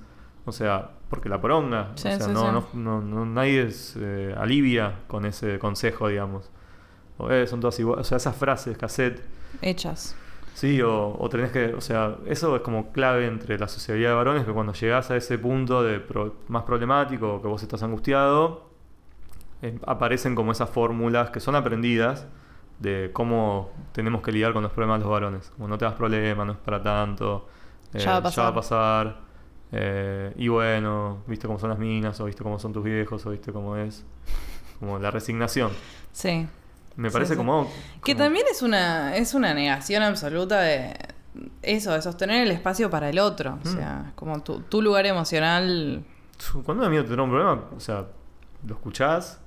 O 0.47 0.53
sea, 0.53 0.90
porque 1.11 1.28
la 1.28 1.40
poronga, 1.40 1.90
Sí, 1.97 2.09
o 2.09 2.12
sea, 2.12 2.20
sí, 2.28 2.32
no, 2.32 2.61
sí. 2.62 2.68
No, 2.78 3.01
no- 3.01 3.03
no- 3.03 3.26
nadie 3.26 3.70
se 3.72 4.32
alivia 4.34 5.01
con 5.09 5.26
ese 5.26 5.59
consejo, 5.59 6.09
digamos. 6.09 6.51
O 7.18 7.30
"Eh, 7.30 7.47
son 7.47 7.61
todas 7.61 7.78
iguales, 7.80 8.07
o 8.07 8.09
sea, 8.09 8.16
esas 8.16 8.36
frases, 8.36 8.76
cassette, 8.78 9.22
Hechas. 9.62 10.14
Sí, 10.55 10.80
o, 10.82 11.16
o 11.18 11.28
tenés 11.28 11.51
que, 11.51 11.74
o 11.74 11.80
sea, 11.82 12.16
eso 12.26 12.57
es 12.57 12.62
como 12.62 12.90
clave 12.92 13.26
entre 13.26 13.59
la 13.59 13.68
sociedad 13.68 13.99
de 14.09 14.14
varones, 14.14 14.44
que 14.44 14.53
cuando 14.53 14.72
llegás 14.72 15.11
a 15.11 15.16
ese 15.16 15.36
punto 15.38 15.82
de 15.82 16.01
pro- 16.01 16.36
más 16.49 16.62
problemático, 16.62 17.42
que 17.42 17.49
vos 17.49 17.62
estás 17.62 17.82
angustiado, 17.82 18.70
eh, 19.62 19.78
aparecen 19.86 20.34
como 20.34 20.53
esas 20.53 20.70
fórmulas 20.70 21.30
que 21.30 21.40
son 21.40 21.57
aprendidas 21.57 22.26
de 22.78 23.11
cómo 23.12 23.70
tenemos 23.92 24.22
que 24.22 24.32
lidiar 24.32 24.53
con 24.53 24.62
los 24.62 24.72
problemas 24.72 24.99
de 25.01 25.05
los 25.05 25.12
varones. 25.12 25.51
Como 25.57 25.68
no 25.68 25.78
te 25.78 25.84
das 25.86 25.94
problemas, 25.94 26.47
no 26.47 26.53
es 26.53 26.59
para 26.59 26.82
tanto, 26.82 27.49
eh, 27.94 27.99
Ya 27.99 28.12
va 28.12 28.16
a 28.18 28.22
pasar. 28.22 28.55
pasar, 28.55 29.16
eh, 29.73 30.33
y 30.37 30.49
bueno, 30.49 31.19
viste 31.27 31.47
cómo 31.47 31.59
son 31.59 31.71
las 31.71 31.79
minas, 31.79 32.19
o 32.21 32.25
viste 32.27 32.43
cómo 32.43 32.59
son 32.59 32.73
tus 32.73 32.85
viejos, 32.85 33.25
o 33.27 33.31
viste 33.31 33.53
cómo 33.53 33.77
es, 33.77 34.05
como 34.81 34.99
la 34.99 35.11
resignación. 35.11 35.71
Sí. 36.12 36.47
Me 36.97 37.11
Sí, 37.11 37.12
parece 37.12 37.33
sí. 37.35 37.37
como... 37.37 37.71
Que 38.05 38.12
como- 38.14 38.25
también 38.25 38.47
es 38.51 38.62
una, 38.62 39.17
es 39.17 39.35
una 39.35 39.53
negación 39.55 40.03
absoluta 40.03 40.61
de 40.61 40.95
eso, 41.62 41.93
de 41.93 42.01
sostener 42.01 42.43
el 42.43 42.51
espacio 42.53 42.89
para 42.89 43.11
el 43.11 43.19
otro. 43.19 43.59
O 43.62 43.69
Mm. 43.69 43.73
sea, 43.77 44.12
como 44.14 44.43
tu, 44.43 44.61
tu 44.61 44.81
lugar 44.81 45.05
emocional. 45.05 46.03
Cuando 46.64 46.83
un 46.85 46.87
amigo 46.89 47.03
te 47.05 47.11
trae 47.12 47.23
un 47.23 47.31
problema, 47.31 47.61
o 47.77 47.81
sea, 47.81 48.07
lo 48.67 48.75
escuchás, 48.75 49.41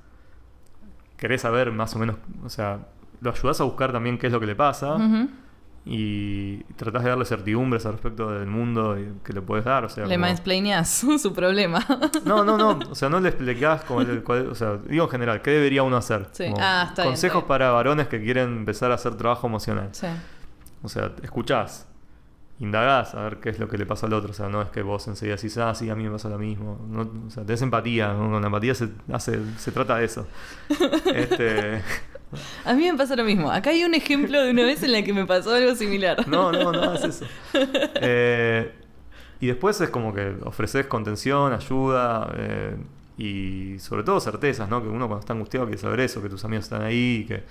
querés 1.17 1.41
saber 1.41 1.71
más 1.71 1.95
o 1.95 1.99
menos, 1.99 2.17
o 2.43 2.49
sea, 2.49 2.79
lo 3.21 3.31
ayudás 3.31 3.59
a 3.61 3.63
buscar 3.63 3.91
también 3.91 4.17
qué 4.17 4.27
es 4.27 4.33
lo 4.33 4.39
que 4.39 4.45
le 4.45 4.55
pasa 4.55 4.93
Ujú. 4.95 5.29
Y 5.91 6.57
tratás 6.75 7.03
de 7.03 7.09
darle 7.09 7.25
certidumbres 7.25 7.83
al 7.87 7.93
respecto 7.93 8.29
del 8.31 8.45
mundo 8.47 8.95
que 9.23 9.33
le 9.33 9.41
puedes 9.41 9.65
dar, 9.65 9.85
o 9.85 9.89
sea, 9.89 10.05
Le 10.05 10.15
como- 10.15 10.27
mansplaineás 10.27 11.03
su 11.21 11.33
problema. 11.33 11.83
No, 12.25 12.43
no, 12.43 12.57
no, 12.57 12.77
o 12.91 12.95
sea, 12.95 13.09
no 13.09 13.19
le 13.19 13.29
explicás 13.29 13.83
como 13.85 14.01
el- 14.01 14.23
cuál- 14.23 14.47
o 14.49 14.55
sea, 14.55 14.77
digo 14.87 15.05
en 15.05 15.09
general, 15.09 15.41
¿qué 15.41 15.49
debería 15.51 15.81
uno 15.81 15.97
hacer? 15.97 16.27
Sí. 16.31 16.45
Ah, 16.59 16.85
está 16.89 17.01
bien, 17.01 17.13
consejos 17.13 17.37
está 17.37 17.39
bien. 17.39 17.47
para 17.47 17.71
varones 17.71 18.07
que 18.07 18.21
quieren 18.21 18.49
empezar 18.57 18.91
a 18.91 18.95
hacer 18.95 19.15
trabajo 19.15 19.47
emocional. 19.47 19.89
sí. 19.91 20.07
O 20.81 20.87
sea, 20.87 21.11
escuchás, 21.23 21.87
indagás 22.59 23.15
a 23.15 23.23
ver 23.23 23.37
qué 23.41 23.49
es 23.49 23.59
lo 23.59 23.67
que 23.67 23.77
le 23.77 23.85
pasa 23.85 24.05
al 24.05 24.13
otro. 24.13 24.29
O 24.31 24.33
sea, 24.33 24.47
no 24.47 24.61
es 24.61 24.69
que 24.69 24.81
vos 24.81 25.07
enseguida 25.07 25.35
decís, 25.37 25.57
ah, 25.57 25.73
sí, 25.75 25.89
a 25.89 25.95
mí 25.95 26.03
me 26.05 26.11
pasa 26.11 26.29
lo 26.29 26.37
mismo. 26.37 26.79
No, 26.89 27.01
o 27.27 27.29
sea, 27.29 27.43
tenés 27.43 27.61
empatía. 27.63 28.13
¿no? 28.13 28.29
Con 28.31 28.39
la 28.41 28.47
empatía 28.47 28.73
se, 28.75 28.89
hace, 29.11 29.39
se 29.57 29.71
trata 29.73 29.97
de 29.97 30.05
eso. 30.05 30.27
Este, 31.13 31.81
A 32.65 32.73
mí 32.73 32.89
me 32.91 32.97
pasa 32.97 33.15
lo 33.15 33.23
mismo. 33.23 33.51
Acá 33.51 33.71
hay 33.71 33.83
un 33.83 33.93
ejemplo 33.93 34.41
de 34.41 34.51
una 34.51 34.63
vez 34.63 34.83
en 34.83 34.91
la 34.91 35.01
que 35.03 35.13
me 35.13 35.25
pasó 35.25 35.53
algo 35.53 35.75
similar. 35.75 36.27
no, 36.27 36.51
no, 36.51 36.71
no 36.71 36.83
hagas 36.83 37.03
eso. 37.03 37.25
Eh, 37.53 38.71
y 39.41 39.47
después 39.47 39.79
es 39.81 39.89
como 39.89 40.13
que 40.13 40.35
ofreces 40.43 40.85
contención, 40.87 41.53
ayuda 41.53 42.31
eh, 42.37 42.77
y 43.17 43.79
sobre 43.79 44.03
todo 44.03 44.19
certezas, 44.19 44.69
¿no? 44.69 44.81
Que 44.81 44.89
uno 44.89 45.07
cuando 45.07 45.21
está 45.21 45.33
angustiado 45.33 45.65
quiere 45.65 45.81
saber 45.81 46.01
eso, 46.01 46.21
que 46.21 46.29
tus 46.29 46.43
amigos 46.45 46.65
están 46.65 46.81
ahí 46.81 47.25
que, 47.27 47.43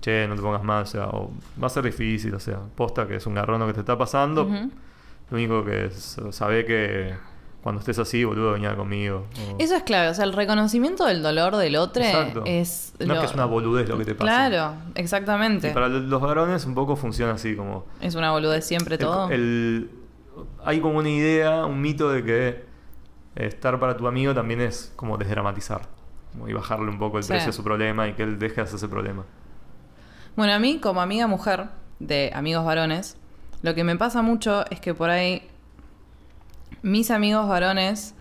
che, 0.00 0.28
no 0.28 0.36
te 0.36 0.42
pongas 0.42 0.62
mal, 0.62 0.82
o 0.82 0.86
sea, 0.86 1.06
o 1.08 1.32
va 1.62 1.66
a 1.66 1.70
ser 1.70 1.84
difícil, 1.84 2.34
o 2.34 2.40
sea, 2.40 2.58
posta 2.76 3.06
que 3.06 3.16
es 3.16 3.26
un 3.26 3.34
garrón 3.34 3.60
lo 3.60 3.66
que 3.66 3.74
te 3.74 3.80
está 3.80 3.96
pasando. 3.96 4.44
Lo 4.44 5.36
único 5.36 5.64
que 5.64 5.86
es, 5.86 6.18
sabe 6.30 6.64
que 6.64 7.14
cuando 7.62 7.80
estés 7.80 7.98
así, 7.98 8.24
boludo, 8.24 8.52
venía 8.52 8.74
conmigo. 8.74 9.26
o- 9.52 9.56
Eso 9.58 9.74
es 9.76 9.82
clave, 9.82 10.08
o 10.08 10.14
sea, 10.14 10.24
el 10.24 10.32
reconocimiento 10.32 11.04
del 11.04 11.22
dolor 11.22 11.56
del 11.56 11.76
otro 11.76 12.02
Exacto. 12.02 12.42
es... 12.46 12.94
No 13.00 13.14
es 13.14 13.20
que 13.20 13.26
es 13.26 13.34
una 13.34 13.44
boludez 13.44 13.88
lo 13.88 13.98
que 13.98 14.04
te 14.06 14.14
pasa. 14.14 14.48
Claro, 14.48 14.74
exactamente. 14.94 15.68
Y 15.70 15.74
para 15.74 15.88
lo- 15.88 16.00
los 16.00 16.20
varones 16.20 16.64
un 16.64 16.74
poco 16.74 16.96
funciona 16.96 17.32
así, 17.32 17.54
como... 17.56 17.84
Es 18.00 18.14
una 18.14 18.30
boludez 18.32 18.64
siempre 18.66 18.94
el- 18.94 19.00
todo. 19.00 19.28
el- 19.30 19.90
hay 20.64 20.80
como 20.80 20.98
una 20.98 21.10
idea, 21.10 21.66
un 21.66 21.80
mito 21.82 22.10
de 22.10 22.24
que 22.24 22.64
estar 23.36 23.78
para 23.78 23.96
tu 23.96 24.06
amigo 24.06 24.34
también 24.34 24.60
es 24.62 24.92
como 24.96 25.18
desdramatizar. 25.18 25.82
como 26.32 26.48
y 26.48 26.52
bajarle 26.52 26.88
un 26.88 26.98
poco 26.98 27.18
el 27.18 27.24
Sí. 27.24 27.30
precio 27.30 27.48
de 27.48 27.52
su 27.52 27.64
problema 27.64 28.06
y 28.06 28.12
que 28.12 28.22
él 28.22 28.38
deje 28.38 28.54
de 28.54 28.62
hacer 28.62 28.76
ese 28.76 28.86
problema. 28.88 29.24
Bueno, 30.36 30.52
a 30.52 30.58
mí, 30.60 30.78
como 30.78 31.00
amiga 31.02 31.26
mujer 31.26 31.66
de 31.98 32.30
amigos 32.34 32.64
varones, 32.64 33.16
lo 33.62 33.74
que 33.74 33.82
me 33.82 33.96
pasa 33.96 34.22
mucho 34.22 34.64
es 34.70 34.78
que 34.80 34.94
por 34.94 35.10
ahí 35.10 35.42
mis 36.82 37.10
amigos 37.10 37.48
varones 37.48 38.14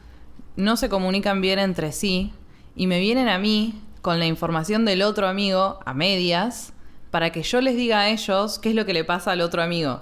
no 0.55 0.75
se 0.75 0.89
comunican 0.89 1.41
bien 1.41 1.59
entre 1.59 1.91
sí 1.91 2.33
y 2.75 2.87
me 2.87 2.99
vienen 2.99 3.29
a 3.29 3.37
mí 3.37 3.81
con 4.01 4.19
la 4.19 4.25
información 4.25 4.85
del 4.85 5.01
otro 5.01 5.27
amigo 5.27 5.79
a 5.85 5.93
medias, 5.93 6.73
para 7.11 7.31
que 7.31 7.43
yo 7.43 7.61
les 7.61 7.75
diga 7.75 8.01
a 8.01 8.09
ellos 8.09 8.59
qué 8.59 8.69
es 8.69 8.75
lo 8.75 8.85
que 8.85 8.93
le 8.93 9.03
pasa 9.03 9.31
al 9.31 9.41
otro 9.41 9.61
amigo. 9.61 10.01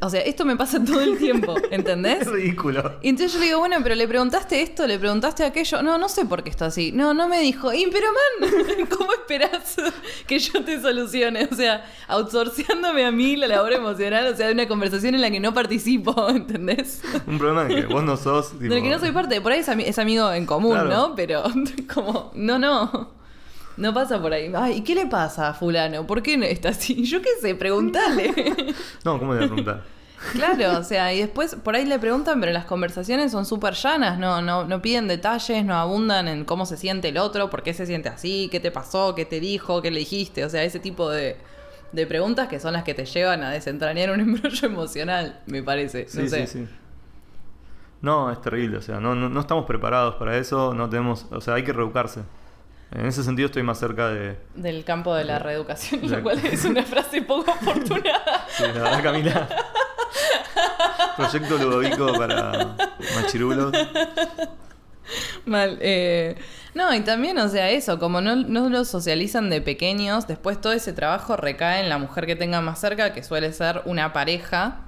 O 0.00 0.10
sea, 0.10 0.20
esto 0.22 0.44
me 0.44 0.56
pasa 0.56 0.82
todo 0.84 1.00
el 1.00 1.18
tiempo, 1.18 1.54
¿entendés? 1.70 2.22
Es 2.22 2.28
ridículo. 2.28 2.98
Y 3.02 3.10
entonces 3.10 3.32
yo 3.34 3.38
le 3.38 3.46
digo, 3.46 3.58
bueno, 3.60 3.76
pero 3.82 3.94
le 3.94 4.08
preguntaste 4.08 4.60
esto, 4.60 4.86
le 4.86 4.98
preguntaste 4.98 5.44
aquello. 5.44 5.82
No, 5.82 5.98
no 5.98 6.08
sé 6.08 6.24
por 6.24 6.42
qué 6.42 6.50
está 6.50 6.66
así. 6.66 6.90
No, 6.92 7.14
no 7.14 7.28
me 7.28 7.40
dijo. 7.40 7.72
Y 7.72 7.86
pero 7.92 8.06
man, 8.40 8.50
¿cómo 8.98 9.12
esperás 9.12 9.76
que 10.26 10.38
yo 10.40 10.64
te 10.64 10.80
solucione? 10.80 11.48
O 11.50 11.54
sea, 11.54 11.84
outsourceándome 12.08 13.04
a 13.04 13.12
mí 13.12 13.36
la 13.36 13.46
labor 13.46 13.72
emocional, 13.72 14.26
o 14.32 14.36
sea, 14.36 14.48
de 14.48 14.52
una 14.52 14.66
conversación 14.66 15.14
en 15.14 15.20
la 15.20 15.30
que 15.30 15.38
no 15.40 15.54
participo, 15.54 16.28
¿entendés? 16.28 17.00
Un 17.26 17.38
problema 17.38 17.64
de 17.64 17.76
que 17.76 17.86
vos 17.86 18.02
no 18.02 18.16
sos. 18.16 18.50
tipo- 18.58 18.74
Del 18.74 18.82
que 18.82 18.90
no 18.90 18.98
soy 18.98 19.12
parte. 19.12 19.40
Por 19.40 19.52
ahí 19.52 19.60
es, 19.60 19.68
ami- 19.68 19.84
es 19.86 19.98
amigo 19.98 20.32
en 20.32 20.44
común, 20.46 20.72
Claro. 20.72 20.88
¿no? 20.90 21.14
Pero 21.14 21.44
como, 21.94 22.32
no, 22.34 22.58
no. 22.58 23.16
No 23.78 23.94
pasa 23.94 24.20
por 24.20 24.32
ahí. 24.32 24.52
Ay, 24.54 24.78
¿y 24.78 24.80
qué 24.82 24.94
le 24.94 25.06
pasa 25.06 25.48
a 25.48 25.54
fulano? 25.54 26.06
¿Por 26.06 26.22
qué 26.22 26.36
no 26.36 26.44
está 26.44 26.70
así? 26.70 27.04
Yo 27.06 27.22
qué 27.22 27.30
sé, 27.40 27.54
preguntale. 27.54 28.34
No, 29.04 29.18
¿cómo 29.18 29.32
le 29.34 29.38
voy 29.38 29.46
a 29.46 29.48
preguntar? 29.48 29.98
Claro, 30.32 30.80
o 30.80 30.82
sea, 30.82 31.14
y 31.14 31.20
después 31.20 31.54
por 31.54 31.76
ahí 31.76 31.86
le 31.86 31.96
preguntan, 32.00 32.40
pero 32.40 32.50
las 32.50 32.64
conversaciones 32.64 33.30
son 33.30 33.46
súper 33.46 33.74
llanas, 33.74 34.18
no, 34.18 34.42
no, 34.42 34.64
no 34.64 34.82
piden 34.82 35.06
detalles, 35.06 35.64
no 35.64 35.76
abundan 35.76 36.26
en 36.26 36.44
cómo 36.44 36.66
se 36.66 36.76
siente 36.76 37.10
el 37.10 37.18
otro, 37.18 37.50
por 37.50 37.62
qué 37.62 37.72
se 37.72 37.86
siente 37.86 38.08
así, 38.08 38.48
qué 38.50 38.58
te 38.58 38.72
pasó, 38.72 39.14
qué 39.14 39.24
te 39.24 39.38
dijo, 39.38 39.80
qué 39.80 39.92
le 39.92 40.00
dijiste, 40.00 40.44
o 40.44 40.50
sea, 40.50 40.64
ese 40.64 40.80
tipo 40.80 41.08
de, 41.08 41.36
de 41.92 42.06
preguntas 42.08 42.48
que 42.48 42.58
son 42.58 42.72
las 42.72 42.82
que 42.82 42.94
te 42.94 43.04
llevan 43.04 43.44
a 43.44 43.50
desentrañar 43.50 44.10
un 44.10 44.18
embrollo 44.20 44.66
emocional, 44.66 45.40
me 45.46 45.62
parece. 45.62 46.08
Sí, 46.08 46.22
no 46.22 46.28
sé. 46.28 46.46
sí, 46.48 46.58
sí. 46.58 46.68
No, 48.00 48.32
es 48.32 48.40
terrible, 48.42 48.78
o 48.78 48.82
sea, 48.82 48.98
no, 48.98 49.14
no, 49.14 49.28
no 49.28 49.40
estamos 49.40 49.66
preparados 49.66 50.16
para 50.16 50.36
eso, 50.36 50.74
no 50.74 50.90
tenemos, 50.90 51.26
o 51.30 51.40
sea, 51.40 51.54
hay 51.54 51.62
que 51.62 51.72
reeducarse. 51.72 52.22
En 52.90 53.04
ese 53.06 53.22
sentido 53.22 53.46
estoy 53.46 53.62
más 53.62 53.78
cerca 53.78 54.08
de... 54.08 54.38
Del 54.54 54.82
campo 54.84 55.14
de 55.14 55.24
la 55.24 55.38
reeducación, 55.38 56.00
La- 56.10 56.16
lo 56.18 56.22
cual 56.22 56.38
es 56.44 56.64
una 56.64 56.82
frase 56.84 57.20
poco 57.22 57.50
afortunada. 57.52 58.46
Sí, 58.56 58.62
la 58.62 58.72
verdad, 58.72 59.02
Camila. 59.02 59.48
Proyecto 61.16 61.58
Ludovico 61.58 62.12
para 62.16 62.76
machirulos. 63.14 63.72
Mal. 65.46 65.78
eh, 65.80 66.36
no, 66.74 66.94
y 66.94 67.00
también, 67.00 67.38
o 67.38 67.48
sea, 67.48 67.70
eso, 67.70 67.98
como 67.98 68.20
no, 68.20 68.36
no 68.36 68.68
lo 68.68 68.84
socializan 68.84 69.48
de 69.50 69.60
pequeños, 69.62 70.26
después 70.26 70.60
todo 70.60 70.72
ese 70.74 70.92
trabajo 70.92 71.36
recae 71.36 71.80
en 71.80 71.88
la 71.88 71.98
mujer 71.98 72.26
que 72.26 72.36
tenga 72.36 72.60
más 72.60 72.78
cerca, 72.80 73.12
que 73.12 73.22
suele 73.22 73.52
ser 73.52 73.82
una 73.86 74.12
pareja, 74.12 74.82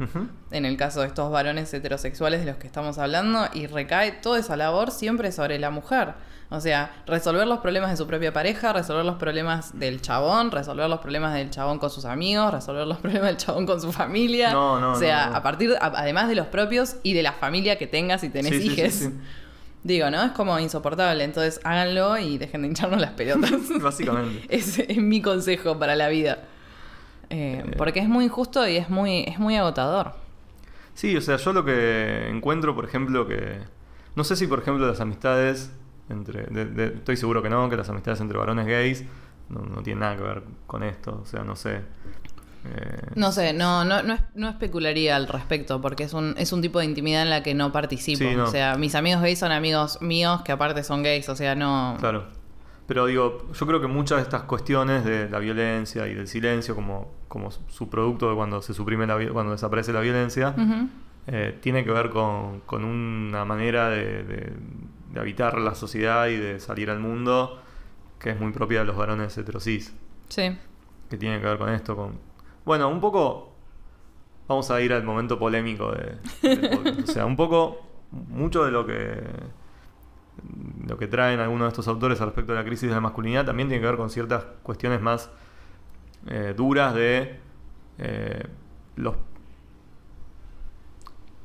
en 0.51 0.65
el 0.67 0.77
caso 0.77 1.01
de 1.01 1.07
estos 1.09 1.31
varones 1.33 1.73
heterosexuales 1.73 2.41
de 2.41 2.47
los 2.47 2.57
que 2.57 2.67
estamos 2.67 2.99
hablando, 2.99 3.49
y 3.55 3.67
recae 3.67 4.13
toda 4.13 4.39
esa 4.39 4.57
labor 4.57 4.91
siempre 4.91 5.33
sobre 5.33 5.59
la 5.59 5.71
mujer. 5.71 6.15
O 6.53 6.61
sea, 6.61 6.93
resolver 7.07 7.47
los 7.47 7.61
problemas 7.61 7.91
de 7.91 7.97
su 7.97 8.07
propia 8.09 8.33
pareja, 8.33 8.73
resolver 8.73 9.05
los 9.05 9.15
problemas 9.17 9.79
del 9.79 10.01
chabón, 10.03 10.51
resolver 10.51 10.89
los 10.91 10.99
problemas 10.99 11.33
del 11.35 11.49
chabón 11.51 11.79
con 11.79 11.91
sus 11.91 12.05
amigos, 12.05 12.53
resolver 12.53 12.87
los 12.89 12.99
problemas 13.03 13.29
del 13.29 13.37
chabón 13.37 13.67
con 13.67 13.81
su 13.81 13.93
familia. 13.93 14.53
No, 14.53 14.81
no, 14.81 14.93
o 14.93 14.97
sea, 14.97 15.27
no, 15.27 15.31
no. 15.33 15.37
a 15.37 15.43
partir, 15.45 15.77
a- 15.81 15.87
además 15.97 16.29
de 16.29 16.35
los 16.35 16.49
propios 16.49 16.97
y 17.05 17.13
de 17.15 17.23
la 17.23 17.33
familia 17.35 17.79
que 17.79 17.87
tengas 17.87 18.25
y 18.25 18.31
tenés 18.31 18.53
Sí, 18.61 18.67
hijes. 18.67 18.95
sí. 18.95 19.11
Digo, 19.85 20.11
¿no? 20.11 20.23
Es 20.25 20.33
como 20.33 20.59
insoportable. 20.59 21.23
Entonces 21.25 21.61
háganlo 21.65 22.19
y 22.19 22.37
dejen 22.37 22.63
de 22.63 22.69
hincharnos 22.69 23.01
las 23.01 23.13
pelotas. 23.13 23.53
Básicamente. 23.81 24.45
Ese 24.49 24.87
es 24.93 24.99
mi 24.99 25.23
consejo 25.23 25.79
para 25.79 25.95
la 25.95 26.09
vida. 26.09 26.39
Eh, 27.31 27.63
Eh. 27.65 27.75
porque 27.79 28.01
es 28.01 28.09
muy 28.09 28.25
injusto 28.25 28.67
y 28.67 28.77
es 28.77 28.91
muy, 28.91 29.23
es 29.29 29.39
muy 29.39 29.57
agotador. 29.57 30.15
Sí, 30.95 31.17
o 31.17 31.21
sea, 31.21 31.37
yo 31.37 31.53
lo 31.53 31.65
que 31.65 32.29
encuentro, 32.29 32.75
por 32.75 32.85
ejemplo, 32.85 33.27
que... 33.29 33.59
No 34.17 34.25
sé 34.25 34.35
si, 34.35 34.49
por 34.49 34.59
ejemplo, 34.59 34.87
las 34.89 35.01
amistades 35.01 35.71
entre... 36.11 36.43
de- 36.45 36.67
de- 36.67 36.87
estoy 36.95 37.17
seguro 37.17 37.43
que 37.43 37.51
no, 37.51 37.69
que 37.71 37.77
las 37.77 37.89
amistades 37.89 38.21
entre 38.21 38.37
varones 38.39 38.67
gays 38.67 39.05
no, 39.49 39.61
no 39.61 39.83
tienen 39.83 40.01
nada 40.01 40.17
que 40.17 40.23
ver 40.23 40.43
con 40.67 40.83
esto. 40.83 41.21
O 41.23 41.27
sea, 41.27 41.43
no 41.45 41.57
sé. 41.57 41.81
Eh, 42.65 43.03
No 43.15 43.33
sé, 43.33 43.53
no, 43.55 43.85
no, 43.85 44.03
no, 44.03 44.17
no 44.35 44.49
especularía 44.51 45.17
al 45.17 45.27
respecto, 45.29 45.81
porque 45.81 46.05
es 46.05 46.13
un, 46.13 46.35
es 46.37 46.53
un 46.53 46.61
tipo 46.61 46.79
de 46.79 46.85
intimidad 46.85 47.23
en 47.23 47.31
la 47.31 47.43
que 47.43 47.55
no 47.55 47.73
participo. 47.73 48.19
Sí, 48.19 48.35
no. 48.37 48.45
O 48.45 48.47
sea, 48.49 48.77
mis 48.77 48.95
amigos 48.95 49.23
gays 49.23 49.39
son 49.39 49.51
amigos 49.53 50.01
míos 50.03 50.43
que 50.43 50.53
aparte 50.53 50.85
son 50.85 51.03
gays, 51.03 51.29
o 51.29 51.37
sea, 51.37 51.55
no. 51.55 51.97
Claro. 52.01 52.25
Pero 52.87 53.07
digo, 53.07 53.47
yo 53.55 53.67
creo 53.67 53.81
que 53.81 53.87
muchas 53.87 54.19
de 54.19 54.25
estas 54.25 54.43
cuestiones 54.43 55.05
de 55.05 55.31
la 55.31 55.39
violencia 55.39 56.07
y 56.09 56.15
del 56.15 56.27
silencio, 56.27 56.75
como, 56.75 57.13
como 57.29 57.51
su 57.53 57.89
producto 57.89 58.29
de 58.29 58.35
cuando 58.35 58.61
se 58.63 58.75
suprime 58.75 59.07
la 59.07 59.17
cuando 59.33 59.53
desaparece 59.53 59.93
la 59.93 60.01
violencia, 60.01 60.55
eh, 61.29 61.57
tiene 61.63 61.85
que 61.85 61.93
ver 61.93 62.11
con, 62.11 62.61
con 62.67 62.85
una 62.85 63.45
manera 63.45 63.89
de, 63.91 64.25
de- 64.25 64.53
de 65.13 65.21
habitar 65.21 65.59
la 65.59 65.75
sociedad 65.75 66.29
y 66.29 66.37
de 66.37 66.61
salir 66.61 66.91
al 66.91 67.01
mundo 67.01 67.61
que 68.19 68.31
es 68.31 68.41
muy 68.41 68.53
propia 68.53 68.81
de 68.81 68.85
los 68.85 68.97
varones 68.97 69.37
heterosis. 69.37 69.95
Sí. 70.29 70.57
Que 71.09 71.17
tiene 71.17 71.41
que 71.41 71.47
ver 71.47 71.59
con 71.59 71.71
esto, 71.71 71.97
con... 71.97 72.19
Bueno, 72.65 72.89
un 72.89 73.01
poco... 73.01 73.49
Vamos 74.47 74.71
a 74.71 74.81
ir 74.81 74.93
al 74.93 75.05
momento 75.05 75.39
polémico 75.39 75.93
de. 75.93 76.19
O 77.05 77.07
sea, 77.07 77.25
un 77.25 77.37
poco... 77.37 77.81
Mucho 78.11 78.65
de 78.65 78.71
lo 78.71 78.87
que... 78.87 79.23
Lo 80.87 80.99
que 80.99 81.07
traen 81.07 81.41
algunos 81.41 81.67
de 81.67 81.69
estos 81.69 81.89
autores 81.89 82.21
al 82.21 82.29
respecto 82.29 82.53
de 82.53 82.59
la 82.59 82.65
crisis 82.65 82.89
de 82.89 82.95
la 82.95 83.01
masculinidad 83.01 83.45
también 83.45 83.69
tiene 83.69 83.81
que 83.81 83.87
ver 83.87 83.97
con 83.97 84.11
ciertas 84.11 84.45
cuestiones 84.63 85.01
más 85.01 85.31
eh, 86.27 86.55
duras 86.57 86.95
de 86.95 87.39
eh, 87.99 88.47
los 88.97 89.17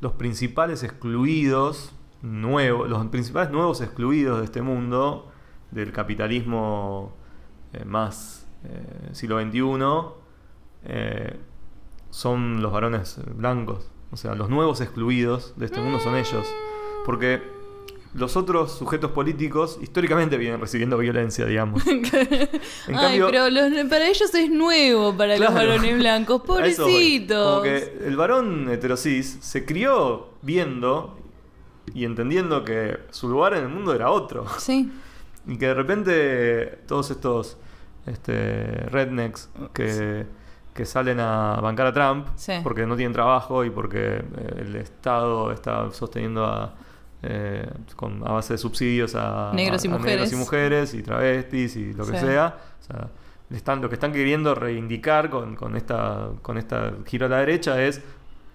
los 0.02 0.14
principales 0.14 0.84
excluidos 0.84 1.95
nuevos, 2.22 2.90
los 2.90 3.06
principales 3.08 3.52
nuevos 3.52 3.82
excluidos 3.82 4.40
de 4.40 4.46
este 4.46 4.62
mundo, 4.62 5.32
del 5.72 5.92
capitalismo 5.92 7.14
eh, 7.74 7.86
más 7.86 8.48
eh, 8.64 9.10
siglo 9.14 9.40
XXI, 9.42 9.62
eh, 10.86 11.40
son 12.10 12.62
los 12.62 12.72
varones 12.72 13.20
blancos. 13.36 13.90
O 14.12 14.18
sea, 14.18 14.36
los 14.36 14.50
nuevos 14.50 14.80
excluidos 14.82 15.54
de 15.58 15.66
este 15.66 15.82
mundo 15.82 16.00
son 16.00 16.16
ellos. 16.16 16.48
Porque 17.06 17.42
los 18.14 18.38
otros 18.38 18.72
sujetos 18.72 19.12
políticos 19.12 19.78
históricamente 19.82 20.38
vienen 20.38 20.62
recibiendo 20.62 20.98
violencia, 20.98 21.46
digamos. 21.46 21.84
En 22.88 22.96
Ay, 22.96 23.20
cambio- 23.20 23.28
pero 23.30 23.50
los- 23.50 23.90
para 23.90 24.08
ellos 24.08 24.34
es 24.34 24.50
nuevo, 24.50 25.16
para 25.18 25.38
los 25.38 25.54
varones 25.54 25.98
blancos. 25.98 26.42
Pobrecitos. 26.46 27.50
Como 27.50 27.62
que 27.64 27.98
el 28.06 28.16
varón 28.16 28.70
heterosis 28.70 29.38
se 29.42 29.66
crió 29.66 30.30
viendo 30.42 31.20
y 31.94 32.06
entendiendo 32.06 32.64
que 32.64 33.00
su 33.12 33.30
lugar 33.30 33.54
en 33.54 33.64
el 33.64 33.70
mundo 33.70 33.94
era 33.94 34.10
otro. 34.12 34.46
Sí. 34.58 34.92
Y 35.48 35.58
que 35.58 35.68
de 35.68 35.74
repente 35.76 36.80
todos 36.88 37.12
estos 37.12 37.58
este, 38.08 38.66
rednecks 38.90 39.50
que, 39.74 40.26
que 40.74 40.86
salen 40.86 41.20
a 41.20 41.60
bancar 41.62 41.86
a 41.88 41.94
Trump 41.94 42.28
Sí. 42.36 42.54
porque 42.64 42.86
no 42.88 42.96
tienen 42.96 43.14
trabajo 43.14 43.64
y 43.64 43.70
porque 43.70 44.16
eh, 44.18 44.24
el 44.58 44.76
Estado 44.76 45.52
está 45.52 45.92
sosteniendo 45.92 46.44
a, 46.46 46.74
eh, 47.22 47.70
con, 47.96 48.28
a 48.28 48.32
base 48.32 48.54
de 48.54 48.58
subsidios 48.58 49.14
a, 49.16 49.52
Negros 49.54 49.86
y 49.86 49.88
a- 49.88 49.92
a 49.92 49.98
mujeres. 49.98 50.16
negros 50.22 50.34
y 50.34 50.36
mujeres 50.36 50.94
y 50.96 51.04
travestis 51.04 51.76
y 51.76 51.94
lo 51.94 52.06
que 52.08 52.14
Sí. 52.18 52.26
sea. 52.26 52.58
O 52.82 52.84
sea, 52.84 53.08
están, 53.52 53.82
lo 53.82 53.90
que 53.90 53.94
están 53.96 54.12
queriendo 54.12 54.56
reivindicar 54.56 55.30
con, 55.30 55.56
con 55.56 55.76
esta, 55.76 56.30
con 56.42 56.58
esta 56.58 56.92
giro 57.06 57.28
a 57.28 57.30
la 57.30 57.38
derecha 57.38 57.80
es, 57.84 58.02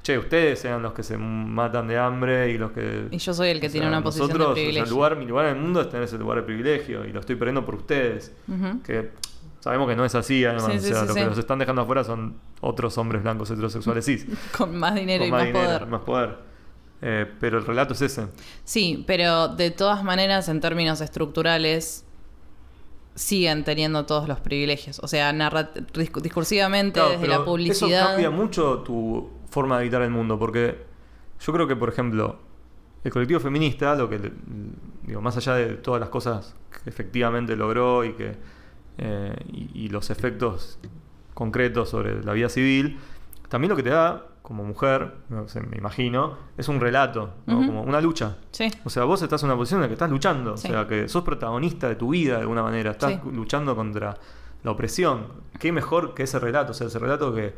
che, 0.02 0.18
ustedes 0.18 0.58
sean 0.58 0.82
los 0.82 0.92
que 0.92 1.02
se 1.02 1.16
matan 1.18 1.86
de 1.88 1.98
hambre 1.98 2.50
y 2.50 2.58
los 2.58 2.72
que... 2.72 3.06
Y 3.10 3.18
yo 3.18 3.34
soy 3.34 3.48
el 3.50 3.60
que 3.60 3.68
tiene 3.68 3.86
sea, 3.86 3.96
una 3.96 4.02
posición 4.02 4.28
de 4.28 4.34
nosotros, 4.34 4.52
o 4.52 4.54
sea, 4.54 4.62
privilegio. 4.62 4.84
el 4.84 4.90
lugar, 4.90 5.16
mi 5.16 5.26
lugar 5.26 5.46
en 5.46 5.56
el 5.56 5.62
mundo 5.62 5.80
es 5.80 5.88
tener 5.88 6.04
ese 6.04 6.18
lugar 6.18 6.38
de 6.38 6.42
privilegio 6.44 7.04
y 7.04 7.12
lo 7.12 7.20
estoy 7.20 7.36
perdiendo 7.36 7.64
por 7.64 7.74
ustedes. 7.74 8.32
Que 8.84 9.10
sabemos 9.60 9.88
que 9.88 9.96
no 9.96 10.04
es 10.04 10.14
así, 10.14 10.44
además. 10.44 10.72
Sí, 10.72 10.78
o 10.78 10.80
sea, 10.94 11.06
sí, 11.06 11.14
que 11.14 11.24
los 11.26 11.38
están 11.38 11.58
dejando 11.58 11.82
afuera 11.82 12.02
son 12.04 12.36
otros 12.60 12.96
hombres 12.98 13.22
blancos 13.22 13.50
heterosexuales 13.50 14.04
cis. 14.04 14.26
Con 14.56 14.76
más 14.76 14.94
dinero 14.94 15.20
con 15.20 15.28
y 15.28 15.30
más 15.30 15.40
más, 15.40 15.46
dinero, 15.48 15.66
poder. 15.68 15.86
más 15.86 16.00
poder. 16.02 16.50
Eh, 17.02 17.26
pero 17.40 17.58
el 17.58 17.66
relato 17.66 17.94
es 17.94 18.02
ese. 18.02 18.26
Sí, 18.64 19.04
pero 19.06 19.48
de 19.48 19.70
todas 19.70 20.04
maneras, 20.04 20.48
en 20.48 20.60
términos 20.60 21.00
estructurales, 21.00 22.04
siguen 23.14 23.64
teniendo 23.64 24.06
todos 24.06 24.28
los 24.28 24.40
privilegios. 24.40 24.98
O 25.00 25.08
sea, 25.08 25.32
narra- 25.32 25.70
discursivamente, 26.22 27.00
desde 27.00 27.26
la 27.26 27.44
publicidad. 27.44 28.00
Eso 28.00 28.08
cambia 28.10 28.30
mucho 28.30 28.78
tu 28.78 29.30
forma 29.50 29.76
de 29.76 29.82
habitar 29.82 30.02
el 30.02 30.10
mundo, 30.10 30.38
porque 30.38 30.84
yo 31.40 31.52
creo 31.52 31.66
que, 31.66 31.76
por 31.76 31.88
ejemplo, 31.88 32.38
el 33.04 33.10
colectivo 33.12 33.40
feminista, 33.40 33.94
lo 33.94 34.08
que 34.08 34.32
digo, 35.06 35.20
más 35.20 35.36
allá 35.36 35.54
de 35.54 35.74
todas 35.76 36.00
las 36.00 36.10
cosas 36.10 36.54
que 36.82 36.90
efectivamente 36.90 37.56
logró 37.56 38.04
y 38.04 38.12
que 38.12 38.36
eh, 38.98 39.34
y, 39.52 39.70
y 39.84 39.88
los 39.88 40.10
efectos 40.10 40.78
concretos 41.34 41.88
sobre 41.88 42.22
la 42.22 42.32
vida 42.32 42.48
civil, 42.48 42.98
también 43.48 43.70
lo 43.70 43.76
que 43.76 43.82
te 43.82 43.90
da 43.90 44.26
como 44.42 44.64
mujer, 44.64 45.14
no 45.28 45.46
sé, 45.48 45.60
me 45.60 45.76
imagino, 45.76 46.36
es 46.58 46.68
un 46.68 46.80
relato, 46.80 47.34
como 47.46 47.82
una 47.82 48.00
lucha. 48.00 48.36
Sí. 48.50 48.68
O 48.84 48.90
sea, 48.90 49.04
vos 49.04 49.22
estás 49.22 49.42
en 49.44 49.48
una 49.48 49.56
posición 49.56 49.78
en 49.78 49.82
la 49.82 49.88
que 49.88 49.92
estás 49.94 50.10
luchando. 50.10 50.56
Sí. 50.56 50.68
O 50.68 50.70
sea, 50.72 50.88
que 50.88 51.08
sos 51.08 51.22
protagonista 51.22 51.88
de 51.88 51.94
tu 51.94 52.10
vida 52.10 52.34
de 52.34 52.40
alguna 52.40 52.62
manera. 52.62 52.90
Estás 52.90 53.12
Sí. 53.12 53.18
luchando 53.32 53.76
contra 53.76 54.16
la 54.64 54.70
opresión. 54.72 55.26
¿Qué 55.60 55.70
mejor 55.70 56.14
que 56.14 56.24
ese 56.24 56.40
relato? 56.40 56.72
O 56.72 56.74
sea, 56.74 56.88
ese 56.88 56.98
relato 56.98 57.32
que. 57.32 57.54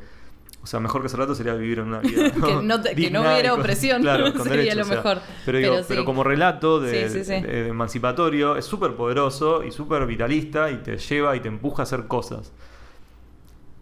O 0.63 0.67
sea, 0.67 0.79
mejor 0.79 1.01
que 1.01 1.09
ese 1.09 1.17
relato 1.17 1.35
sería 1.35 1.55
vivir 1.55 1.81
en 1.81 1.87
una 1.89 1.99
vida. 1.99 2.31
Que 2.35 2.55
no 2.63 2.81
que 2.83 3.11
no 3.11 3.21
hubiera 3.23 3.49
y 3.49 3.51
con- 3.51 3.61
opresión, 3.61 4.03
Claro, 4.03 4.31
sería 4.45 4.75
lo 4.77 4.83
o 4.83 4.85
sea. 4.85 4.97
mejor. 4.97 5.19
Pero, 5.45 5.59
digo, 5.59 5.75
Pero 5.89 6.05
como 6.05 6.23
relato 6.23 6.79
de, 6.81 7.09
Sí, 7.09 7.19
sí, 7.19 7.25
sí. 7.25 7.41
de- 7.41 7.63
de 7.65 7.69
emancipatorio, 7.69 8.57
es 8.57 8.65
súper 8.65 8.95
poderoso 8.95 9.65
y 9.65 9.73
súper 9.73 10.07
vitalista 10.07 10.71
y 10.71 10.77
te 10.77 10.99
lleva 10.99 11.35
y 11.37 11.41
te 11.41 11.49
empuja 11.49 11.83
a 11.83 11.85
hacer 11.85 12.07
cosas. 12.07 12.53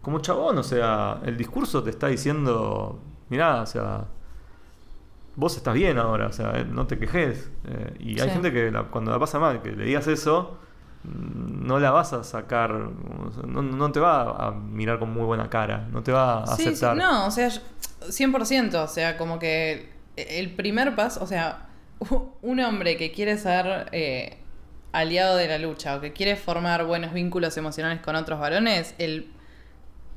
como 0.01 0.17
chabón, 0.19 0.57
o 0.57 0.63
sea, 0.63 1.19
el 1.23 1.37
discurso 1.37 1.83
te 1.83 1.91
está 1.91 2.07
diciendo, 2.07 2.99
mirá, 3.29 3.61
o 3.61 3.65
sea, 3.67 4.05
vos 5.35 5.55
estás 5.55 5.75
bien 5.75 5.99
ahora, 5.99 6.25
o 6.27 6.33
sea, 6.33 6.53
eh, 6.59 6.65
no 6.67 6.87
te 6.87 6.97
quejes. 6.97 7.51
Eh, 7.67 7.93
y 7.99 8.19
hay 8.19 8.29
gente 8.31 8.51
que 8.51 8.71
la- 8.71 8.85
cuando 8.85 9.11
la 9.11 9.19
pasa 9.19 9.37
mal, 9.37 9.61
que 9.61 9.71
le 9.73 9.85
digas 9.85 10.07
eso, 10.07 10.57
no 11.03 11.79
la 11.79 11.91
vas 11.91 12.13
a 12.13 12.23
sacar, 12.23 12.71
o 12.71 12.91
no, 13.47 13.61
no 13.61 13.91
te 13.91 13.99
va 13.99 14.47
a 14.47 14.51
mirar 14.51 14.99
con 14.99 15.11
muy 15.13 15.23
buena 15.23 15.49
cara, 15.49 15.87
no 15.91 16.03
te 16.03 16.11
va 16.11 16.43
a 16.43 16.47
Sí, 16.55 16.63
sí, 16.63 16.69
aceptar. 16.69 16.95
no, 16.97 17.25
o 17.27 17.31
sea, 17.31 17.47
yo- 17.49 17.61
100%, 18.09 18.83
o 18.83 18.87
sea, 18.87 19.17
como 19.17 19.39
que 19.39 19.89
el 20.15 20.51
primer 20.55 20.95
paso, 20.95 21.23
o 21.23 21.27
sea, 21.27 21.67
un 22.41 22.59
hombre 22.59 22.97
que 22.97 23.11
quiere 23.11 23.37
ser 23.37 23.89
eh, 23.91 24.37
aliado 24.91 25.37
de 25.37 25.47
la 25.47 25.57
lucha 25.57 25.95
o 25.95 26.01
que 26.01 26.13
quiere 26.13 26.35
formar 26.35 26.85
buenos 26.85 27.13
vínculos 27.13 27.57
emocionales 27.57 28.01
con 28.01 28.15
otros 28.15 28.39
varones, 28.39 28.93
el, 28.97 29.31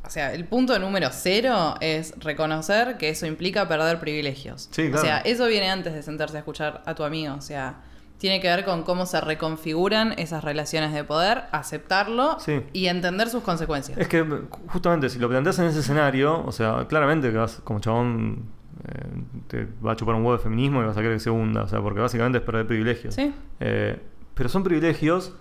o 0.04 0.10
sea, 0.10 0.34
el 0.34 0.44
punto 0.44 0.78
número 0.78 1.08
cero 1.12 1.76
es 1.80 2.14
reconocer 2.18 2.98
que 2.98 3.08
eso 3.08 3.24
implica 3.26 3.66
perder 3.68 3.98
privilegios. 4.00 4.68
Sí, 4.70 4.88
O 4.88 4.90
claro. 4.90 5.06
sea, 5.06 5.18
eso 5.20 5.46
viene 5.46 5.70
antes 5.70 5.94
de 5.94 6.02
sentarse 6.02 6.36
a 6.36 6.40
escuchar 6.40 6.82
a 6.84 6.94
tu 6.94 7.04
amigo, 7.04 7.34
o 7.34 7.40
sea... 7.40 7.76
Tiene 8.24 8.40
que 8.40 8.48
ver 8.48 8.64
con 8.64 8.84
cómo 8.84 9.04
se 9.04 9.20
reconfiguran 9.20 10.14
esas 10.16 10.42
relaciones 10.42 10.94
de 10.94 11.04
poder, 11.04 11.42
aceptarlo 11.52 12.40
Sí. 12.40 12.62
y 12.72 12.86
entender 12.86 13.28
sus 13.28 13.42
consecuencias. 13.42 13.98
Es 13.98 14.08
que 14.08 14.24
justamente 14.68 15.10
si 15.10 15.18
lo 15.18 15.28
planteas 15.28 15.58
en 15.58 15.66
ese 15.66 15.80
escenario, 15.80 16.42
o 16.42 16.50
sea, 16.50 16.86
claramente 16.88 17.30
que 17.30 17.36
vas 17.36 17.60
como 17.64 17.80
chabón 17.80 18.46
eh, 18.88 19.22
te 19.48 19.68
va 19.86 19.92
a 19.92 19.96
chupar 19.96 20.14
un 20.14 20.22
huevo 20.22 20.38
de 20.38 20.42
feminismo 20.42 20.80
y 20.80 20.86
vas 20.86 20.96
a 20.96 21.02
querer 21.02 21.16
que 21.18 21.20
se 21.20 21.28
hunda, 21.28 21.64
o 21.64 21.68
sea, 21.68 21.82
porque 21.82 22.00
básicamente 22.00 22.38
es 22.38 22.44
perder 22.44 22.66
privilegios. 22.66 23.14
Sí. 23.14 23.30
Eh, 23.60 24.00
pero 24.32 24.48
son 24.48 24.64
privilegios 24.64 25.34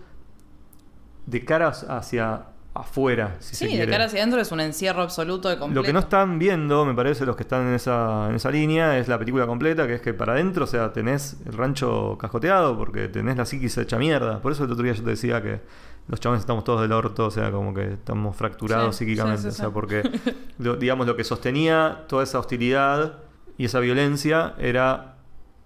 de 1.25 1.45
cara 1.45 1.69
hacia 1.69 2.47
afuera, 2.75 3.35
si 3.39 3.55
se 3.55 3.67
Sí, 3.67 3.77
de 3.77 3.87
cara 3.87 4.05
hacia 4.05 4.19
adentro 4.19 4.41
es 4.41 4.51
un 4.51 4.59
encierro 4.59 5.03
absoluto 5.03 5.47
de 5.47 5.57
completo. 5.59 5.81
Lo 5.81 5.85
que 5.85 5.93
no 5.93 5.99
están 5.99 6.39
viendo, 6.39 6.85
me 6.85 6.93
parece, 6.95 7.23
los 7.25 7.35
que 7.35 7.43
están 7.43 7.67
en 7.67 7.73
esa, 7.75 8.27
en 8.29 8.35
esa 8.35 8.49
línea, 8.49 8.97
es 8.97 9.07
la 9.07 9.19
película 9.19 9.45
completa, 9.45 9.85
que 9.85 9.95
es 9.95 10.01
que 10.01 10.13
para 10.13 10.33
adentro, 10.33 10.63
o 10.63 10.67
sea, 10.67 10.91
tenés 10.91 11.37
el 11.45 11.53
rancho 11.53 12.17
cascoteado 12.19 12.75
porque 12.77 13.07
tenés 13.09 13.37
la 13.37 13.45
psiquis 13.45 13.77
hecha 13.77 13.97
mierda. 13.99 14.41
Por 14.41 14.51
eso 14.53 14.63
el 14.63 14.71
otro 14.71 14.83
día 14.83 14.93
yo 14.93 15.03
te 15.03 15.11
decía 15.11 15.41
que 15.43 15.61
los 16.07 16.19
chavales 16.19 16.41
estamos 16.41 16.63
todos 16.63 16.81
del 16.81 16.91
orto, 16.93 17.27
o 17.27 17.31
sea, 17.31 17.51
como 17.51 17.73
que 17.75 17.93
estamos 17.93 18.35
fracturados 18.35 18.95
Sí, 18.95 19.05
psíquicamente. 19.05 19.41
sí, 19.43 19.49
sí, 19.51 19.53
o 19.53 19.57
sea, 19.65 19.69
porque, 19.69 20.01
lo- 20.57 20.75
digamos, 20.75 21.05
lo 21.05 21.15
que 21.15 21.23
sostenía 21.23 22.05
toda 22.07 22.23
esa 22.23 22.39
hostilidad 22.39 23.19
y 23.57 23.65
esa 23.65 23.79
violencia 23.81 24.55
era 24.57 25.17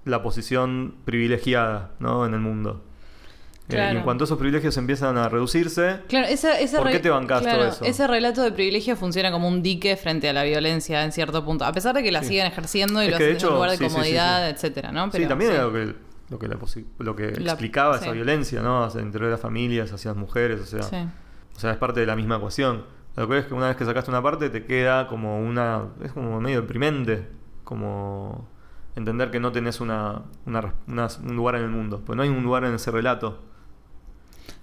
la 0.04 0.22
posición 0.22 0.96
privilegiada, 1.06 1.92
¿no? 2.00 2.26
En 2.26 2.34
el 2.34 2.40
mundo. 2.42 2.84
Eh, 3.70 3.90
y 3.94 3.98
en 3.98 4.04
cuanto 4.04 4.24
esos 4.24 4.38
privilegios 4.38 4.78
empiezan 4.78 5.18
a 5.18 5.28
reducirse, 5.28 6.00
Claro, 6.08 6.28
¿Por 6.78 6.90
qué 6.90 7.00
te 7.00 7.10
claro, 7.10 7.26
todo 7.42 7.68
eso? 7.68 7.84
Ese 7.84 8.08
relato 8.08 8.42
de 8.42 8.54
privilegio 8.54 8.96
funciona 8.96 9.30
como 9.32 9.48
un 9.50 9.62
dique 9.62 9.98
frente 9.98 10.30
a 10.30 10.34
la 10.34 10.44
violencia 10.46 11.04
en 11.04 11.12
cierto 11.12 11.44
punto. 11.44 11.66
A 11.66 11.74
pesar 11.74 11.94
de 11.94 12.02
que 12.02 12.12
la 12.12 12.22
Sí. 12.22 12.30
siguen 12.30 12.46
ejerciendo 12.48 13.02
y 13.04 13.08
Es 13.08 13.12
lo 13.12 13.18
hacen 13.18 13.36
en 13.38 13.46
un 13.48 13.54
lugar 13.56 13.72
de 13.72 13.78
sí, 13.78 13.84
comodidad, 13.84 14.48
sí. 14.48 14.54
etcétera, 14.56 14.92
¿no? 14.94 15.06
sí, 15.06 15.10
Pero, 15.14 15.28
también 15.28 15.52
sí. 15.52 15.56
era 15.58 15.66
lo 15.66 15.74
que, 15.74 15.96
lo 16.30 16.40
que, 16.40 16.48
la 16.48 16.58
lo 17.00 17.16
que 17.16 17.32
La- 17.42 17.52
explicaba 17.52 17.98
esa 17.98 18.12
violencia, 18.12 18.62
¿no? 18.62 18.84
Hacia 18.86 19.00
el 19.02 19.06
interior 19.08 19.28
de 19.28 19.32
las 19.34 19.42
familias, 19.42 19.92
hacia 19.92 20.12
las 20.12 20.18
mujeres, 20.18 20.62
o 20.62 20.66
sea, 20.66 21.12
o 21.56 21.60
sea, 21.60 21.72
es 21.72 21.78
parte 21.78 22.00
de 22.00 22.06
la 22.06 22.16
misma 22.16 22.38
ecuación. 22.38 22.86
Lo 23.18 23.28
que 23.28 23.40
es 23.40 23.46
que 23.48 23.54
una 23.54 23.68
vez 23.68 23.76
que 23.76 23.84
sacaste 23.84 24.12
una 24.12 24.22
parte 24.24 24.50
te 24.50 24.64
queda 24.64 25.08
como 25.08 25.40
una, 25.42 25.88
es 26.04 26.14
como 26.14 26.40
medio 26.40 26.62
deprimente, 26.62 27.28
como 27.66 28.48
entender 28.96 29.30
que 29.30 29.40
no 29.40 29.52
tenés 29.52 29.82
una, 29.82 30.22
una- 30.46 30.74
un 30.88 31.36
lugar 31.36 31.56
en 31.56 31.64
el 31.64 31.70
mundo, 31.70 32.02
pues 32.06 32.16
no 32.16 32.24
hay 32.24 32.30
un 32.30 32.44
lugar 32.44 32.64
en 32.64 32.74
ese 32.76 32.92
relato. 32.92 33.40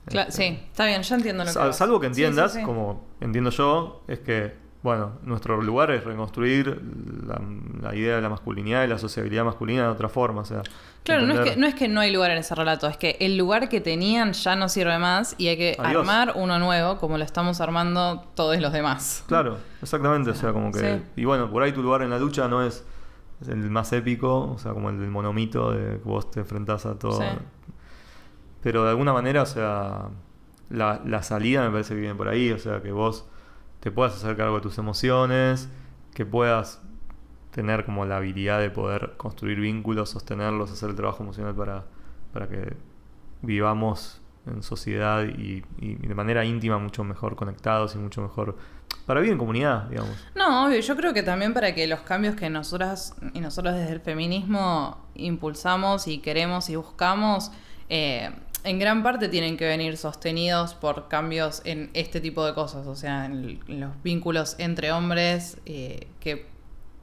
Cla- 0.07 0.26
Este, 0.28 0.32
sí, 0.32 0.59
está 0.70 0.86
bien, 0.86 1.02
ya 1.02 1.14
entiendo 1.14 1.44
lo 1.44 1.48
que 1.48 1.55
Sal-. 1.55 1.74
Salvo 1.74 2.00
que 2.00 2.09
Sí, 2.09 2.14
sí, 2.14 2.22
entiendas, 2.24 2.52
sí. 2.55 2.62
como 2.62 3.05
entiendo 3.20 3.50
yo, 3.50 4.02
es 4.07 4.18
que, 4.20 4.52
bueno, 4.82 5.12
nuestro 5.22 5.61
lugar 5.62 5.90
es 5.90 6.05
reconstruir 6.05 6.80
la, 7.26 7.40
la 7.80 7.94
idea 7.94 8.16
de 8.16 8.20
la 8.22 8.28
masculinidad 8.28 8.84
y 8.84 8.88
la 8.88 8.98
sociabilidad 8.98 9.44
masculina 9.44 9.84
de 9.84 9.88
otra 9.88 10.09
forma. 10.11 10.42
O 10.42 10.44
sea, 10.44 10.62
Claro, 11.05 11.26
no 11.26 11.34
es, 11.34 11.50
que, 11.50 11.57
no 11.57 11.66
es 11.66 11.74
que 11.74 11.86
no 11.88 12.00
hay 12.00 12.11
lugar 12.12 12.30
en 12.30 12.38
ese 12.38 12.55
relato, 12.55 12.86
es 12.86 12.96
que 12.96 13.18
el 13.20 13.36
lugar 13.36 13.68
que 13.68 13.80
tenían 13.82 14.32
ya 14.32 14.57
no 14.57 14.70
sirve 14.70 14.98
más 14.98 15.34
y 15.36 15.48
hay 15.48 15.57
que 15.59 15.76
Adiós. 15.78 16.00
armar 16.00 16.32
uno 16.36 16.59
nuevo 16.59 16.96
como 16.98 17.18
lo 17.18 17.24
estamos 17.24 17.61
armando 17.61 18.24
todos 18.34 18.59
los 18.59 18.72
demás. 18.72 19.22
Claro, 19.26 19.59
exactamente. 19.82 20.30
O 20.30 20.34
sea, 20.34 20.52
como 20.55 20.70
que. 20.72 20.78
Sí. 20.78 21.02
Y 21.16 21.24
bueno, 21.26 21.50
por 21.50 21.62
ahí 21.62 21.72
tu 21.72 21.82
lugar 21.82 22.00
en 22.02 22.09
la 22.11 22.18
lucha 22.18 22.48
no 22.48 22.62
es 22.62 22.84
el 23.46 23.68
más 23.68 23.92
épico, 23.92 24.52
o 24.52 24.59
sea, 24.59 24.72
como 24.72 24.88
el 24.88 24.98
del 24.98 25.11
monomito 25.11 25.72
de 25.72 25.98
que 25.98 26.05
vos 26.05 26.30
te 26.30 26.40
enfrentás 26.40 26.86
a 26.86 26.98
todo. 26.98 27.22
Pero 28.65 28.83
de 28.83 28.91
alguna 28.91 29.12
manera, 29.12 29.43
o 29.43 29.47
sea, 29.47 30.09
la, 30.71 31.01
la 31.05 31.23
salida 31.23 31.62
me 31.62 31.71
parece 31.71 31.95
que 31.95 32.01
viene 32.01 32.17
por 32.17 32.27
ahí, 32.29 32.51
o 32.51 32.59
sea, 32.59 32.83
que 32.83 32.91
vos 32.91 33.27
te 33.79 33.93
puedas 33.93 34.17
hacer 34.17 34.37
cargo 34.37 34.57
de 34.57 34.62
tus 34.62 34.79
emociones, 34.79 35.69
que 36.15 36.27
puedas 36.27 36.83
tener 37.53 37.85
como 37.85 38.05
la 38.05 38.17
habilidad 38.17 38.59
de 38.59 38.71
poder 38.71 39.15
construir 39.17 39.61
vínculos, 39.61 40.11
sostenerlos, 40.11 40.73
hacer 40.73 40.91
el 40.91 40.97
trabajo 40.97 41.23
emocional 41.23 41.55
para, 41.55 41.85
para 42.33 42.49
que 42.49 42.75
vivamos 43.43 44.21
en 44.47 44.62
sociedad 44.62 45.25
y, 45.25 45.62
y 45.79 45.95
de 45.95 46.15
manera 46.15 46.45
íntima 46.45 46.79
mucho 46.79 47.05
mejor 47.05 47.37
conectados 47.37 47.95
y 47.95 47.99
mucho 47.99 48.23
mejor 48.23 48.57
para 49.07 49.21
vivir 49.21 49.33
en 49.33 49.39
comunidad, 49.39 49.89
digamos. 49.89 50.12
No, 50.35 50.67
obvio, 50.67 50.81
yo 50.81 50.97
creo 50.97 51.12
que 51.12 51.23
también 51.23 51.53
para 51.53 51.75
que 51.75 51.87
los 51.87 52.01
cambios 52.01 52.35
que 52.35 52.49
nosotras 52.49 53.15
y 53.35 53.41
nosotros 53.41 53.75
desde 53.75 53.93
el 53.93 54.01
feminismo 54.01 55.07
impulsamos 55.15 56.09
y 56.09 56.19
queremos 56.19 56.71
y 56.71 56.77
buscamos, 56.77 57.53
eh, 57.89 58.31
en 58.65 58.79
gran 58.79 59.03
parte 59.03 59.29
tienen 59.29 59.57
que 59.57 59.67
venir 59.67 59.97
sostenidos 59.97 60.75
por 60.75 61.09
cambios 61.09 61.62
en 61.65 61.91
este 61.95 62.21
tipo 62.21 62.45
de 62.47 62.55
cosas, 62.55 62.87
o 62.87 62.97
sea, 62.97 63.27
en, 63.27 63.61
en 63.69 63.81
los 63.81 63.91
vínculos 64.03 64.57
entre 64.59 64.91
hombres 64.93 65.59
eh, 65.67 66.09
que 66.21 66.47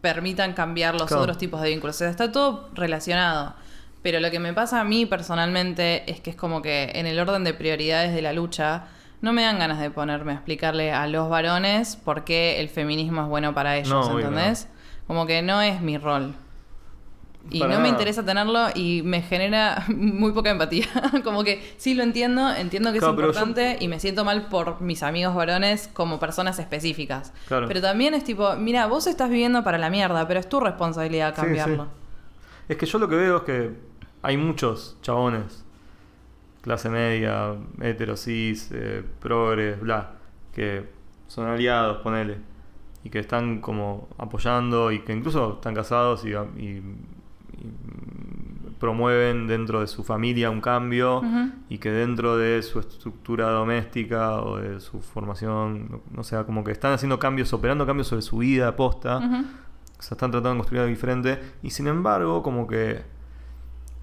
permitan 0.01 0.53
cambiar 0.53 0.95
los 0.95 1.05
Claro. 1.05 1.21
otros 1.23 1.37
tipos 1.37 1.61
de 1.61 1.69
vínculos. 1.69 1.95
O 1.95 1.99
sea, 1.99 2.09
está 2.09 2.31
todo 2.31 2.69
relacionado. 2.73 3.53
Pero 4.01 4.19
lo 4.19 4.31
que 4.31 4.39
me 4.39 4.51
pasa 4.53 4.81
a 4.81 4.83
mí 4.83 5.05
personalmente 5.05 6.09
es 6.11 6.19
que 6.19 6.31
es 6.31 6.35
como 6.35 6.63
que 6.63 6.91
en 6.95 7.05
el 7.05 7.19
orden 7.19 7.43
de 7.43 7.53
prioridades 7.53 8.13
de 8.15 8.23
la 8.23 8.33
lucha 8.33 8.85
no 9.21 9.31
me 9.31 9.43
dan 9.43 9.59
ganas 9.59 9.79
de 9.79 9.91
ponerme 9.91 10.31
a 10.31 10.35
explicarle 10.35 10.91
a 10.91 11.05
los 11.05 11.29
varones 11.29 11.95
por 11.97 12.23
qué 12.23 12.59
el 12.59 12.69
feminismo 12.69 13.21
es 13.21 13.27
bueno 13.27 13.53
para 13.53 13.77
ellos, 13.77 13.89
No, 14.09 14.17
¿entendés? 14.19 14.67
Como 15.05 15.27
que 15.27 15.43
no 15.43 15.61
es 15.61 15.81
mi 15.81 15.99
rol. 15.99 16.33
Y 17.49 17.59
Para 17.59 17.73
no 17.75 17.79
me 17.81 17.89
interesa 17.89 18.23
tenerlo 18.23 18.67
y 18.75 19.01
me 19.03 19.21
genera 19.21 19.83
muy 19.95 20.31
poca 20.31 20.51
empatía. 20.51 20.85
como 21.23 21.43
que 21.43 21.73
sí 21.77 21.93
lo 21.95 22.03
entiendo, 22.03 22.53
entiendo 22.53 22.93
que 22.93 22.99
Claro, 22.99 23.13
es 23.13 23.17
yo- 23.19 23.25
importante 23.27 23.77
y 23.79 23.87
me 23.87 23.99
siento 23.99 24.23
mal 24.23 24.47
por 24.47 24.79
mis 24.81 25.01
amigos 25.03 25.33
varones 25.35 25.89
como 25.93 26.19
personas 26.19 26.59
específicas. 26.59 27.33
Claro. 27.47 27.67
Pero 27.67 27.81
también 27.81 28.13
es 28.13 28.23
tipo, 28.23 28.55
mira, 28.57 28.85
vos 28.87 29.07
estás 29.07 29.29
viviendo 29.29 29.63
para 29.63 29.77
la 29.77 29.89
mierda, 29.89 30.27
pero 30.27 30.39
es 30.39 30.47
tu 30.47 30.59
responsabilidad 30.59 31.35
cambiarlo. 31.35 31.85
sí. 31.85 31.89
Es 32.69 32.77
que 32.77 32.85
yo 32.85 32.99
lo 32.99 33.09
que 33.09 33.15
veo 33.15 33.37
es 33.37 33.43
que 33.43 33.71
hay 34.21 34.37
muchos 34.37 34.97
chabones, 35.01 35.65
clase 36.61 36.89
media, 36.89 37.55
hetero, 37.81 38.15
cis, 38.15 38.69
eh, 38.71 39.03
progres, 39.19 39.79
bla, 39.81 40.11
que 40.53 40.87
son 41.27 41.47
aliados, 41.47 41.97
ponele, 41.97 42.37
y 43.03 43.09
que 43.09 43.19
están 43.19 43.59
como 43.61 44.07
apoyando 44.17 44.91
y 44.91 44.99
que 44.99 45.11
incluso 45.11 45.55
están 45.55 45.73
casados 45.73 46.23
y 46.23 46.81
promueven 48.79 49.47
dentro 49.47 49.81
de 49.81 49.87
su 49.87 50.03
familia 50.03 50.49
un 50.49 50.61
cambio 50.61 51.21
y 51.69 51.77
que 51.77 51.91
dentro 51.91 52.37
de 52.37 52.63
su 52.63 52.79
estructura 52.79 53.49
doméstica 53.49 54.41
o 54.41 54.57
de 54.57 54.79
su 54.79 55.01
formación, 55.01 56.01
no, 56.11 56.23
sé, 56.23 56.43
como 56.45 56.63
que 56.63 56.71
están 56.71 56.93
haciendo 56.93 57.19
cambios, 57.19 57.53
operando 57.53 57.85
cambios 57.85 58.07
sobre 58.07 58.23
su 58.23 58.37
vida 58.37 58.75
posta 58.75 59.17
Ujú. 59.17 59.45
se 59.99 60.13
están 60.15 60.31
tratando 60.31 60.49
de 60.51 60.57
construir 60.57 60.81
algo 60.81 60.89
diferente. 60.89 61.39
Y 61.61 61.69
sin 61.69 61.87
embargo, 61.87 62.41
como 62.41 62.65
que 62.67 63.01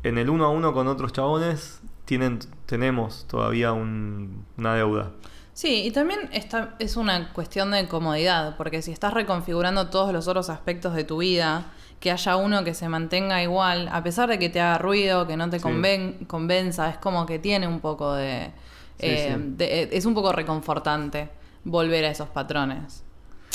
en 0.05 0.17
el 0.19 0.31
uno 0.31 0.45
a 0.45 0.51
uno 0.51 0.73
con 0.73 0.87
otros 0.87 1.13
chabones 1.13 1.81
tienen, 2.05 2.39
tenemos 2.67 3.27
todavía 3.29 3.73
un- 3.73 4.45
una 4.57 4.75
deuda. 4.75 5.11
Sí, 5.55 5.83
y 5.87 5.91
también 5.91 6.21
está, 6.33 6.77
es 6.79 6.97
una 6.97 7.33
cuestión 7.33 7.73
de 7.73 7.89
comodidad, 7.89 8.57
porque 8.57 8.81
si 8.81 8.93
estás 8.93 9.13
reconfigurando 9.13 9.89
todos 9.91 10.13
los 10.13 10.29
otros 10.29 10.51
aspectos 10.51 10.95
de 10.95 11.03
tu 11.03 11.19
vida, 11.19 11.73
que 12.01 12.11
haya 12.13 12.37
uno 12.37 12.63
que 12.65 12.75
se 12.75 12.89
mantenga 12.89 13.43
igual, 13.43 13.89
a 13.93 14.03
pesar 14.03 14.29
de 14.29 14.39
que 14.39 14.49
te 14.49 14.61
haga 14.61 14.79
ruido, 14.79 15.27
que 15.27 15.37
no 15.37 15.51
te 15.51 15.59
Sí. 15.59 15.65
conven- 15.67 16.27
convenza, 16.27 16.89
es 16.91 16.99
como 16.99 17.27
que 17.27 17.39
tiene 17.39 17.67
un 17.67 17.81
poco 17.81 18.15
de, 18.15 18.53
Sí, 18.99 19.07
eh, 19.07 19.37
sí. 19.37 19.45
de- 19.57 19.83
eh, 19.83 19.89
Es 19.93 20.05
un 20.07 20.15
poco 20.15 20.33
reconfortante 20.33 21.29
volver 21.65 22.05
a 22.05 22.11
esos 22.11 22.29
patrones. 22.29 23.05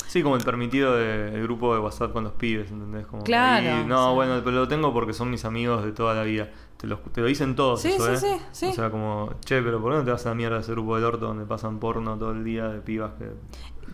Sí, 0.06 0.22
como 0.22 0.36
el 0.36 0.44
permitido 0.44 0.94
de- 0.96 1.30
del 1.30 1.42
grupo 1.42 1.74
de 1.74 1.80
WhatsApp 1.80 2.12
con 2.12 2.24
los 2.24 2.34
pibes, 2.34 2.70
¿entendés? 2.70 3.06
Como 3.06 3.24
Claro, 3.24 3.66
ahí, 3.76 3.84
no, 3.86 4.14
bueno, 4.14 4.34
pero 4.44 4.56
lo 4.56 4.68
tengo 4.68 4.92
porque 4.92 5.12
son 5.14 5.30
mis 5.30 5.44
amigos 5.46 5.82
de 5.84 5.92
toda 5.92 6.14
la 6.14 6.22
vida. 6.22 6.50
Te 6.76 6.86
lo, 6.86 6.98
te 6.98 7.22
lo 7.22 7.26
dicen 7.26 7.56
todos, 7.56 7.80
Sí, 7.80 7.88
eso, 7.92 8.14
sí, 8.16 8.26
¿eh? 8.26 8.38
sí, 8.38 8.44
sí. 8.52 8.66
O 8.66 8.72
sea, 8.74 8.90
como, 8.90 9.30
che, 9.44 9.62
pero 9.62 9.80
¿por 9.80 9.92
qué 9.92 9.98
no 9.98 10.04
te 10.04 10.10
vas 10.10 10.26
a 10.26 10.28
la 10.30 10.34
mierda 10.34 10.58
ese 10.60 10.72
grupo 10.72 10.94
del 10.96 11.04
orto 11.04 11.26
donde 11.26 11.46
pasan 11.46 11.78
porno 11.78 12.18
todo 12.18 12.32
el 12.32 12.44
día 12.44 12.68
de 12.68 12.80
pibas 12.80 13.12
que... 13.18 13.30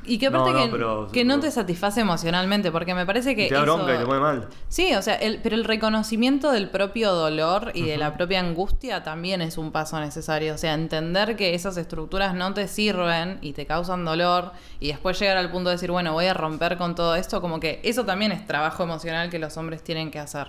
Y 0.04 0.16
que 0.18 0.28
aparte 0.28 0.50
No, 0.52 0.58
no, 0.58 0.64
que, 0.64 0.70
pero- 0.70 1.08
que 1.12 1.24
no 1.26 1.40
te 1.40 1.50
satisface 1.50 2.00
emocionalmente, 2.00 2.72
porque 2.72 2.94
me 2.94 3.04
parece 3.04 3.36
que 3.36 3.48
te 3.48 3.54
da 3.54 3.62
eso- 3.64 3.76
bronca 3.76 3.94
y 3.94 3.98
te 3.98 4.06
pone 4.06 4.20
mal. 4.20 4.48
Sí, 4.68 4.94
o 4.94 5.02
sea, 5.02 5.14
el- 5.16 5.40
pero 5.42 5.54
el 5.56 5.64
reconocimiento 5.64 6.50
del 6.52 6.70
propio 6.70 7.12
dolor 7.12 7.72
y 7.74 7.82
de 7.82 7.98
la 7.98 8.14
propia 8.16 8.40
angustia 8.40 9.02
también 9.02 9.42
es 9.42 9.58
un 9.58 9.72
paso 9.72 10.00
necesario. 10.00 10.54
O 10.54 10.58
sea, 10.58 10.72
entender 10.74 11.36
que 11.36 11.54
esas 11.54 11.76
estructuras 11.76 12.34
no 12.34 12.54
te 12.54 12.66
sirven 12.66 13.38
y 13.42 13.52
te 13.52 13.66
causan 13.66 14.04
dolor 14.04 14.52
y 14.80 14.88
después 14.88 15.18
llegar 15.20 15.36
al 15.36 15.50
punto 15.50 15.68
de 15.68 15.76
decir, 15.76 15.90
bueno, 15.90 16.12
voy 16.14 16.26
a 16.26 16.34
romper 16.34 16.78
con 16.78 16.94
todo 16.94 17.14
esto, 17.14 17.40
como 17.42 17.60
que 17.60 17.80
eso 17.84 18.04
también 18.04 18.32
es 18.32 18.46
trabajo 18.46 18.82
emocional 18.82 19.28
que 19.30 19.38
los 19.38 19.56
hombres 19.58 19.82
tienen 19.84 20.10
que 20.10 20.18
hacer. 20.18 20.48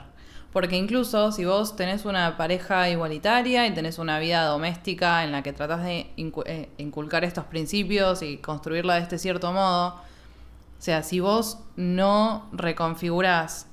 Porque 0.52 0.76
incluso 0.76 1.32
si 1.32 1.46
vos 1.46 1.76
tenés 1.76 2.04
una 2.04 2.36
pareja 2.36 2.90
igualitaria 2.90 3.66
y 3.68 3.74
tenés 3.74 4.00
una 4.00 4.20
vida 4.20 4.44
doméstica 4.46 5.24
en 5.24 5.32
la 5.32 5.44
que 5.44 5.54
tratás 5.54 5.84
de 5.84 6.12
eh, 6.18 6.70
inculcar 6.78 7.24
estos 7.24 7.46
principios 7.46 8.22
y 8.22 8.38
construirla 8.38 8.96
de 8.96 9.02
este 9.02 9.18
cierto 9.18 9.54
modo, 9.54 9.96
o 10.82 10.84
sea, 10.84 11.04
si 11.04 11.20
vos 11.20 11.60
no 11.76 12.50
reconfigurás 12.52 13.68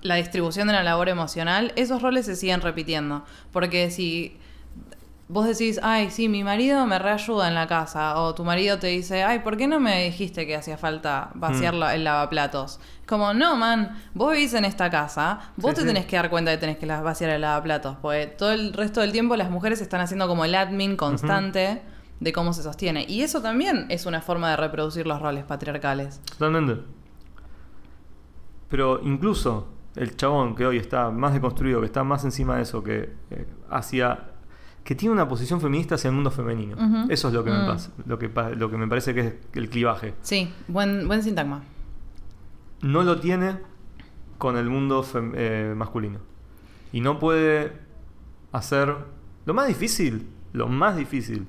la 0.00 0.16
distribución 0.16 0.68
de 0.68 0.74
la 0.74 0.82
labor 0.82 1.08
emocional, 1.08 1.72
esos 1.76 2.02
roles 2.02 2.26
se 2.26 2.36
siguen 2.36 2.60
repitiendo. 2.60 3.24
Porque 3.52 3.90
si 3.90 4.38
vos 5.32 5.46
decís, 5.46 5.80
ay, 5.82 6.10
sí, 6.10 6.28
mi 6.28 6.44
marido 6.44 6.84
me 6.86 6.98
reayuda 6.98 7.48
en 7.48 7.54
la 7.54 7.66
casa, 7.66 8.20
o 8.20 8.34
tu 8.34 8.44
marido 8.44 8.78
te 8.78 8.88
dice, 8.88 9.22
ay, 9.22 9.38
¿por 9.38 9.56
qué 9.56 9.66
no 9.66 9.80
me 9.80 10.04
dijiste 10.04 10.46
que 10.46 10.54
hacía 10.54 10.76
falta 10.76 11.30
vaciar 11.34 11.74
Mm. 11.74 11.82
el 11.94 12.04
lavaplatos? 12.04 12.80
Como, 13.06 13.32
no, 13.32 13.56
man, 13.56 13.96
vos 14.12 14.32
vivís 14.32 14.52
en 14.52 14.66
esta 14.66 14.90
casa, 14.90 15.52
vos 15.56 15.70
Sí, 15.70 15.76
te 15.76 15.80
sí. 15.82 15.86
tenés 15.86 16.04
que 16.04 16.16
dar 16.16 16.28
cuenta 16.28 16.50
de 16.50 16.58
que 16.58 16.60
tenés 16.60 16.76
que 16.76 16.84
vaciar 16.86 17.30
el 17.30 17.40
lavaplatos, 17.40 17.96
porque 18.02 18.26
todo 18.26 18.52
el 18.52 18.74
resto 18.74 19.00
del 19.00 19.12
tiempo 19.12 19.34
las 19.36 19.48
mujeres 19.50 19.80
están 19.80 20.02
haciendo 20.02 20.28
como 20.28 20.44
el 20.44 20.54
admin 20.54 20.96
constante 20.96 21.80
de 22.20 22.32
cómo 22.32 22.52
se 22.52 22.62
sostiene. 22.62 23.04
Y 23.08 23.22
eso 23.22 23.40
también 23.40 23.86
es 23.88 24.04
una 24.06 24.20
forma 24.20 24.50
de 24.50 24.56
reproducir 24.56 25.06
los 25.06 25.20
roles 25.22 25.44
patriarcales. 25.44 26.20
Totalmente. 26.30 26.82
Pero 28.68 29.00
incluso 29.02 29.66
el 29.96 30.16
chabón 30.16 30.54
que 30.54 30.66
hoy 30.66 30.76
está 30.78 31.10
más 31.10 31.32
deconstruido, 31.34 31.80
que 31.80 31.86
está 31.86 32.04
más 32.04 32.24
encima 32.24 32.56
de 32.56 32.62
eso, 32.62 32.82
que 32.82 33.14
eh, 33.30 33.46
hacia. 33.70 34.28
Que 34.84 34.94
tiene 34.94 35.12
una 35.12 35.28
posición 35.28 35.60
feminista 35.60 35.94
hacia 35.94 36.08
el 36.08 36.14
mundo 36.14 36.30
femenino. 36.30 36.76
Eso 37.08 37.28
es 37.28 37.34
lo 37.34 37.44
que, 37.44 37.50
me 37.50 37.62
Mm. 37.62 37.66
pasa, 37.66 37.90
lo, 38.06 38.18
que, 38.18 38.28
lo 38.56 38.70
que 38.70 38.76
me 38.76 38.88
parece 38.88 39.14
que 39.14 39.20
es 39.20 39.34
el 39.54 39.68
clivaje. 39.70 40.14
Sí, 40.22 40.52
buen, 40.68 41.06
buen 41.06 41.22
sintagma. 41.22 41.62
No 42.80 43.02
lo 43.04 43.20
tiene 43.20 43.58
con 44.38 44.56
el 44.56 44.68
mundo 44.68 45.06
eh, 45.34 45.72
masculino. 45.76 46.18
Y 46.92 47.00
no 47.00 47.18
puede 47.18 47.72
hacer. 48.50 48.94
Lo 49.46 49.54
más 49.54 49.68
difícil, 49.68 50.28
lo 50.52 50.66
más 50.68 50.96
difícil 50.96 51.46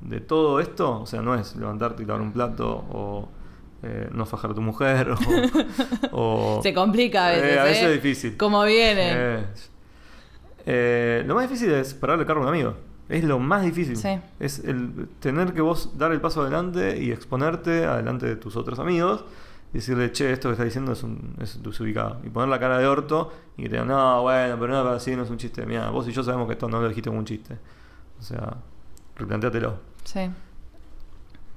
de 0.00 0.20
todo 0.20 0.60
esto, 0.60 1.00
o 1.00 1.06
sea, 1.06 1.22
no 1.22 1.34
es 1.34 1.56
levantarte 1.56 2.02
y 2.02 2.06
lavar 2.06 2.22
un 2.22 2.32
plato 2.32 2.68
o 2.90 3.28
eh, 3.82 4.08
no 4.12 4.24
fajar 4.26 4.52
a 4.52 4.54
tu 4.54 4.62
mujer 4.62 5.10
o. 6.12 6.58
o- 6.58 6.62
Se 6.62 6.72
complica 6.72 7.26
a 7.26 7.30
veces. 7.32 7.52
Eh, 7.52 7.58
a 7.58 7.64
veces 7.64 7.82
¿eh? 7.82 7.86
es 7.94 8.02
difícil. 8.02 8.36
Como 8.36 8.62
viene. 8.64 9.44
Eh, 10.66 11.24
lo 11.26 11.34
más 11.34 11.48
difícil 11.48 11.70
es 11.72 11.94
pararle 11.94 12.26
cargo 12.26 12.42
a 12.42 12.44
un 12.44 12.48
amigo. 12.48 12.74
Es 13.08 13.24
lo 13.24 13.38
más 13.38 13.64
difícil. 13.64 13.96
Sí. 13.96 14.20
Es 14.38 14.60
el 14.60 15.08
tener 15.18 15.52
que 15.52 15.60
vos 15.60 15.98
dar 15.98 16.12
el 16.12 16.20
paso 16.20 16.42
adelante 16.42 17.02
y 17.02 17.10
exponerte 17.10 17.84
adelante 17.84 18.26
de 18.26 18.36
tus 18.36 18.56
otros 18.56 18.78
amigos 18.78 19.24
y 19.72 19.78
decirle, 19.78 20.12
che, 20.12 20.32
esto 20.32 20.48
que 20.48 20.52
está 20.52 20.64
diciendo 20.64 20.92
es, 20.92 21.02
un, 21.02 21.34
es 21.40 21.60
desubicado. 21.62 22.20
Y 22.24 22.30
poner 22.30 22.48
la 22.48 22.60
cara 22.60 22.78
de 22.78 22.86
orto 22.86 23.32
y 23.56 23.64
que 23.64 23.68
te 23.68 23.74
digan, 23.76 23.88
no, 23.88 24.22
bueno, 24.22 24.56
pero 24.60 24.84
no, 24.84 24.90
así 24.90 25.14
no 25.16 25.24
es 25.24 25.30
un 25.30 25.38
chiste. 25.38 25.66
Mira, 25.66 25.90
vos 25.90 26.06
y 26.08 26.12
yo 26.12 26.22
sabemos 26.22 26.46
que 26.46 26.52
esto 26.52 26.68
no 26.68 26.80
lo 26.80 26.88
dijiste 26.88 27.10
como 27.10 27.18
un 27.18 27.26
chiste. 27.26 27.56
O 28.18 28.22
sea, 28.22 28.56
replanteatelo. 29.16 29.78
Sí. 30.04 30.30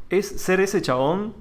Es 0.09 0.27
ser 0.27 0.59
ese 0.59 0.81
chabón 0.81 1.33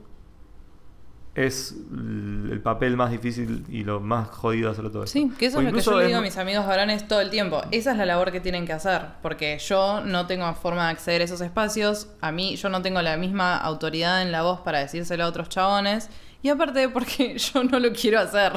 es 1.34 1.74
el 1.90 2.60
papel 2.62 2.96
más 2.96 3.10
difícil 3.10 3.64
y 3.70 3.84
lo 3.84 4.00
más 4.00 4.28
jodido 4.28 4.68
de 4.68 4.72
hacerlo 4.72 4.90
todo 4.90 5.04
esto. 5.04 5.18
Sí, 5.18 5.32
que 5.38 5.46
eso 5.46 5.58
O 5.58 5.60
es 5.62 5.66
lo 5.66 5.72
que 5.72 5.80
yo 5.80 5.98
le 5.98 6.06
digo 6.06 6.18
a 6.18 6.22
mis 6.22 6.36
amigos 6.36 6.66
varones 6.66 7.08
todo 7.08 7.22
el 7.22 7.30
tiempo. 7.30 7.62
Esa 7.70 7.92
es 7.92 7.98
la 7.98 8.04
labor 8.04 8.32
que 8.32 8.40
tienen 8.40 8.66
que 8.66 8.74
hacer, 8.74 9.02
porque 9.22 9.58
yo 9.58 10.02
no 10.02 10.26
tengo 10.26 10.52
forma 10.54 10.86
de 10.86 10.92
acceder 10.92 11.22
a 11.22 11.24
esos 11.24 11.40
espacios. 11.40 12.08
A 12.20 12.32
mí, 12.32 12.56
yo 12.56 12.68
no 12.68 12.82
tengo 12.82 13.00
la 13.00 13.16
misma 13.16 13.56
autoridad 13.56 14.20
en 14.20 14.30
la 14.30 14.42
voz 14.42 14.60
para 14.60 14.80
decírselo 14.80 15.24
a 15.24 15.28
otros 15.28 15.48
chabones. 15.48 16.10
Y 16.42 16.50
aparte, 16.50 16.88
porque 16.90 17.38
yo 17.38 17.64
no 17.64 17.78
lo 17.78 17.92
quiero 17.92 18.20
hacer. 18.20 18.52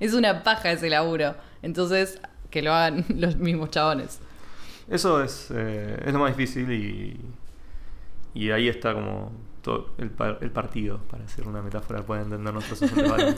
Es 0.00 0.12
una 0.12 0.42
paja 0.42 0.72
ese 0.72 0.90
laburo. 0.90 1.36
Entonces, 1.62 2.20
que 2.50 2.60
lo 2.60 2.72
hagan 2.72 3.04
los 3.14 3.36
mismos 3.36 3.70
chabones. 3.70 4.18
Eso 4.88 5.22
es, 5.22 5.48
eh, 5.54 6.02
es 6.04 6.12
lo 6.12 6.18
más 6.18 6.36
difícil 6.36 6.72
y, 6.72 7.20
y 8.34 8.50
ahí 8.50 8.68
está 8.68 8.94
como 8.94 9.32
todo 9.66 9.88
el, 9.98 10.10
par- 10.10 10.38
el 10.42 10.50
partido, 10.52 11.00
para 11.10 11.24
hacer 11.24 11.46
una 11.48 11.60
metáfora 11.60 12.00
pueden 12.02 12.24
entender 12.26 12.54
nuestros 12.54 12.80
oyentes. 12.96 13.36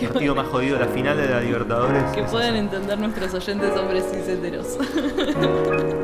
El 0.00 0.08
partido 0.08 0.34
más 0.34 0.48
jodido, 0.48 0.78
la 0.80 0.86
final 0.88 1.16
de 1.16 1.28
la 1.28 1.40
Libertadores. 1.40 2.02
Que 2.12 2.24
puedan 2.24 2.56
entender 2.56 2.98
nuestros 2.98 3.32
oyentes 3.34 3.76
hombres 3.76 4.04
cis 4.12 4.26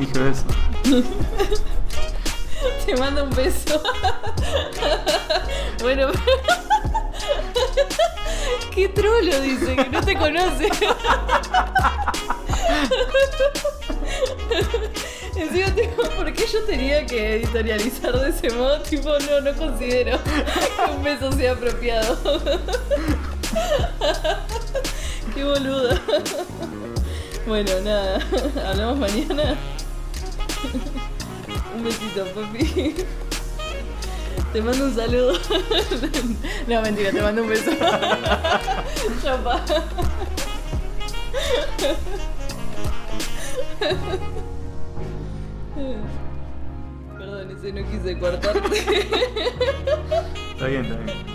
Dije 0.00 0.18
beso. 0.18 0.44
Te 2.86 2.96
mando 2.96 3.24
un 3.24 3.30
beso. 3.30 3.82
bueno, 5.82 6.08
qué 8.74 8.88
trolo 8.88 9.40
dice, 9.42 9.76
que 9.76 9.90
no 9.90 10.00
te 10.00 10.16
conoce. 10.16 10.70
Encima 15.36 15.74
tipo, 15.74 16.02
¿por 16.16 16.32
qué 16.32 16.46
yo 16.50 16.64
tenía 16.64 17.04
que 17.04 17.36
editorializar 17.36 18.18
de 18.18 18.30
ese 18.30 18.48
modo? 18.56 18.80
Tipo, 18.80 19.18
no, 19.18 19.42
no 19.42 19.54
considero 19.54 20.18
que 20.24 20.46
un 20.96 21.02
beso 21.02 21.30
sea 21.32 21.52
apropiado. 21.52 22.40
qué 25.34 25.44
boluda. 25.44 26.00
Bueno, 27.46 27.70
nada, 27.84 28.18
hablamos 28.66 28.98
mañana. 28.98 29.58
Te 34.52 34.60
mando 34.62 34.84
un 34.84 34.94
saludo. 34.94 35.32
No, 36.66 36.82
mentira, 36.82 37.10
te 37.10 37.22
mando 37.22 37.42
un 37.42 37.48
beso. 37.48 37.70
Chao, 39.22 39.42
pa. 39.42 39.64
Perdón, 47.18 47.50
ese 47.56 47.72
no 47.72 47.90
quise 47.90 48.18
cortarte. 48.18 48.78
Está 50.52 50.66
bien, 50.66 50.84
está 50.84 50.96
bien. 50.96 51.29